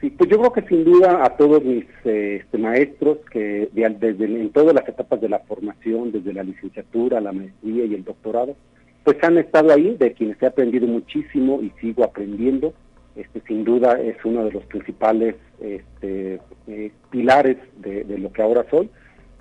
Sí, 0.00 0.10
pues 0.10 0.30
yo 0.30 0.38
creo 0.38 0.52
que 0.52 0.62
sin 0.62 0.84
duda 0.84 1.24
a 1.24 1.36
todos 1.36 1.62
mis 1.62 1.84
eh, 2.04 2.40
este, 2.42 2.58
maestros 2.58 3.18
que 3.30 3.68
desde 3.72 4.24
en 4.24 4.50
todas 4.50 4.74
las 4.74 4.88
etapas 4.88 5.20
de 5.20 5.28
la 5.28 5.40
formación, 5.40 6.12
desde 6.12 6.32
la 6.32 6.42
licenciatura, 6.42 7.20
la 7.20 7.32
maestría 7.32 7.84
y 7.84 7.94
el 7.94 8.04
doctorado, 8.04 8.56
pues 9.04 9.22
han 9.22 9.36
estado 9.36 9.72
ahí, 9.72 9.96
de 9.98 10.12
quienes 10.14 10.42
he 10.42 10.46
aprendido 10.46 10.86
muchísimo 10.86 11.60
y 11.62 11.70
sigo 11.80 12.04
aprendiendo. 12.04 12.72
Este, 13.16 13.40
sin 13.46 13.64
duda 13.64 14.00
es 14.00 14.16
uno 14.24 14.44
de 14.44 14.50
los 14.50 14.64
principales 14.66 15.36
este, 15.60 16.40
eh, 16.66 16.90
pilares 17.10 17.58
de, 17.76 18.04
lo 18.18 18.32
que 18.32 18.42
ahora 18.42 18.66
soy. 18.70 18.90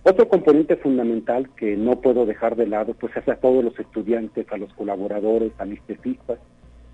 Otro 0.04 0.28
componente 0.28 0.76
fundamental 0.76 1.50
que 1.56 1.76
no 1.76 2.02
puedo 2.02 2.26
dejar 2.26 2.56
de 2.56 2.68
lado, 2.68 2.94
pues 2.94 3.16
es 3.16 3.28
a 3.28 3.36
todos 3.38 3.64
los 3.64 3.78
estudiantes, 3.80 4.46
a 4.52 4.58
los 4.58 4.72
colaboradores, 4.74 5.54
a 5.58 5.66
mis 5.66 5.82
tesistas, 5.84 6.38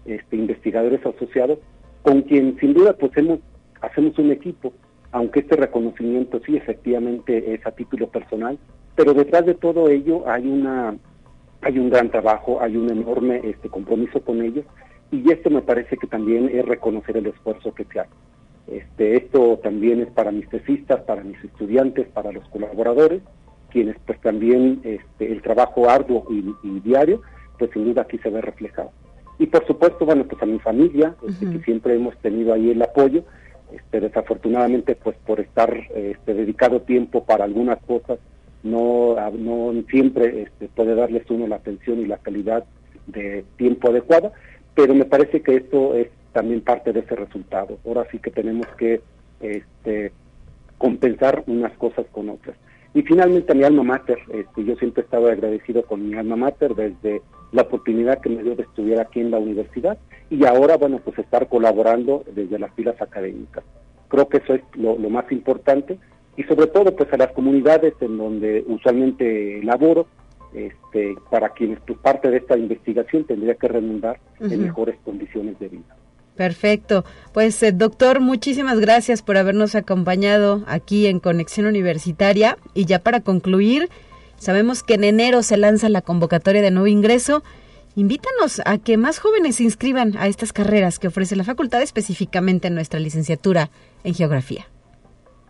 este, 0.06 0.38
investigadores 0.38 1.06
asociados, 1.06 1.60
con 2.02 2.22
quien 2.22 2.58
sin 2.60 2.74
duda 2.74 2.94
pues 2.94 3.12
hemos 3.18 3.40
hacemos 3.82 4.18
un 4.20 4.32
equipo, 4.32 4.74
aunque 5.12 5.40
este 5.40 5.56
reconocimiento 5.56 6.40
sí 6.46 6.56
efectivamente 6.56 7.54
es 7.54 7.66
a 7.66 7.72
título 7.72 8.08
personal, 8.08 8.58
pero 8.96 9.14
detrás 9.14 9.46
de 9.46 9.56
todo 9.56 9.90
ello 9.90 10.30
hay 10.30 10.48
una 10.48 10.96
hay 11.62 11.78
un 11.78 11.90
gran 11.90 12.10
trabajo, 12.10 12.62
hay 12.62 12.78
un 12.78 12.90
enorme 12.90 13.42
este 13.44 13.70
compromiso 13.70 14.22
con 14.22 14.42
ellos 14.42 14.66
y 15.12 15.32
esto 15.32 15.50
me 15.50 15.62
parece 15.62 15.98
que 15.98 16.08
también 16.08 16.50
es 16.54 16.66
reconocer 16.66 17.18
el 17.18 17.28
esfuerzo 17.28 17.74
que 17.74 17.86
se 17.86 18.00
hace. 18.02 18.12
Este, 18.68 19.18
esto 19.18 19.60
también 19.64 20.02
es 20.02 20.10
para 20.12 20.32
mis 20.32 20.48
tesistas, 20.50 21.02
para 21.02 21.24
mis 21.24 21.44
estudiantes, 21.44 22.08
para 22.10 22.32
los 22.32 22.48
colaboradores, 22.50 23.22
quienes 23.72 23.96
pues 24.06 24.20
también 24.22 24.82
este, 24.84 25.32
el 25.32 25.42
trabajo 25.42 25.90
arduo 25.90 26.26
y, 26.30 26.80
diario, 26.82 27.22
pues 27.58 27.72
sin 27.72 27.86
duda 27.86 28.04
aquí 28.04 28.20
se 28.20 28.30
ve 28.30 28.42
reflejado. 28.42 28.92
Y 29.40 29.48
por 29.48 29.66
supuesto, 29.66 30.06
bueno, 30.06 30.26
pues 30.26 30.42
a 30.44 30.46
mi 30.46 30.60
familia, 30.60 31.16
este, 31.28 31.50
que 31.50 31.60
siempre 31.64 31.96
hemos 31.96 32.16
tenido 32.18 32.54
ahí 32.54 32.70
el 32.70 32.82
apoyo, 32.82 33.24
este, 33.74 34.02
desafortunadamente, 34.02 34.96
pues 34.96 35.16
por 35.26 35.40
estar 35.40 35.76
este, 35.96 36.34
dedicado 36.34 36.82
tiempo 36.82 37.24
para 37.24 37.46
algunas 37.46 37.80
cosas, 37.86 38.20
no, 38.64 39.16
no 39.32 39.74
siempre 39.90 40.44
este, 40.44 40.68
puede 40.68 40.94
darles 40.94 41.24
uno 41.30 41.48
la 41.48 41.56
atención 41.56 42.00
y 42.00 42.06
la 42.06 42.18
calidad 42.18 42.66
de 43.08 43.46
tiempo 43.58 43.90
adecuada, 43.90 44.34
pero 44.80 44.96
me 44.96 45.04
parece 45.04 45.42
que 45.42 45.58
esto 45.58 45.94
es 45.94 46.08
también 46.32 46.62
parte 46.62 46.94
de 46.94 47.02
ese 47.02 47.14
resultado. 47.14 47.78
Ahora 47.86 48.08
sí 48.12 48.20
que 48.20 48.32
tenemos 48.32 48.66
que 48.78 49.02
este, 49.42 50.14
compensar 50.78 51.44
unas 51.48 51.74
cosas 51.74 52.06
con 52.14 52.30
otras. 52.30 52.56
Y 52.94 53.02
finalmente 53.02 53.54
mi 53.54 53.66
alma 53.66 53.84
mater, 53.84 54.20
este, 54.34 54.64
yo 54.64 54.76
siempre 54.78 55.02
he 55.02 55.04
estado 55.04 55.28
agradecido 55.28 55.84
con 55.84 56.08
mi 56.08 56.16
alma 56.16 56.38
mater 56.38 56.76
desde 56.76 57.22
la 57.52 57.64
oportunidad 57.64 58.22
que 58.22 58.30
me 58.30 58.42
dio 58.42 58.56
de 58.56 58.64
estudiar 58.64 59.02
aquí 59.02 59.20
en 59.20 59.32
la 59.32 59.40
universidad 59.40 59.98
y 60.30 60.46
ahora, 60.46 60.78
bueno, 60.78 61.02
pues 61.04 61.20
estar 61.20 61.50
colaborando 61.50 62.24
desde 62.34 62.58
las 62.58 62.74
filas 62.74 63.00
académicas. 63.02 63.66
Creo 64.08 64.30
que 64.30 64.38
eso 64.38 64.54
es 64.54 64.62
lo, 64.76 64.96
más 65.10 65.30
importante 65.32 66.00
y 66.38 66.44
sobre 66.44 66.68
todo 66.68 66.96
pues 66.96 67.12
a 67.12 67.18
las 67.18 67.34
comunidades 67.34 67.96
en 68.00 68.18
donde 68.18 68.64
usualmente 68.66 69.62
laboro, 69.62 70.08
este, 70.54 71.16
para 71.30 71.50
quienes 71.50 71.80
pues, 71.86 72.00
parte 72.00 72.30
de 72.30 72.38
esta 72.38 72.58
investigación 72.58 73.26
tendría 73.26 73.56
que 73.56 73.68
redundar 73.68 74.20
en 74.40 74.64
mejores 74.64 74.96
condiciones 75.04 75.60
de 75.60 75.70
vida. 75.70 75.96
Perfecto. 76.36 77.04
Pues 77.34 77.62
eh, 77.64 77.72
doctor, 77.72 78.22
muchísimas 78.22 78.80
gracias 78.80 79.22
por 79.22 79.38
habernos 79.38 79.76
acompañado 79.76 80.64
aquí 80.68 81.08
en 81.08 81.20
Conexión 81.20 81.66
Universitaria. 81.66 82.58
Y 82.74 82.86
ya 82.86 83.00
para 83.00 83.20
concluir, 83.20 83.90
sabemos 84.38 84.82
que 84.82 84.94
en 84.94 85.04
enero 85.04 85.44
se 85.44 85.58
lanza 85.58 85.90
la 85.90 86.02
convocatoria 86.02 86.62
de 86.62 86.72
nuevo 86.72 86.88
ingreso 86.88 87.44
Invítanos 88.00 88.62
a 88.66 88.78
que 88.78 88.96
más 88.96 89.20
jóvenes 89.20 89.58
se 89.58 89.64
inscriban 89.64 90.16
a 90.18 90.28
estas 90.28 90.54
carreras 90.54 91.00
que 91.00 91.08
ofrece 91.08 91.36
la 91.36 91.44
facultad, 91.44 91.82
específicamente 91.82 92.70
en 92.70 92.76
nuestra 92.76 93.00
licenciatura 93.00 93.72
en 94.06 94.14
geografía. 94.14 94.68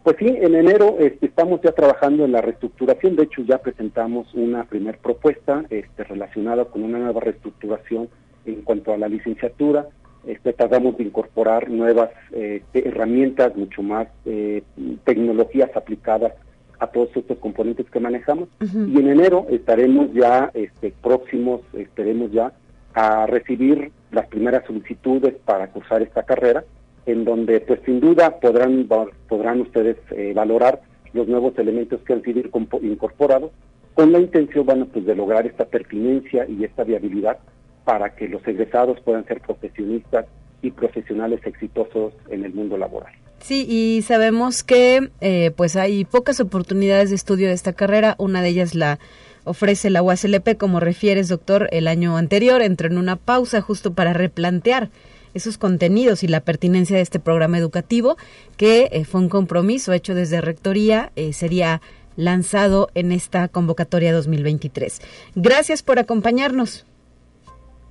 Pues 0.10 0.18
sí, 0.22 0.38
en 0.42 0.56
enero 0.56 0.96
este, 0.98 1.28
estamos 1.28 1.62
ya 1.62 1.72
trabajando 1.72 2.26
en 2.26 2.32
la 2.32 2.42
reestructuración. 2.42 3.16
De 3.16 3.26
hecho, 3.26 3.44
ya 3.44 3.60
presentamos 3.60 4.34
una 4.34 4.64
primer 4.64 4.98
propuesta 4.98 5.66
este, 5.70 6.04
relacionada 6.04 6.66
con 6.66 6.82
una 6.82 6.98
nueva 6.98 7.22
reestructuración 7.22 8.10
en 8.48 8.64
cuanto 8.64 8.92
a 8.92 8.98
la 8.98 9.08
licenciatura. 9.08 9.88
Este, 10.26 10.54
tratamos 10.54 10.98
de 10.98 11.04
incorporar 11.04 11.70
nuevas 11.70 12.10
eh, 12.32 12.64
herramientas, 12.74 13.56
mucho 13.56 13.84
más 13.84 14.08
eh, 14.26 14.64
tecnologías 15.04 15.70
aplicadas 15.76 16.34
a 16.80 16.88
todos 16.88 17.16
estos 17.16 17.38
componentes 17.38 17.88
que 17.92 18.00
manejamos 18.00 18.50
y 18.62 19.00
en 19.00 19.10
enero 19.10 19.46
estaremos 19.52 20.12
ya 20.12 20.50
este, 20.56 20.92
próximos, 21.04 21.62
esperemos 21.74 22.32
ya 22.32 22.52
a 22.96 23.28
recibir 23.28 23.92
las 24.10 24.26
primeras 24.26 24.66
solicitudes 24.66 25.36
para 25.46 25.68
cursar 25.68 26.02
esta 26.02 26.24
carrera, 26.24 26.64
en 27.12 27.26
donde 27.26 27.60
pues 27.62 27.80
sin 27.86 28.00
duda 28.00 28.40
podrán, 28.40 28.88
podrán 29.28 29.62
ustedes 29.62 29.98
eh, 30.12 30.34
valorar 30.36 30.82
los 31.14 31.28
nuevos 31.28 31.58
elementos 31.58 32.02
que 32.02 32.14
han 32.14 32.22
sido 32.22 32.42
incorporados 32.82 33.52
con 33.96 34.12
la 34.12 34.20
intención 34.20 34.66
bueno 34.66 34.88
pues 34.88 35.06
de 35.06 35.16
lograr 35.16 35.48
esta 35.48 35.66
pertinencia 35.66 36.46
y 36.48 36.64
esta 36.64 36.84
viabilidad 36.84 37.40
para 37.84 38.16
que 38.16 38.28
los 38.28 38.48
egresados 38.48 39.00
puedan 39.02 39.26
ser 39.26 39.42
profesionistas 39.42 40.28
y 40.62 40.72
profesionales 40.72 41.40
exitosos 41.46 42.14
en 42.30 42.44
el 42.44 42.54
mundo 42.54 42.78
laboral. 42.78 43.14
Sí, 43.40 43.66
y 43.68 44.02
sabemos 44.04 44.64
que 44.64 45.10
eh, 45.22 45.52
pues 45.56 45.76
hay 45.76 46.06
pocas 46.06 46.40
oportunidades 46.40 47.10
de 47.10 47.16
estudio 47.16 47.48
de 47.48 47.54
esta 47.54 47.74
carrera. 47.74 48.16
Una 48.20 48.42
de 48.42 48.50
ellas 48.50 48.76
la 48.76 49.00
ofrece 49.46 49.90
la 49.90 50.04
UASLP, 50.04 50.58
como 50.58 50.82
refieres, 50.82 51.30
doctor, 51.30 51.70
el 51.72 51.88
año 51.88 52.18
anterior. 52.18 52.62
Entró 52.62 52.88
en 52.88 52.98
una 52.98 53.16
pausa 53.16 53.62
justo 53.62 53.94
para 53.94 54.12
replantear 54.12 54.90
esos 55.34 55.58
contenidos 55.58 56.24
y 56.24 56.28
la 56.28 56.42
pertinencia 56.42 56.96
de 56.96 57.02
este 57.02 57.20
programa 57.20 57.58
educativo, 57.58 58.18
que 58.58 58.90
eh, 58.92 59.06
fue 59.06 59.22
un 59.22 59.30
compromiso 59.30 59.94
hecho 59.94 60.16
desde 60.16 60.42
Rectoría, 60.42 61.12
eh, 61.16 61.34
sería 61.34 61.82
lanzado 62.16 62.90
en 62.96 63.12
esta 63.12 63.48
convocatoria 63.48 64.14
2023. 64.14 65.02
Gracias 65.36 65.84
por 65.84 66.00
acompañarnos. 66.00 66.86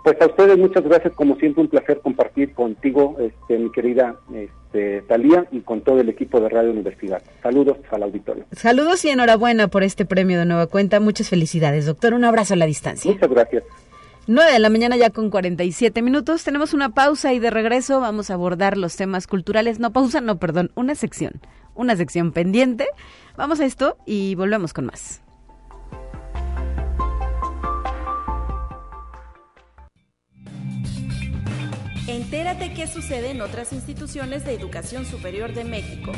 Pues 0.05 0.20
a 0.20 0.26
ustedes 0.26 0.57
muchas 0.57 0.84
gracias, 0.84 1.12
como 1.14 1.36
siempre 1.36 1.62
un 1.62 1.68
placer 1.68 2.01
compartir 2.01 2.55
contigo, 2.55 3.16
este, 3.20 3.59
mi 3.59 3.70
querida 3.72 4.16
este, 4.32 5.03
Talía, 5.03 5.47
y 5.51 5.61
con 5.61 5.80
todo 5.82 6.01
el 6.01 6.09
equipo 6.09 6.41
de 6.41 6.49
Radio 6.49 6.70
Universidad. 6.70 7.22
Saludos 7.43 7.78
al 7.91 8.05
auditorio. 8.05 8.45
Saludos 8.53 9.05
y 9.05 9.11
enhorabuena 9.11 9.68
por 9.68 9.82
este 9.82 10.05
premio 10.05 10.39
de 10.39 10.47
nueva 10.47 10.66
cuenta. 10.66 11.01
Muchas 11.01 11.28
felicidades, 11.28 11.86
doctor. 11.86 12.14
Un 12.14 12.24
abrazo 12.24 12.55
a 12.55 12.57
la 12.57 12.66
distancia. 12.66 13.11
Muchas 13.11 13.28
gracias. 13.28 13.64
9 14.30 14.52
de 14.52 14.58
la 14.58 14.68
mañana 14.68 14.94
ya 14.98 15.08
con 15.08 15.30
47 15.30 16.02
minutos. 16.02 16.44
Tenemos 16.44 16.74
una 16.74 16.90
pausa 16.90 17.32
y 17.32 17.38
de 17.38 17.48
regreso 17.48 17.98
vamos 17.98 18.28
a 18.28 18.34
abordar 18.34 18.76
los 18.76 18.94
temas 18.94 19.26
culturales. 19.26 19.78
No 19.78 19.90
pausa, 19.90 20.20
no, 20.20 20.38
perdón, 20.38 20.70
una 20.74 20.94
sección. 20.94 21.40
Una 21.74 21.96
sección 21.96 22.32
pendiente. 22.32 22.86
Vamos 23.38 23.58
a 23.58 23.64
esto 23.64 23.96
y 24.04 24.34
volvemos 24.34 24.74
con 24.74 24.84
más. 24.84 25.22
Entérate 32.06 32.74
qué 32.74 32.86
sucede 32.86 33.30
en 33.30 33.40
otras 33.40 33.72
instituciones 33.72 34.44
de 34.44 34.52
educación 34.52 35.06
superior 35.06 35.54
de 35.54 35.64
México. 35.64 36.12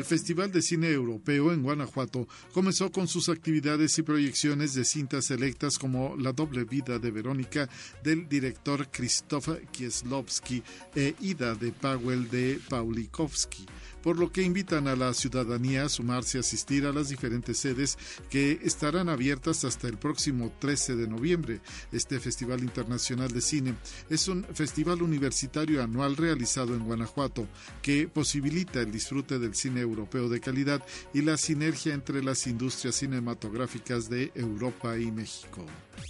El 0.00 0.06
Festival 0.06 0.50
de 0.50 0.62
Cine 0.62 0.88
Europeo 0.88 1.52
en 1.52 1.62
Guanajuato 1.62 2.26
comenzó 2.54 2.90
con 2.90 3.06
sus 3.06 3.28
actividades 3.28 3.98
y 3.98 4.02
proyecciones 4.02 4.72
de 4.72 4.86
cintas 4.86 5.26
selectas 5.26 5.78
como 5.78 6.16
La 6.16 6.32
doble 6.32 6.64
vida 6.64 6.98
de 6.98 7.10
Verónica 7.10 7.68
del 8.02 8.26
director 8.26 8.88
Krzysztof 8.88 9.50
Kieslowski 9.70 10.62
e 10.94 11.14
Ida 11.20 11.54
de 11.54 11.72
Powell 11.72 12.30
de 12.30 12.58
Paulikowski 12.70 13.66
por 14.02 14.18
lo 14.18 14.32
que 14.32 14.42
invitan 14.42 14.88
a 14.88 14.96
la 14.96 15.14
ciudadanía 15.14 15.84
a 15.84 15.88
sumarse 15.88 16.38
a 16.38 16.40
asistir 16.40 16.86
a 16.86 16.92
las 16.92 17.08
diferentes 17.08 17.58
sedes 17.58 17.98
que 18.28 18.60
estarán 18.62 19.08
abiertas 19.08 19.64
hasta 19.64 19.88
el 19.88 19.98
próximo 19.98 20.52
13 20.58 20.96
de 20.96 21.08
noviembre. 21.08 21.60
Este 21.92 22.20
Festival 22.20 22.60
Internacional 22.60 23.30
de 23.30 23.40
Cine 23.40 23.74
es 24.08 24.28
un 24.28 24.44
festival 24.44 25.02
universitario 25.02 25.82
anual 25.82 26.16
realizado 26.16 26.74
en 26.74 26.84
Guanajuato 26.84 27.46
que 27.82 28.08
posibilita 28.08 28.80
el 28.80 28.92
disfrute 28.92 29.38
del 29.38 29.54
cine 29.54 29.80
europeo 29.80 30.28
de 30.28 30.40
calidad 30.40 30.84
y 31.12 31.22
la 31.22 31.36
sinergia 31.36 31.94
entre 31.94 32.22
las 32.22 32.46
industrias 32.46 32.96
cinematográficas 32.96 34.08
de 34.08 34.32
Europa 34.34 34.98
y 34.98 35.10
México. 35.10 35.64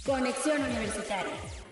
Conexión 0.05 0.61
Universitaria. 0.61 1.70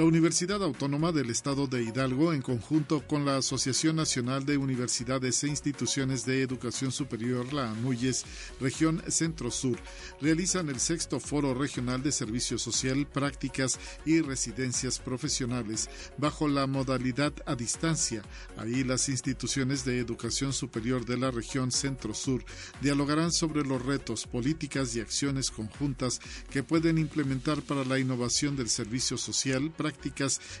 La 0.00 0.06
Universidad 0.06 0.62
Autónoma 0.62 1.12
del 1.12 1.28
Estado 1.28 1.66
de 1.66 1.82
Hidalgo, 1.82 2.32
en 2.32 2.40
conjunto 2.40 3.06
con 3.06 3.26
la 3.26 3.36
Asociación 3.36 3.96
Nacional 3.96 4.46
de 4.46 4.56
Universidades 4.56 5.44
e 5.44 5.48
Instituciones 5.48 6.24
de 6.24 6.40
Educación 6.40 6.90
Superior, 6.90 7.52
la 7.52 7.70
ANUYES, 7.70 8.24
Región 8.62 9.02
Centro-Sur, 9.06 9.78
realizan 10.22 10.70
el 10.70 10.80
sexto 10.80 11.20
Foro 11.20 11.52
Regional 11.52 12.02
de 12.02 12.12
Servicio 12.12 12.56
Social, 12.56 13.06
Prácticas 13.06 13.78
y 14.06 14.22
Residencias 14.22 14.98
Profesionales, 14.98 15.90
bajo 16.16 16.48
la 16.48 16.66
modalidad 16.66 17.34
a 17.44 17.54
distancia. 17.54 18.22
Ahí 18.56 18.84
las 18.84 19.10
instituciones 19.10 19.84
de 19.84 19.98
educación 19.98 20.54
superior 20.54 21.04
de 21.04 21.18
la 21.18 21.30
región 21.30 21.70
Centro-Sur 21.72 22.42
dialogarán 22.80 23.32
sobre 23.32 23.64
los 23.64 23.84
retos, 23.84 24.26
políticas 24.26 24.96
y 24.96 25.00
acciones 25.00 25.50
conjuntas 25.50 26.22
que 26.48 26.62
pueden 26.62 26.96
implementar 26.96 27.60
para 27.60 27.84
la 27.84 27.98
innovación 27.98 28.56
del 28.56 28.70
servicio 28.70 29.18
social, 29.18 29.70
prácticas 29.70 29.89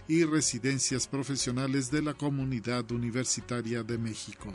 y 0.08 0.24
residencias 0.24 1.06
profesionales 1.06 1.90
de 1.90 2.02
la 2.02 2.14
comunidad 2.14 2.90
universitaria 2.90 3.82
de 3.82 3.98
México. 3.98 4.52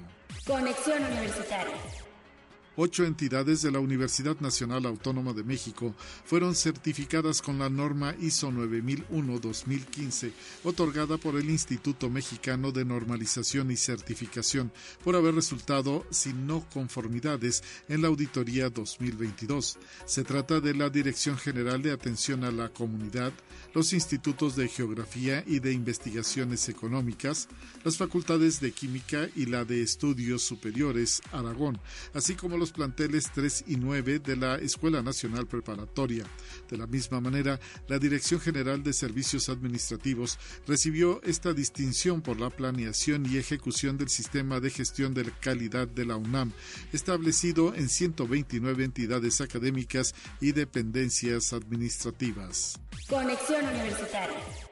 Ocho 2.77 3.05
entidades 3.05 3.61
de 3.61 3.71
la 3.71 3.79
Universidad 3.79 4.37
Nacional 4.41 4.85
Autónoma 4.85 5.31
de 5.31 5.45
México 5.45 5.95
fueron 6.25 6.55
certificadas 6.55 7.41
con 7.41 7.57
la 7.57 7.69
norma 7.69 8.13
ISO 8.19 8.51
9001-2015, 8.51 10.33
otorgada 10.65 11.17
por 11.17 11.37
el 11.37 11.49
Instituto 11.49 12.09
Mexicano 12.09 12.73
de 12.73 12.83
Normalización 12.83 13.71
y 13.71 13.77
Certificación, 13.77 14.73
por 15.05 15.15
haber 15.15 15.35
resultado 15.35 16.05
sin 16.09 16.47
no 16.47 16.67
conformidades 16.69 17.63
en 17.87 18.01
la 18.01 18.09
auditoría 18.09 18.69
2022. 18.69 19.77
Se 20.05 20.25
trata 20.25 20.59
de 20.59 20.73
la 20.73 20.89
Dirección 20.89 21.37
General 21.37 21.81
de 21.81 21.93
Atención 21.93 22.43
a 22.43 22.51
la 22.51 22.69
Comunidad, 22.69 23.31
los 23.73 23.93
institutos 23.93 24.57
de 24.57 24.67
Geografía 24.67 25.45
y 25.47 25.59
de 25.59 25.71
Investigaciones 25.71 26.67
Económicas, 26.67 27.47
las 27.85 27.95
facultades 27.95 28.59
de 28.59 28.73
Química 28.73 29.29
y 29.33 29.45
la 29.45 29.63
de 29.63 29.81
Estudios 29.81 30.43
Superiores 30.43 31.21
Aragón, 31.31 31.79
así 32.13 32.35
como 32.35 32.57
los 32.57 32.64
planteles 32.71 33.31
3 33.33 33.65
y 33.67 33.77
9 33.77 34.19
de 34.19 34.35
la 34.35 34.55
Escuela 34.55 35.01
Nacional 35.01 35.47
Preparatoria. 35.47 36.25
De 36.69 36.77
la 36.77 36.87
misma 36.87 37.21
manera, 37.21 37.59
la 37.87 37.99
Dirección 37.99 38.39
General 38.39 38.83
de 38.83 38.93
Servicios 38.93 39.49
Administrativos 39.49 40.37
recibió 40.67 41.21
esta 41.23 41.53
distinción 41.53 42.21
por 42.21 42.39
la 42.39 42.49
planeación 42.49 43.25
y 43.25 43.37
ejecución 43.37 43.97
del 43.97 44.09
sistema 44.09 44.59
de 44.59 44.69
gestión 44.69 45.13
de 45.13 45.25
calidad 45.41 45.87
de 45.87 46.05
la 46.05 46.15
UNAM, 46.15 46.51
establecido 46.93 47.73
en 47.75 47.89
129 47.89 48.83
entidades 48.83 49.41
académicas 49.41 50.15
y 50.41 50.51
dependencias 50.51 51.53
administrativas. 51.53 52.79
Conexión 53.09 53.65
Universitaria. 53.65 54.64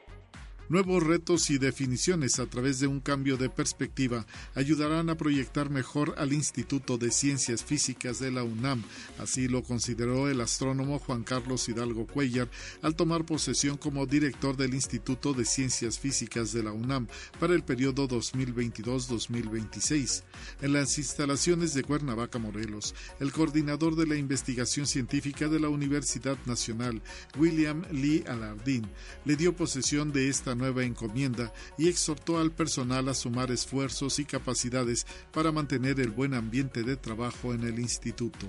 Nuevos 0.70 1.02
retos 1.02 1.50
y 1.50 1.58
definiciones 1.58 2.38
a 2.38 2.46
través 2.46 2.80
de 2.80 2.86
un 2.86 3.00
cambio 3.00 3.36
de 3.36 3.50
perspectiva 3.50 4.24
ayudarán 4.54 5.10
a 5.10 5.14
proyectar 5.14 5.68
mejor 5.68 6.14
al 6.16 6.32
Instituto 6.32 6.96
de 6.96 7.10
Ciencias 7.10 7.62
Físicas 7.62 8.18
de 8.18 8.30
la 8.30 8.44
UNAM. 8.44 8.82
Así 9.18 9.46
lo 9.46 9.62
consideró 9.62 10.30
el 10.30 10.40
astrónomo 10.40 10.98
Juan 10.98 11.22
Carlos 11.22 11.68
Hidalgo 11.68 12.06
Cuellar 12.06 12.48
al 12.80 12.96
tomar 12.96 13.26
posesión 13.26 13.76
como 13.76 14.06
director 14.06 14.56
del 14.56 14.72
Instituto 14.72 15.34
de 15.34 15.44
Ciencias 15.44 15.98
Físicas 15.98 16.54
de 16.54 16.62
la 16.62 16.72
UNAM 16.72 17.08
para 17.38 17.54
el 17.54 17.62
periodo 17.62 18.08
2022-2026. 18.08 20.22
En 20.62 20.72
las 20.72 20.96
instalaciones 20.96 21.74
de 21.74 21.82
Cuernavaca, 21.82 22.38
Morelos, 22.38 22.94
el 23.20 23.32
coordinador 23.32 23.96
de 23.96 24.06
la 24.06 24.16
investigación 24.16 24.86
científica 24.86 25.48
de 25.48 25.60
la 25.60 25.68
Universidad 25.68 26.38
Nacional, 26.46 27.02
William 27.36 27.82
Lee 27.92 28.24
Alardín, 28.26 28.86
le 29.26 29.36
dio 29.36 29.54
posesión 29.54 30.10
de 30.10 30.30
esta 30.30 30.53
nueva 30.54 30.84
encomienda 30.84 31.52
y 31.78 31.88
exhortó 31.88 32.38
al 32.38 32.52
personal 32.52 33.08
a 33.08 33.14
sumar 33.14 33.50
esfuerzos 33.50 34.18
y 34.18 34.24
capacidades 34.24 35.06
para 35.32 35.52
mantener 35.52 36.00
el 36.00 36.10
buen 36.10 36.34
ambiente 36.34 36.82
de 36.82 36.96
trabajo 36.96 37.52
en 37.54 37.64
el 37.64 37.78
instituto. 37.78 38.46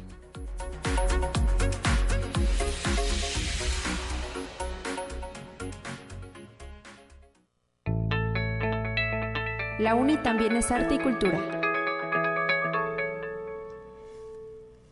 La 9.80 9.94
UNI 9.94 10.18
también 10.24 10.56
es 10.56 10.72
arte 10.72 10.96
y 10.96 11.00
cultura. 11.00 11.65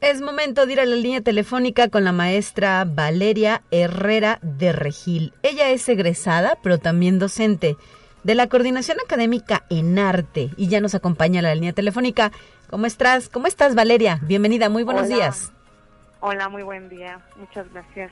Es 0.04 0.20
momento 0.20 0.66
de 0.66 0.74
ir 0.74 0.82
a 0.82 0.86
la 0.86 0.98
línea 0.98 1.22
telefónica 1.22 1.88
con 1.88 2.04
la 2.04 2.12
maestra 2.12 2.86
Valeria 2.86 3.62
Herrera 3.72 4.38
de 4.42 4.74
Regil. 4.74 5.32
Ella 5.44 5.70
es 5.70 5.88
egresada, 5.88 6.58
pero 6.62 6.78
también 6.78 7.20
docente 7.20 7.78
de 8.26 8.36
la 8.36 8.48
Coordinación 8.48 8.98
Académica 9.00 9.64
en 9.70 9.98
Arte 9.98 10.50
y 10.58 10.68
ya 10.68 10.82
nos 10.82 10.94
acompaña 10.94 11.40
a 11.40 11.44
la 11.44 11.56
línea 11.56 11.72
telefónica. 11.72 12.34
¿Cómo 12.70 12.86
estás? 12.86 13.30
¿Cómo 13.30 13.48
estás, 13.48 13.76
Valeria? 13.76 14.20
Bienvenida, 14.24 14.68
muy 14.68 14.84
buenos 14.84 15.06
Hola. 15.06 15.16
días. 15.16 15.54
Hola, 16.20 16.50
muy 16.50 16.64
buen 16.64 16.90
día. 16.90 17.22
Muchas 17.38 17.72
gracias. 17.72 18.12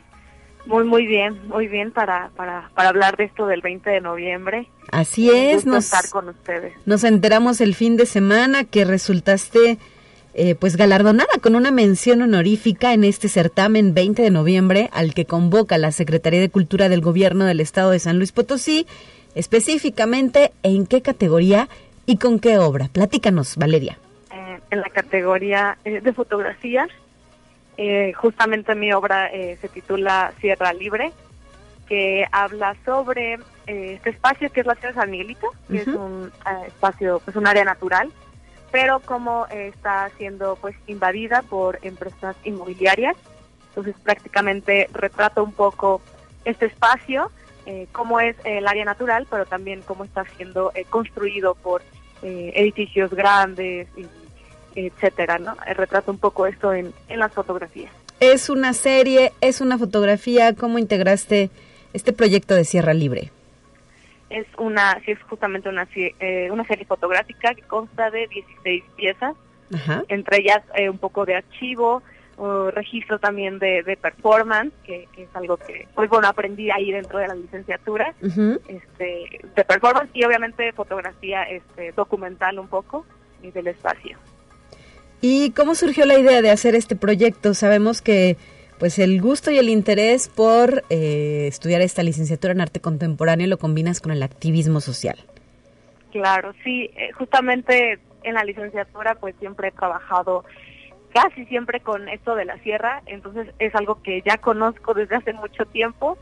Muy, 0.66 0.86
muy 0.86 1.06
bien, 1.06 1.46
muy 1.50 1.68
bien 1.68 1.92
para, 1.92 2.30
para, 2.38 2.72
para 2.74 2.88
hablar 2.88 3.18
de 3.18 3.26
esto 3.26 3.48
del 3.48 3.60
20 3.60 3.90
de 3.90 4.00
noviembre. 4.00 4.70
Así 4.94 5.30
es, 5.30 5.56
gusto 5.56 5.72
nos, 5.72 5.86
estar 5.86 6.10
con 6.10 6.30
ustedes. 6.30 6.74
nos 6.86 7.04
enteramos 7.04 7.60
el 7.60 7.76
fin 7.76 7.98
de 7.98 8.06
semana 8.06 8.64
que 8.64 8.86
resultaste 8.86 9.78
eh, 10.34 10.56
pues 10.56 10.78
galardonada 10.78 11.34
con 11.42 11.56
una 11.56 11.72
mención 11.72 12.22
honorífica 12.22 12.94
en 12.94 13.04
este 13.04 13.28
certamen 13.28 13.94
20 13.94 14.22
de 14.22 14.30
noviembre 14.30 14.90
al 14.94 15.14
que 15.14 15.26
convoca 15.26 15.78
la 15.78 15.92
Secretaría 15.92 16.40
de 16.40 16.50
Cultura 16.50 16.90
del 16.90 17.02
Gobierno 17.02 17.46
del 17.46 17.60
Estado 17.60 17.92
de 17.92 18.00
San 18.00 18.18
Luis 18.18 18.32
Potosí, 18.32 18.88
específicamente 19.36 20.52
en 20.64 20.86
qué 20.86 21.02
categoría 21.02 21.68
y 22.06 22.18
con 22.18 22.40
qué 22.40 22.58
obra. 22.58 22.90
Platícanos, 22.92 23.58
Valeria. 23.58 23.98
Eh, 24.34 24.60
en 24.72 24.82
la 24.82 24.90
categoría 24.90 25.78
eh, 25.84 26.02
de 26.02 26.14
fotografía, 26.14 26.88
eh, 27.78 28.14
justamente 28.14 28.76
mi 28.76 28.92
obra 28.94 29.28
eh, 29.28 29.58
se 29.62 29.70
titula 29.70 30.34
Sierra 30.40 30.74
Libre, 30.74 31.12
que 31.88 32.26
habla 32.32 32.76
sobre 32.86 33.38
este 33.68 34.10
espacio 34.10 34.52
que 34.52 34.62
es 34.62 34.66
la 34.66 34.76
Sierra 34.76 34.96
San 34.96 35.12
Miguelito, 35.12 35.48
que 35.70 35.78
es 35.78 35.88
un 35.88 36.32
espacio, 36.68 37.22
pues 37.24 37.38
un 37.38 37.48
área 37.48 37.64
natural, 37.64 38.10
pero 38.72 39.00
como 39.02 39.46
eh, 39.48 39.68
está 39.68 40.10
siendo 40.18 40.56
pues 40.56 40.76
invadida 40.88 41.42
por 41.42 41.80
empresas 41.82 42.36
inmobiliarias, 42.44 43.16
entonces 43.70 43.96
prácticamente 44.04 44.90
retrata 44.94 45.42
un 45.42 45.54
poco 45.54 46.02
este 46.46 46.66
espacio, 46.66 47.32
eh, 47.66 47.88
cómo 47.92 48.20
es 48.20 48.36
el 48.44 48.68
área 48.68 48.86
natural, 48.86 49.28
pero 49.30 49.46
también 49.46 49.82
cómo 49.82 50.04
está 50.04 50.26
siendo 50.36 50.72
eh, 50.74 50.86
construido 50.90 51.56
por 51.56 51.82
eh, 52.24 52.52
edificios 52.56 53.12
grandes, 53.12 53.88
y, 53.96 54.06
etcétera, 54.76 55.38
¿no? 55.38 55.56
Eh, 55.68 55.74
retrata 55.74 56.12
un 56.12 56.18
poco 56.18 56.46
esto 56.48 56.74
en, 56.74 56.94
en 57.10 57.20
las 57.20 57.32
fotografías. 57.34 57.92
Es 58.20 58.50
una 58.50 58.74
serie, 58.74 59.34
es 59.42 59.62
una 59.62 59.78
fotografía. 59.78 60.54
¿Cómo 60.56 60.80
integraste 60.80 61.50
este 61.94 62.14
proyecto 62.14 62.54
de 62.54 62.64
Sierra 62.64 62.94
Libre? 62.94 63.32
Es 64.32 64.48
una, 64.58 65.00
sí, 65.06 65.12
es 65.12 65.22
justamente 65.24 65.70
una, 65.70 65.88
eh, 65.96 66.50
una 66.52 66.66
serie 66.66 66.86
fotográfica 66.86 67.54
que 67.54 67.62
consta 67.64 68.10
de 68.10 68.28
16 68.28 68.84
piezas, 68.96 69.36
Ajá. 69.74 70.04
entre 70.08 70.38
ellas 70.40 70.62
eh, 70.76 70.90
un 70.90 70.98
poco 70.98 71.26
de 71.26 71.36
archivo, 71.36 72.02
o 72.38 72.72
registro 72.72 73.20
también 73.20 73.60
de, 73.60 73.84
de 73.84 73.98
performance, 73.98 74.74
que, 74.84 75.08
que 75.14 75.24
es 75.24 75.30
algo 75.34 75.58
que, 75.58 75.88
pues 75.94 76.10
bueno, 76.10 76.28
aprendí 76.28 76.72
ahí 76.72 76.92
dentro 76.92 77.20
de 77.20 77.28
la 77.28 77.36
licenciatura, 77.36 78.16
este, 78.20 79.42
de 79.56 79.64
performance 79.64 80.10
y 80.14 80.24
obviamente 80.24 80.72
fotografía 80.74 81.44
este, 81.44 81.92
documental 81.92 82.58
un 82.58 82.68
poco 82.68 83.06
y 83.44 83.52
del 83.52 83.68
espacio. 83.68 84.18
¿Y 85.22 85.52
cómo 85.52 85.76
surgió 85.76 86.06
la 86.06 86.18
idea 86.18 86.42
de 86.42 86.50
hacer 86.50 86.74
este 86.74 86.96
proyecto? 86.96 87.54
Sabemos 87.54 88.02
que 88.02 88.38
pues 88.82 88.98
el 88.98 89.22
gusto 89.22 89.52
y 89.52 89.60
el 89.60 89.70
interés 89.70 90.28
por 90.28 90.84
eh, 90.90 91.46
estudiar 91.48 91.82
esta 91.82 92.02
licenciatura 92.02 92.54
en 92.54 92.62
arte 92.62 92.80
contemporáneo 92.80 93.46
lo 93.46 93.60
combinas 93.60 94.02
con 94.02 94.12
el 94.12 94.24
activismo 94.24 94.82
social. 94.82 95.20
Claro, 96.12 96.56
sí, 96.64 96.90
eh, 96.96 97.12
justamente 97.12 98.00
en 98.24 98.34
la 98.34 98.44
licenciatura 98.44 99.14
pues 99.14 99.36
siempre 99.40 99.68
he 99.68 99.72
trabajado 99.72 100.46
casi 101.14 101.46
siempre 101.46 101.82
con 101.82 102.10
esto 102.10 102.34
de 102.34 102.46
la 102.46 102.58
sierra, 102.64 103.04
entonces 103.06 103.54
es 103.60 103.76
algo 103.76 104.02
que 104.02 104.24
ya 104.26 104.38
conozco 104.38 104.96
desde 104.96 105.18
hace 105.18 105.34
mucho 105.34 105.64
tiempo, 105.68 106.18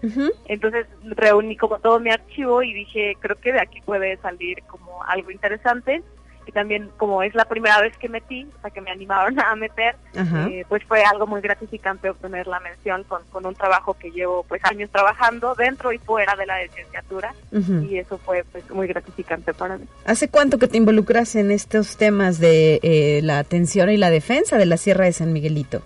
entonces 0.45 0.85
reuní 1.03 1.55
como 1.55 1.79
todo 1.79 2.01
mi 2.01 2.09
archivo 2.09 2.61
y 2.61 2.73
dije, 2.73 3.15
creo 3.21 3.37
que 3.37 3.53
de 3.53 3.61
aquí 3.61 3.79
puede 3.85 4.17
salir 4.17 4.63
como 4.63 5.01
algo 5.05 5.31
interesante. 5.31 6.03
Y 6.49 6.51
también 6.51 6.89
como 6.97 7.21
es 7.21 7.35
la 7.35 7.45
primera 7.45 7.79
vez 7.79 7.95
que 7.97 8.09
metí, 8.09 8.47
o 8.57 8.61
sea, 8.61 8.71
que 8.71 8.81
me 8.81 8.89
animaron 8.89 9.39
a 9.39 9.55
meter, 9.55 9.95
eh, 10.15 10.65
pues 10.67 10.83
fue 10.83 11.03
algo 11.03 11.27
muy 11.27 11.41
gratificante 11.41 12.09
obtener 12.09 12.47
la 12.47 12.59
mención 12.59 13.03
con, 13.03 13.21
con, 13.25 13.45
un 13.45 13.53
trabajo 13.53 13.93
que 13.93 14.09
llevo 14.09 14.43
pues 14.49 14.59
años 14.65 14.89
trabajando 14.89 15.53
dentro 15.53 15.93
y 15.93 15.99
fuera 15.99 16.35
de 16.35 16.47
la 16.47 16.63
licenciatura 16.63 17.35
y 17.51 17.99
eso 17.99 18.17
fue 18.17 18.43
pues 18.51 18.67
muy 18.71 18.87
gratificante 18.87 19.53
para 19.53 19.77
mí. 19.77 19.85
¿Hace 20.05 20.27
cuánto 20.27 20.57
que 20.57 20.67
te 20.67 20.77
involucras 20.77 21.35
en 21.35 21.51
estos 21.51 21.97
temas 21.97 22.39
de 22.39 22.79
eh, 22.81 23.21
la 23.21 23.37
atención 23.37 23.91
y 23.91 23.97
la 23.97 24.09
defensa 24.09 24.57
de 24.57 24.65
la 24.65 24.77
Sierra 24.77 25.05
de 25.05 25.13
San 25.13 25.31
Miguelito? 25.31 25.83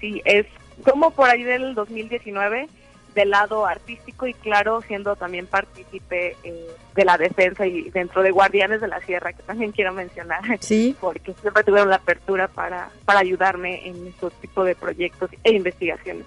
Sí, 0.00 0.22
es 0.24 0.46
como 0.84 1.10
por 1.10 1.28
ahí 1.28 1.42
del 1.42 1.74
2019 1.74 2.68
del 3.14 3.30
lado 3.30 3.66
artístico 3.66 4.26
y 4.26 4.34
claro, 4.34 4.82
siendo 4.82 5.16
también 5.16 5.46
partícipe 5.46 6.36
eh, 6.44 6.66
de 6.94 7.04
la 7.04 7.16
defensa 7.18 7.66
y 7.66 7.90
dentro 7.90 8.22
de 8.22 8.30
Guardianes 8.30 8.80
de 8.80 8.88
la 8.88 9.00
Sierra, 9.00 9.32
que 9.32 9.42
también 9.42 9.72
quiero 9.72 9.92
mencionar, 9.92 10.42
sí. 10.60 10.96
porque 11.00 11.34
siempre 11.40 11.64
tuvieron 11.64 11.90
la 11.90 11.96
apertura 11.96 12.48
para, 12.48 12.90
para 13.04 13.20
ayudarme 13.20 13.86
en 13.86 14.06
estos 14.06 14.32
tipos 14.34 14.66
de 14.66 14.74
proyectos 14.74 15.30
e 15.42 15.52
investigaciones. 15.52 16.24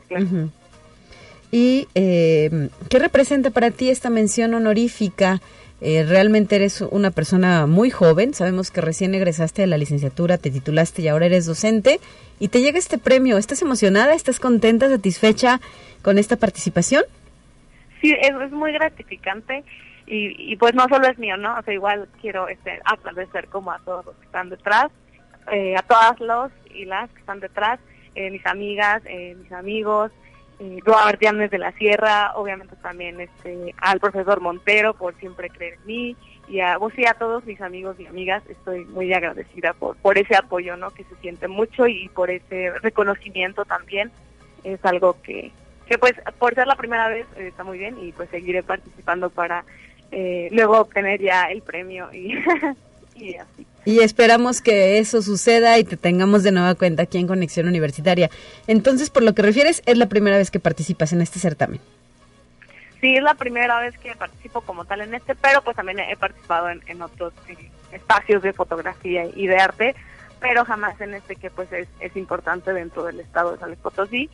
¿Y 1.52 1.88
eh, 1.96 2.70
qué 2.90 3.00
representa 3.00 3.50
para 3.50 3.72
ti 3.72 3.90
esta 3.90 4.10
mención 4.10 4.54
honorífica? 4.54 5.42
Eh, 5.82 6.06
realmente 6.08 6.56
eres 6.56 6.82
una 6.82 7.10
persona 7.10 7.66
muy 7.66 7.90
joven, 7.90 8.36
sabemos 8.36 8.70
que 8.70 8.82
recién 8.82 9.16
egresaste 9.16 9.64
de 9.64 9.68
la 9.68 9.80
licenciatura, 9.80 10.38
te 10.38 10.52
titulaste 10.52 11.02
y 11.02 11.08
ahora 11.08 11.26
eres 11.26 11.48
docente, 11.48 12.00
y 12.40 12.50
te 12.50 12.62
llega 12.62 12.78
este 12.78 13.00
premio. 13.00 13.38
¿Estás 13.38 13.64
emocionada? 13.64 14.14
¿Estás 14.14 14.40
contenta, 14.40 14.90
satisfecha 14.90 15.60
con 16.04 16.20
esta 16.20 16.36
participación? 16.36 17.04
Sí, 18.00 18.16
es, 18.20 18.52
muy 18.52 18.72
gratificante 18.74 19.64
y, 20.06 20.52
y, 20.52 20.56
pues 20.56 20.74
no 20.74 20.88
solo 20.88 21.08
es 21.08 21.18
mío, 21.18 21.38
¿no? 21.38 21.58
O 21.58 21.62
sea, 21.64 21.74
igual 21.74 22.08
quiero 22.20 22.48
este, 22.48 22.80
agradecer 22.84 23.48
como 23.48 23.72
a 23.72 23.80
todos 23.80 24.06
los 24.06 24.16
que 24.16 24.26
están 24.26 24.50
detrás, 24.50 24.92
eh, 25.52 25.76
a 25.76 25.82
todas 25.82 26.20
los 26.20 26.52
y 26.74 26.86
las 26.86 27.10
que 27.12 27.20
están 27.20 27.40
detrás, 27.40 27.80
eh, 28.16 28.30
mis 28.30 28.46
amigas, 28.46 29.02
eh, 29.06 29.36
mis 29.42 29.52
amigos, 29.52 30.12
eh, 30.64 30.80
guardianes 30.86 31.50
de 31.50 31.58
la 31.58 31.72
sierra, 31.72 32.34
obviamente 32.36 32.76
también 32.76 33.20
este 33.20 33.74
al 33.78 34.00
profesor 34.00 34.42
Montero 34.42 34.94
por 34.94 35.16
siempre 35.16 35.50
creer 35.50 35.74
en 35.74 35.86
mí 35.88 36.16
y 36.48 36.60
a 36.60 36.78
vos 36.78 36.94
y 36.96 37.08
a 37.08 37.16
todos 37.16 37.44
mis 37.46 37.60
amigos 37.62 38.00
y 38.00 38.06
amigas 38.06 38.44
estoy 38.48 38.86
muy 38.86 39.12
agradecida 39.12 39.74
por 39.74 39.96
por 39.98 40.20
ese 40.20 40.36
apoyo, 40.36 40.78
¿no? 40.78 40.92
Que 40.92 41.04
se 41.06 41.16
siente 41.16 41.48
mucho 41.48 41.88
y 41.88 42.10
por 42.10 42.30
ese 42.30 42.70
reconocimiento 42.84 43.66
también 43.66 44.12
es 44.64 44.86
algo 44.86 45.20
que 45.24 45.52
que 45.88 45.98
pues 45.98 46.14
por 46.38 46.54
ser 46.54 46.68
la 46.68 46.76
primera 46.76 47.08
vez 47.08 47.26
eh, 47.38 47.48
está 47.48 47.64
muy 47.64 47.80
bien 47.80 47.98
y 48.00 48.12
pues 48.12 48.30
seguiré 48.30 48.62
participando 48.62 49.32
para 49.32 49.66
eh, 50.12 50.48
luego 50.52 50.80
obtener 50.80 51.20
ya 51.20 51.46
el 51.46 51.64
premio 51.64 52.14
y, 52.14 52.36
y 53.16 53.36
así. 53.36 53.66
Y 53.84 54.00
esperamos 54.00 54.62
que 54.62 55.00
eso 55.00 55.22
suceda 55.22 55.80
y 55.80 55.84
te 55.84 55.98
tengamos 55.98 56.44
de 56.44 56.52
nueva 56.52 56.76
cuenta 56.76 57.04
aquí 57.04 57.18
en 57.18 57.28
Conexión 57.28 57.68
Universitaria. 57.68 58.30
Entonces, 58.68 59.10
por 59.10 59.24
lo 59.24 59.34
que 59.34 59.42
refieres, 59.42 59.82
es 59.86 59.98
la 59.98 60.08
primera 60.08 60.38
vez 60.38 60.52
que 60.52 60.60
participas 60.60 61.14
en 61.14 61.22
este 61.22 61.40
certamen. 61.40 61.82
Sí, 63.02 63.16
es 63.16 63.24
la 63.24 63.34
primera 63.34 63.80
vez 63.80 63.98
que 63.98 64.16
participo 64.16 64.62
como 64.62 64.86
tal 64.86 65.02
en 65.02 65.16
este, 65.16 65.34
pero 65.34 65.64
pues 65.64 65.76
también 65.76 66.00
he 66.00 66.16
participado 66.16 66.70
en, 66.70 67.02
otros 67.02 67.34
eh, 67.48 67.72
espacios 67.92 68.44
de 68.44 68.54
fotografía 68.54 69.26
y 69.26 69.48
de 69.48 69.58
arte, 69.58 69.96
pero 70.40 70.64
jamás 70.66 71.02
en 71.02 71.16
este 71.16 71.36
que 71.36 71.50
pues 71.50 71.70
es, 71.74 72.16
importante 72.16 72.74
dentro 72.74 73.04
del 73.04 73.20
estado 73.20 73.54
de 73.54 73.58
San 73.58 73.70
Luis 73.70 73.80
Potosí. 73.80 74.30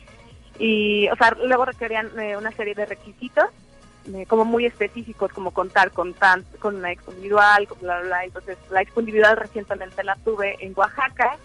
Y, 0.58 1.08
o 1.08 1.16
sea, 1.16 1.34
luego 1.42 1.64
requerían 1.64 2.10
eh, 2.18 2.36
una 2.36 2.50
serie 2.50 2.74
de 2.74 2.84
requisitos 2.84 3.46
eh, 4.14 4.24
como 4.26 4.44
muy 4.44 4.64
específicos, 4.64 5.32
como 5.32 5.50
contar 5.50 5.90
con 5.90 6.14
tan, 6.14 6.44
con 6.60 6.76
una 6.76 6.92
expo 6.92 7.12
individual, 7.12 7.68
bla, 7.80 8.00
bla, 8.00 8.24
Entonces, 8.24 8.56
la 8.70 8.80
expo 8.80 9.00
individual 9.00 9.36
recientemente 9.36 10.02
la 10.02 10.16
tuve 10.16 10.56
en 10.60 10.72
Oaxaca, 10.76 11.36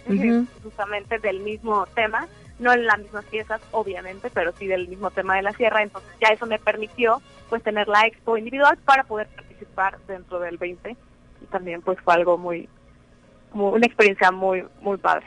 justamente 0.63 1.19
del 1.19 1.41
mismo 1.41 1.85
tema, 1.93 2.27
no 2.59 2.71
en 2.71 2.85
las 2.85 2.99
mismas 2.99 3.25
piezas, 3.25 3.59
obviamente, 3.71 4.29
pero 4.33 4.53
sí 4.57 4.67
del 4.67 4.87
mismo 4.87 5.11
tema 5.11 5.35
de 5.35 5.41
la 5.41 5.51
sierra. 5.53 5.83
Entonces, 5.83 6.09
ya 6.21 6.29
eso 6.29 6.45
me 6.45 6.57
permitió, 6.57 7.21
pues, 7.49 7.61
tener 7.63 7.87
la 7.87 8.05
expo 8.05 8.37
individual 8.37 8.77
para 8.85 9.03
poder 9.03 9.27
participar 9.27 9.97
dentro 10.07 10.39
del 10.39 10.57
20. 10.57 10.95
Y 11.41 11.45
también, 11.47 11.81
pues, 11.81 11.99
fue 11.99 12.13
algo 12.13 12.37
muy, 12.37 12.69
muy 13.51 13.73
una 13.73 13.85
experiencia 13.85 14.31
muy, 14.31 14.63
muy 14.79 14.97
padre. 14.97 15.25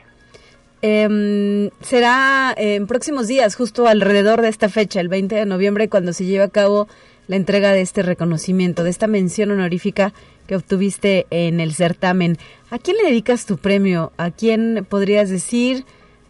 Eh, 0.81 1.71
será 1.81 2.55
en 2.57 2.87
próximos 2.87 3.27
días, 3.27 3.57
justo 3.57 3.89
alrededor 3.89 4.41
de 4.41 4.49
esta 4.49 4.69
fecha, 4.69 5.01
el 5.01 5.09
20 5.09 5.35
de 5.35 5.47
noviembre, 5.47 5.89
cuando 5.89 6.13
se 6.13 6.25
lleve 6.25 6.45
a 6.45 6.49
cabo 6.49 6.87
la 7.29 7.37
entrega 7.37 7.73
de 7.73 7.81
este 7.81 8.03
reconocimiento, 8.03 8.85
de 8.85 8.91
esta 8.91 9.07
mención 9.07 9.51
honorífica 9.51 10.13
que 10.47 10.57
obtuviste 10.57 11.27
en 11.31 11.61
el 11.61 11.75
certamen. 11.75 12.37
¿A 12.71 12.79
quién 12.79 12.97
le 12.97 13.09
dedicas 13.09 13.47
tu 13.47 13.59
premio? 13.59 14.13
¿A 14.17 14.31
quién 14.31 14.87
podrías 14.89 15.29
decir, 15.31 15.85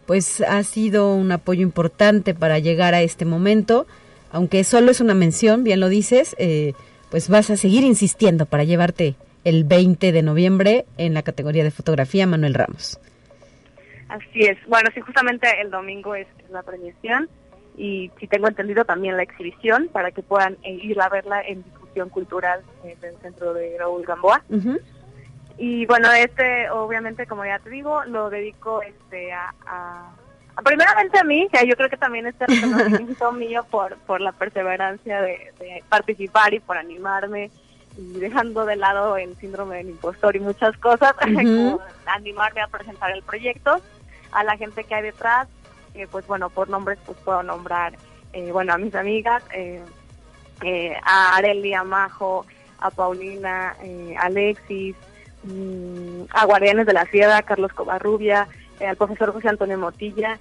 pues 0.07 0.41
ha 0.41 0.63
sido 0.63 1.15
un 1.15 1.33
apoyo 1.33 1.63
importante 1.63 2.35
para 2.35 2.59
llegar 2.59 2.95
a 2.95 3.03
este 3.03 3.25
momento? 3.25 3.87
Aunque 4.31 4.65
solo 4.65 4.91
es 4.91 5.01
una 5.01 5.15
mención, 5.15 5.65
bien 5.65 5.81
lo 5.81 5.89
dices, 5.89 6.35
eh, 6.39 6.73
pues 7.11 7.29
vas 7.29 7.51
a 7.51 7.57
seguir 7.57 7.85
insistiendo 7.85 8.47
para 8.47 8.65
llevarte 8.65 9.15
el 9.45 9.65
20 9.65 10.13
de 10.13 10.23
noviembre 10.23 10.87
en 10.99 11.15
la 11.15 11.23
categoría 11.23 11.63
de 11.63 11.71
fotografía 11.71 12.27
Manuel 12.27 12.55
Ramos. 12.55 12.99
Así 14.09 14.41
es. 14.41 14.57
Bueno, 14.67 14.91
sí, 14.95 15.01
justamente 15.01 15.49
el 15.61 15.71
domingo 15.71 16.15
es 16.15 16.27
la 16.51 16.63
premiación 16.63 17.29
y 17.77 18.11
si 18.19 18.27
tengo 18.27 18.49
entendido 18.49 18.85
también 18.85 19.17
la 19.17 19.23
exhibición 19.23 19.89
para 19.93 20.11
que 20.11 20.23
puedan 20.23 20.57
eh, 20.63 20.73
ir 20.73 21.01
a 21.01 21.09
verla 21.09 21.43
en 21.43 21.63
difusión 21.63 22.09
cultural 22.09 22.63
eh, 22.85 22.97
del 23.01 23.17
centro 23.19 23.53
de 23.53 23.77
Raúl 23.79 24.05
Gamboa. 24.05 24.43
Y 25.59 25.87
bueno, 25.87 26.13
este 26.13 26.71
obviamente 26.71 27.27
como 27.27 27.45
ya 27.45 27.59
te 27.59 27.71
digo, 27.71 28.05
lo 28.05 28.29
dedico 28.29 28.83
este 28.83 29.33
a, 29.33 29.55
a, 29.67 30.13
primeramente 30.63 31.19
a 31.19 31.25
mí, 31.25 31.49
que 31.51 31.67
yo 31.67 31.77
creo 31.77 31.89
que 31.89 31.97
también 31.97 32.27
este 32.27 32.47
reconocimiento 32.47 33.33
mío 33.33 33.65
por 33.71 33.97
por 33.99 34.21
la 34.21 34.33
perseverancia 34.33 35.23
de, 35.23 35.83
participar 35.89 36.53
y 36.55 36.61
por 36.61 36.77
animarme 36.77 37.51
y 37.99 38.19
dejando 38.19 38.67
de 38.67 38.77
lado 38.77 39.17
el 39.17 39.35
síndrome 39.37 39.77
del 39.77 39.91
impostor 39.91 40.37
y 40.37 40.41
muchas 40.41 40.77
cosas, 40.77 41.15
animarme 42.07 42.61
a 42.61 42.69
presentar 42.69 43.11
el 43.13 43.23
proyecto, 43.23 43.81
a 44.33 44.45
la 44.45 44.59
gente 44.59 44.85
que 44.85 44.95
hay 44.95 45.03
detrás, 45.03 45.49
pues 46.11 46.27
bueno, 46.27 46.51
por 46.51 46.69
nombres 46.69 46.99
pues 47.07 47.17
puedo 47.25 47.43
nombrar, 47.43 47.95
eh, 48.33 48.51
bueno, 48.53 48.75
a 48.75 48.79
mis 48.79 48.95
amigas, 48.95 49.43
eh, 49.55 49.83
eh, 50.63 50.95
a 51.03 51.37
Areli, 51.37 51.73
a 51.75 51.85
Majo, 51.85 52.47
a 52.79 52.91
Paulina, 52.91 53.75
a 54.19 54.23
Alexis, 54.23 54.95
mm, 55.45 56.23
a 56.31 56.45
Guardianes 56.45 56.87
de 56.87 56.93
la 56.93 57.07
Sierra, 57.07 57.39
a 57.39 57.43
Carlos 57.43 57.73
Covarrubia, 57.73 58.49
al 58.87 58.97
profesor 58.97 59.33
José 59.33 59.49
Antonio 59.49 59.79
Motilla, 59.79 60.39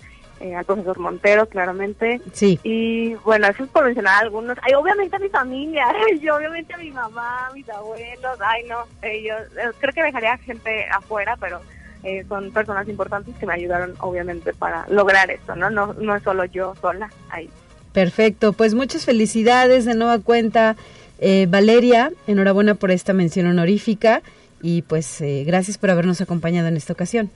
al 0.57 0.65
profesor 0.65 0.99
Montero, 0.99 1.47
claramente. 1.47 2.19
Sí. 2.33 2.59
Y 2.63 3.13
bueno, 3.15 3.47
eso 3.47 3.63
es 3.63 3.69
por 3.69 3.85
mencionar 3.85 4.23
algunos. 4.23 4.57
Ay, 4.61 4.73
obviamente 4.73 5.15
a 5.15 5.19
mi 5.19 5.29
familia, 5.29 5.87
y 6.21 6.27
obviamente 6.27 6.73
a 6.73 6.77
mi 6.77 6.91
mamá, 6.91 7.47
a 7.47 7.53
mis 7.53 7.67
abuelos, 7.69 8.37
ay 8.41 8.65
no, 8.67 8.83
ellos, 9.01 9.41
creo 9.79 9.93
que 9.93 10.03
dejaría 10.03 10.37
gente 10.39 10.85
afuera, 10.89 11.37
pero 11.39 11.61
eh, 12.05 12.23
son 12.29 12.51
personas 12.51 12.87
importantes 12.87 13.35
que 13.35 13.45
me 13.47 13.53
ayudaron 13.53 13.95
obviamente 13.99 14.53
para 14.53 14.85
lograr 14.89 15.31
esto, 15.31 15.55
¿no? 15.55 15.69
No, 15.71 15.93
no 15.93 16.15
es 16.15 16.23
solo 16.23 16.45
yo 16.45 16.75
sola 16.79 17.09
ahí. 17.29 17.49
Perfecto, 17.93 18.53
pues 18.53 18.75
muchas 18.75 19.05
felicidades 19.05 19.85
de 19.85 19.95
nueva 19.95 20.19
cuenta, 20.19 20.75
eh, 21.19 21.47
Valeria, 21.49 22.11
enhorabuena 22.27 22.75
por 22.75 22.91
esta 22.91 23.13
mención 23.13 23.47
honorífica 23.47 24.21
y 24.61 24.83
pues 24.83 25.19
eh, 25.21 25.43
gracias 25.47 25.77
por 25.77 25.89
habernos 25.89 26.21
acompañado 26.21 26.67
en 26.67 26.77
esta 26.77 26.93
ocasión. 26.93 27.31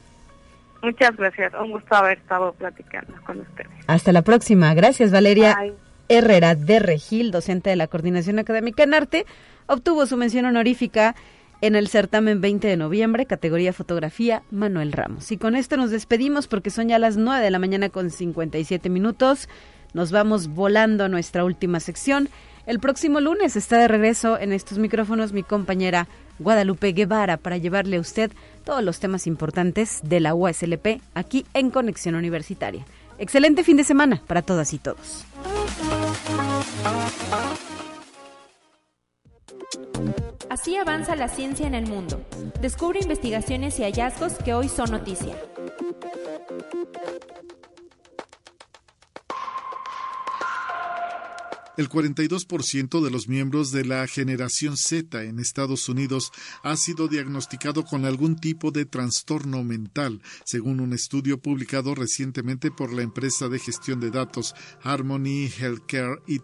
Muchas 0.83 1.15
gracias, 1.17 1.51
un 1.59 1.71
gusto 1.71 1.95
haber 1.95 2.19
estado 2.19 2.53
platicando 2.53 3.13
con 3.25 3.39
ustedes. 3.39 3.71
Hasta 3.87 4.11
la 4.11 4.21
próxima, 4.21 4.73
gracias 4.75 5.11
Valeria. 5.11 5.57
Herrera 6.09 6.55
de 6.55 6.79
Regil, 6.79 7.31
docente 7.31 7.69
de 7.69 7.75
la 7.75 7.87
Coordinación 7.87 8.39
Académica 8.39 8.83
en 8.83 8.95
Arte, 8.95 9.25
obtuvo 9.67 10.07
su 10.07 10.17
mención 10.17 10.45
honorífica 10.45 11.15
en 11.61 11.75
el 11.75 11.87
certamen 11.87 12.41
20 12.41 12.67
de 12.67 12.77
noviembre, 12.77 13.25
categoría 13.25 13.73
fotografía, 13.73 14.43
Manuel 14.51 14.91
Ramos. 14.91 15.31
Y 15.31 15.37
con 15.37 15.55
esto 15.55 15.77
nos 15.77 15.91
despedimos 15.91 16.47
porque 16.47 16.69
son 16.69 16.89
ya 16.89 16.99
las 16.99 17.17
9 17.17 17.43
de 17.43 17.51
la 17.51 17.59
mañana 17.59 17.89
con 17.89 18.09
57 18.09 18.89
minutos. 18.89 19.49
Nos 19.93 20.11
vamos 20.11 20.47
volando 20.47 21.05
a 21.05 21.09
nuestra 21.09 21.43
última 21.43 21.79
sección. 21.79 22.29
El 22.65 22.79
próximo 22.79 23.19
lunes 23.19 23.55
está 23.55 23.77
de 23.77 23.87
regreso 23.87 24.39
en 24.39 24.53
estos 24.53 24.77
micrófonos 24.77 25.33
mi 25.33 25.43
compañera 25.43 26.07
Guadalupe 26.37 26.93
Guevara 26.93 27.37
para 27.37 27.57
llevarle 27.57 27.97
a 27.97 28.01
usted 28.01 28.31
todos 28.63 28.83
los 28.83 28.99
temas 28.99 29.27
importantes 29.27 30.01
de 30.03 30.19
la 30.19 30.35
USLP 30.35 31.01
aquí 31.13 31.45
en 31.53 31.71
Conexión 31.71 32.15
Universitaria. 32.15 32.85
Excelente 33.17 33.63
fin 33.63 33.75
de 33.75 33.83
semana 33.83 34.21
para 34.27 34.41
todas 34.41 34.73
y 34.73 34.77
todos. 34.77 35.25
Así 40.49 40.75
avanza 40.75 41.15
la 41.15 41.27
ciencia 41.27 41.67
en 41.67 41.75
el 41.75 41.87
mundo. 41.87 42.25
Descubre 42.59 42.99
investigaciones 42.99 43.79
y 43.79 43.83
hallazgos 43.83 44.33
que 44.33 44.53
hoy 44.53 44.67
son 44.67 44.91
noticia. 44.91 45.35
El 51.77 51.87
42% 51.87 53.01
de 53.01 53.09
los 53.09 53.29
miembros 53.29 53.71
de 53.71 53.85
la 53.85 54.05
generación 54.05 54.75
Z 54.75 55.23
en 55.23 55.39
Estados 55.39 55.87
Unidos 55.87 56.31
ha 56.61 56.75
sido 56.75 57.07
diagnosticado 57.07 57.85
con 57.85 58.03
algún 58.03 58.35
tipo 58.35 58.71
de 58.71 58.83
trastorno 58.83 59.63
mental, 59.63 60.21
según 60.43 60.81
un 60.81 60.91
estudio 60.91 61.39
publicado 61.39 61.95
recientemente 61.95 62.69
por 62.69 62.91
la 62.91 63.03
empresa 63.03 63.47
de 63.47 63.59
gestión 63.59 64.01
de 64.01 64.11
datos 64.11 64.55
Harmony 64.83 65.47
Healthcare 65.57 66.21
y 66.27 66.41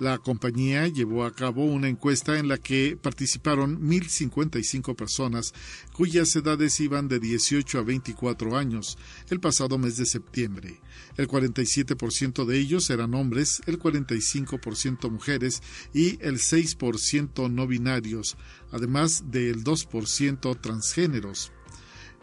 la 0.00 0.18
compañía 0.18 0.88
llevó 0.88 1.24
a 1.24 1.34
cabo 1.34 1.64
una 1.64 1.88
encuesta 1.88 2.38
en 2.38 2.48
la 2.48 2.56
que 2.56 2.98
participaron 3.00 3.80
1.055 3.80 4.96
personas 4.96 5.52
cuyas 5.92 6.34
edades 6.34 6.80
iban 6.80 7.06
de 7.06 7.20
18 7.20 7.78
a 7.78 7.82
24 7.82 8.56
años 8.56 8.96
el 9.28 9.40
pasado 9.40 9.78
mes 9.78 9.98
de 9.98 10.06
septiembre. 10.06 10.80
El 11.16 11.28
47% 11.28 12.46
de 12.46 12.58
ellos 12.58 12.88
eran 12.88 13.14
hombres, 13.14 13.62
el 13.66 13.78
45% 13.78 15.10
mujeres 15.10 15.62
y 15.92 16.18
el 16.24 16.38
6% 16.38 17.50
no 17.50 17.66
binarios, 17.66 18.38
además 18.72 19.30
del 19.30 19.62
2% 19.62 20.60
transgéneros. 20.60 21.52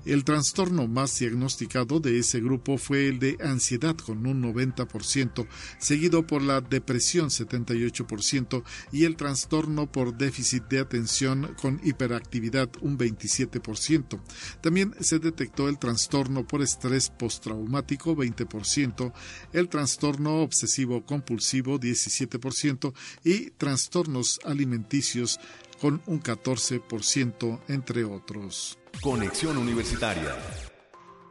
El 0.07 0.23
trastorno 0.23 0.87
más 0.87 1.19
diagnosticado 1.19 1.99
de 1.99 2.17
ese 2.17 2.39
grupo 2.39 2.77
fue 2.77 3.09
el 3.09 3.19
de 3.19 3.35
ansiedad 3.43 3.93
con 3.93 4.25
un 4.25 4.41
90%, 4.41 5.45
seguido 5.79 6.25
por 6.25 6.41
la 6.41 6.61
depresión 6.61 7.27
78% 7.27 8.63
y 8.93 9.03
el 9.03 9.17
trastorno 9.17 9.91
por 9.91 10.17
déficit 10.17 10.63
de 10.69 10.79
atención 10.79 11.53
con 11.61 11.81
hiperactividad 11.83 12.69
un 12.79 12.97
27%. 12.97 14.21
También 14.61 14.95
se 15.01 15.19
detectó 15.19 15.67
el 15.67 15.77
trastorno 15.77 16.47
por 16.47 16.61
estrés 16.61 17.09
postraumático 17.09 18.15
20%, 18.15 19.11
el 19.51 19.67
trastorno 19.67 20.41
obsesivo 20.41 21.05
compulsivo 21.05 21.81
17% 21.81 22.93
y 23.25 23.49
trastornos 23.49 24.39
alimenticios 24.45 25.37
con 25.81 26.01
un 26.05 26.23
14%, 26.23 27.59
entre 27.67 28.05
otros. 28.05 28.77
Conexión 29.01 29.57
Universitaria. 29.57 30.35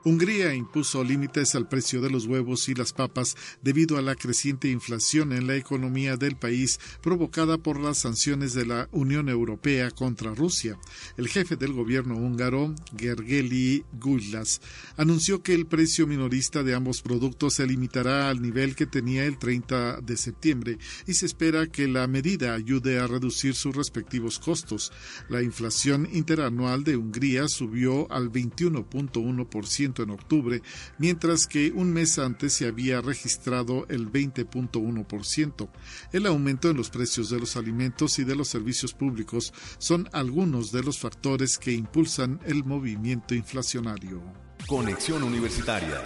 Hungría 0.06 0.54
impuso 0.54 1.02
límites 1.02 1.56
al 1.56 1.66
precio 1.66 2.00
de 2.00 2.10
los 2.10 2.26
huevos 2.26 2.68
y 2.68 2.74
las 2.74 2.92
papas 2.92 3.36
debido 3.60 3.98
a 3.98 4.02
la 4.02 4.14
creciente 4.14 4.70
inflación 4.70 5.32
en 5.32 5.48
la 5.48 5.56
economía 5.56 6.16
del 6.16 6.36
país 6.36 6.78
provocada 7.02 7.58
por 7.58 7.80
las 7.80 7.98
sanciones 7.98 8.54
de 8.54 8.66
la 8.66 8.88
Unión 8.92 9.28
Europea 9.28 9.90
contra 9.90 10.32
Rusia. 10.32 10.78
El 11.16 11.26
jefe 11.26 11.56
del 11.56 11.72
gobierno 11.72 12.14
húngaro, 12.14 12.72
Gergely 12.96 13.84
Gulyas, 14.00 14.60
anunció 14.96 15.42
que 15.42 15.54
el 15.54 15.66
precio 15.66 16.06
minorista 16.06 16.62
de 16.62 16.76
ambos 16.76 17.02
productos 17.02 17.54
se 17.54 17.66
limitará 17.66 18.30
al 18.30 18.40
nivel 18.40 18.76
que 18.76 18.86
tenía 18.86 19.24
el 19.24 19.40
30 19.40 20.02
de 20.02 20.16
septiembre 20.16 20.78
y 21.08 21.14
se 21.14 21.26
espera 21.26 21.66
que 21.66 21.88
la 21.88 22.06
medida 22.06 22.54
ayude 22.54 23.00
a 23.00 23.08
reducir 23.08 23.56
sus 23.56 23.74
respectivos 23.74 24.38
costos. 24.38 24.92
La 25.28 25.42
inflación 25.42 26.08
interanual 26.12 26.84
de 26.84 26.96
Hungría 26.96 27.48
subió 27.48 28.08
al 28.12 28.30
21.1% 28.30 29.95
en 30.02 30.10
octubre, 30.10 30.62
mientras 30.98 31.46
que 31.46 31.72
un 31.72 31.92
mes 31.92 32.18
antes 32.18 32.52
se 32.52 32.66
había 32.66 33.00
registrado 33.00 33.86
el 33.88 34.10
20.1%. 34.10 35.68
El 36.12 36.26
aumento 36.26 36.70
en 36.70 36.76
los 36.76 36.90
precios 36.90 37.30
de 37.30 37.40
los 37.40 37.56
alimentos 37.56 38.18
y 38.18 38.24
de 38.24 38.36
los 38.36 38.48
servicios 38.48 38.94
públicos 38.94 39.52
son 39.78 40.08
algunos 40.12 40.72
de 40.72 40.82
los 40.82 40.98
factores 40.98 41.58
que 41.58 41.72
impulsan 41.72 42.40
el 42.44 42.64
movimiento 42.64 43.34
inflacionario. 43.34 44.22
Conexión 44.66 45.22
Universitaria 45.22 46.02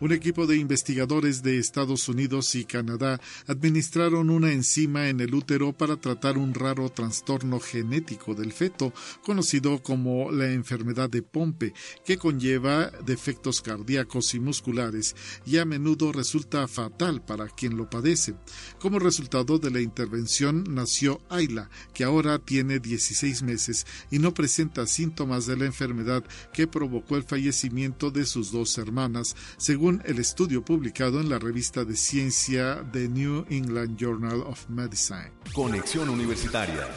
un 0.00 0.12
equipo 0.12 0.46
de 0.46 0.56
investigadores 0.56 1.42
de 1.42 1.58
Estados 1.58 2.08
Unidos 2.08 2.54
y 2.54 2.64
Canadá 2.64 3.20
administraron 3.46 4.28
una 4.30 4.52
enzima 4.52 5.08
en 5.08 5.20
el 5.20 5.34
útero 5.34 5.72
para 5.72 5.96
tratar 5.96 6.36
un 6.36 6.52
raro 6.52 6.90
trastorno 6.90 7.60
genético 7.60 8.34
del 8.34 8.52
feto, 8.52 8.92
conocido 9.22 9.82
como 9.82 10.30
la 10.30 10.52
enfermedad 10.52 11.08
de 11.08 11.22
Pompe, 11.22 11.72
que 12.04 12.18
conlleva 12.18 12.90
defectos 13.06 13.62
cardíacos 13.62 14.34
y 14.34 14.40
musculares 14.40 15.16
y 15.46 15.58
a 15.58 15.64
menudo 15.64 16.12
resulta 16.12 16.68
fatal 16.68 17.24
para 17.24 17.48
quien 17.48 17.76
lo 17.76 17.88
padece. 17.88 18.34
Como 18.78 18.98
resultado 18.98 19.58
de 19.58 19.70
la 19.70 19.80
intervención 19.80 20.64
nació 20.68 21.20
Ayla, 21.30 21.70
que 21.94 22.04
ahora 22.04 22.38
tiene 22.38 22.80
16 22.80 23.42
meses 23.42 23.86
y 24.10 24.18
no 24.18 24.34
presenta 24.34 24.86
síntomas 24.86 25.46
de 25.46 25.56
la 25.56 25.64
enfermedad 25.64 26.22
que 26.52 26.66
provocó 26.66 27.16
el 27.16 27.22
fallecimiento 27.22 28.10
de 28.10 28.26
sus 28.26 28.52
dos 28.52 28.76
hermanas, 28.76 29.36
según 29.56 29.85
el 29.88 30.18
estudio 30.18 30.64
publicado 30.64 31.20
en 31.20 31.28
la 31.28 31.38
revista 31.38 31.84
de 31.84 31.96
ciencia 31.96 32.84
The 32.92 33.08
New 33.08 33.46
England 33.50 33.96
Journal 33.96 34.42
of 34.42 34.68
Medicine. 34.68 35.30
Conexión 35.54 36.08
Universitaria. 36.08 36.88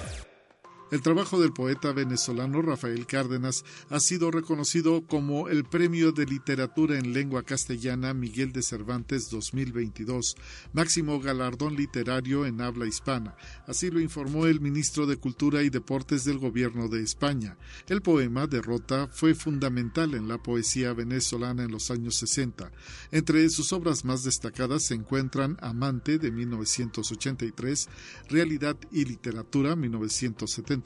El 0.91 1.03
trabajo 1.03 1.39
del 1.39 1.53
poeta 1.53 1.91
venezolano 1.91 2.63
Rafael 2.63 3.05
Cárdenas 3.05 3.63
ha 3.91 3.99
sido 3.99 4.31
reconocido 4.31 5.05
como 5.05 5.47
el 5.47 5.63
Premio 5.63 6.11
de 6.11 6.25
Literatura 6.25 6.97
en 6.97 7.13
Lengua 7.13 7.43
Castellana 7.43 8.15
Miguel 8.15 8.51
de 8.53 8.63
Cervantes 8.63 9.29
2022, 9.29 10.35
máximo 10.73 11.19
galardón 11.19 11.75
literario 11.75 12.47
en 12.47 12.61
habla 12.61 12.87
hispana. 12.87 13.35
Así 13.67 13.91
lo 13.91 13.99
informó 13.99 14.47
el 14.47 14.61
ministro 14.61 15.05
de 15.05 15.17
Cultura 15.17 15.61
y 15.61 15.69
Deportes 15.69 16.23
del 16.23 16.39
Gobierno 16.39 16.87
de 16.87 17.03
España. 17.03 17.55
El 17.87 18.01
poema 18.01 18.47
Derrota 18.47 19.07
fue 19.11 19.35
fundamental 19.35 20.15
en 20.15 20.27
la 20.27 20.41
poesía 20.41 20.93
venezolana 20.93 21.65
en 21.65 21.71
los 21.71 21.91
años 21.91 22.15
60. 22.15 22.71
Entre 23.11 23.47
sus 23.51 23.73
obras 23.73 24.05
más 24.05 24.23
destacadas 24.23 24.85
se 24.85 24.95
encuentran 24.95 25.55
Amante 25.61 26.17
de 26.17 26.31
1983, 26.31 27.89
Realidad 28.27 28.75
y 28.91 29.05
Literatura 29.05 29.75
1970 29.75 30.78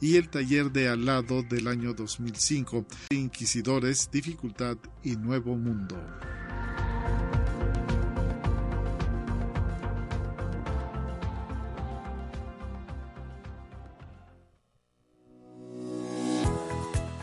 y 0.00 0.16
el 0.16 0.28
taller 0.28 0.70
de 0.72 0.88
al 0.88 1.04
lado 1.04 1.42
del 1.42 1.68
año 1.68 1.94
2005, 1.94 2.86
Inquisidores, 3.10 4.10
Dificultad 4.10 4.76
y 5.02 5.16
Nuevo 5.16 5.56
Mundo. 5.56 5.96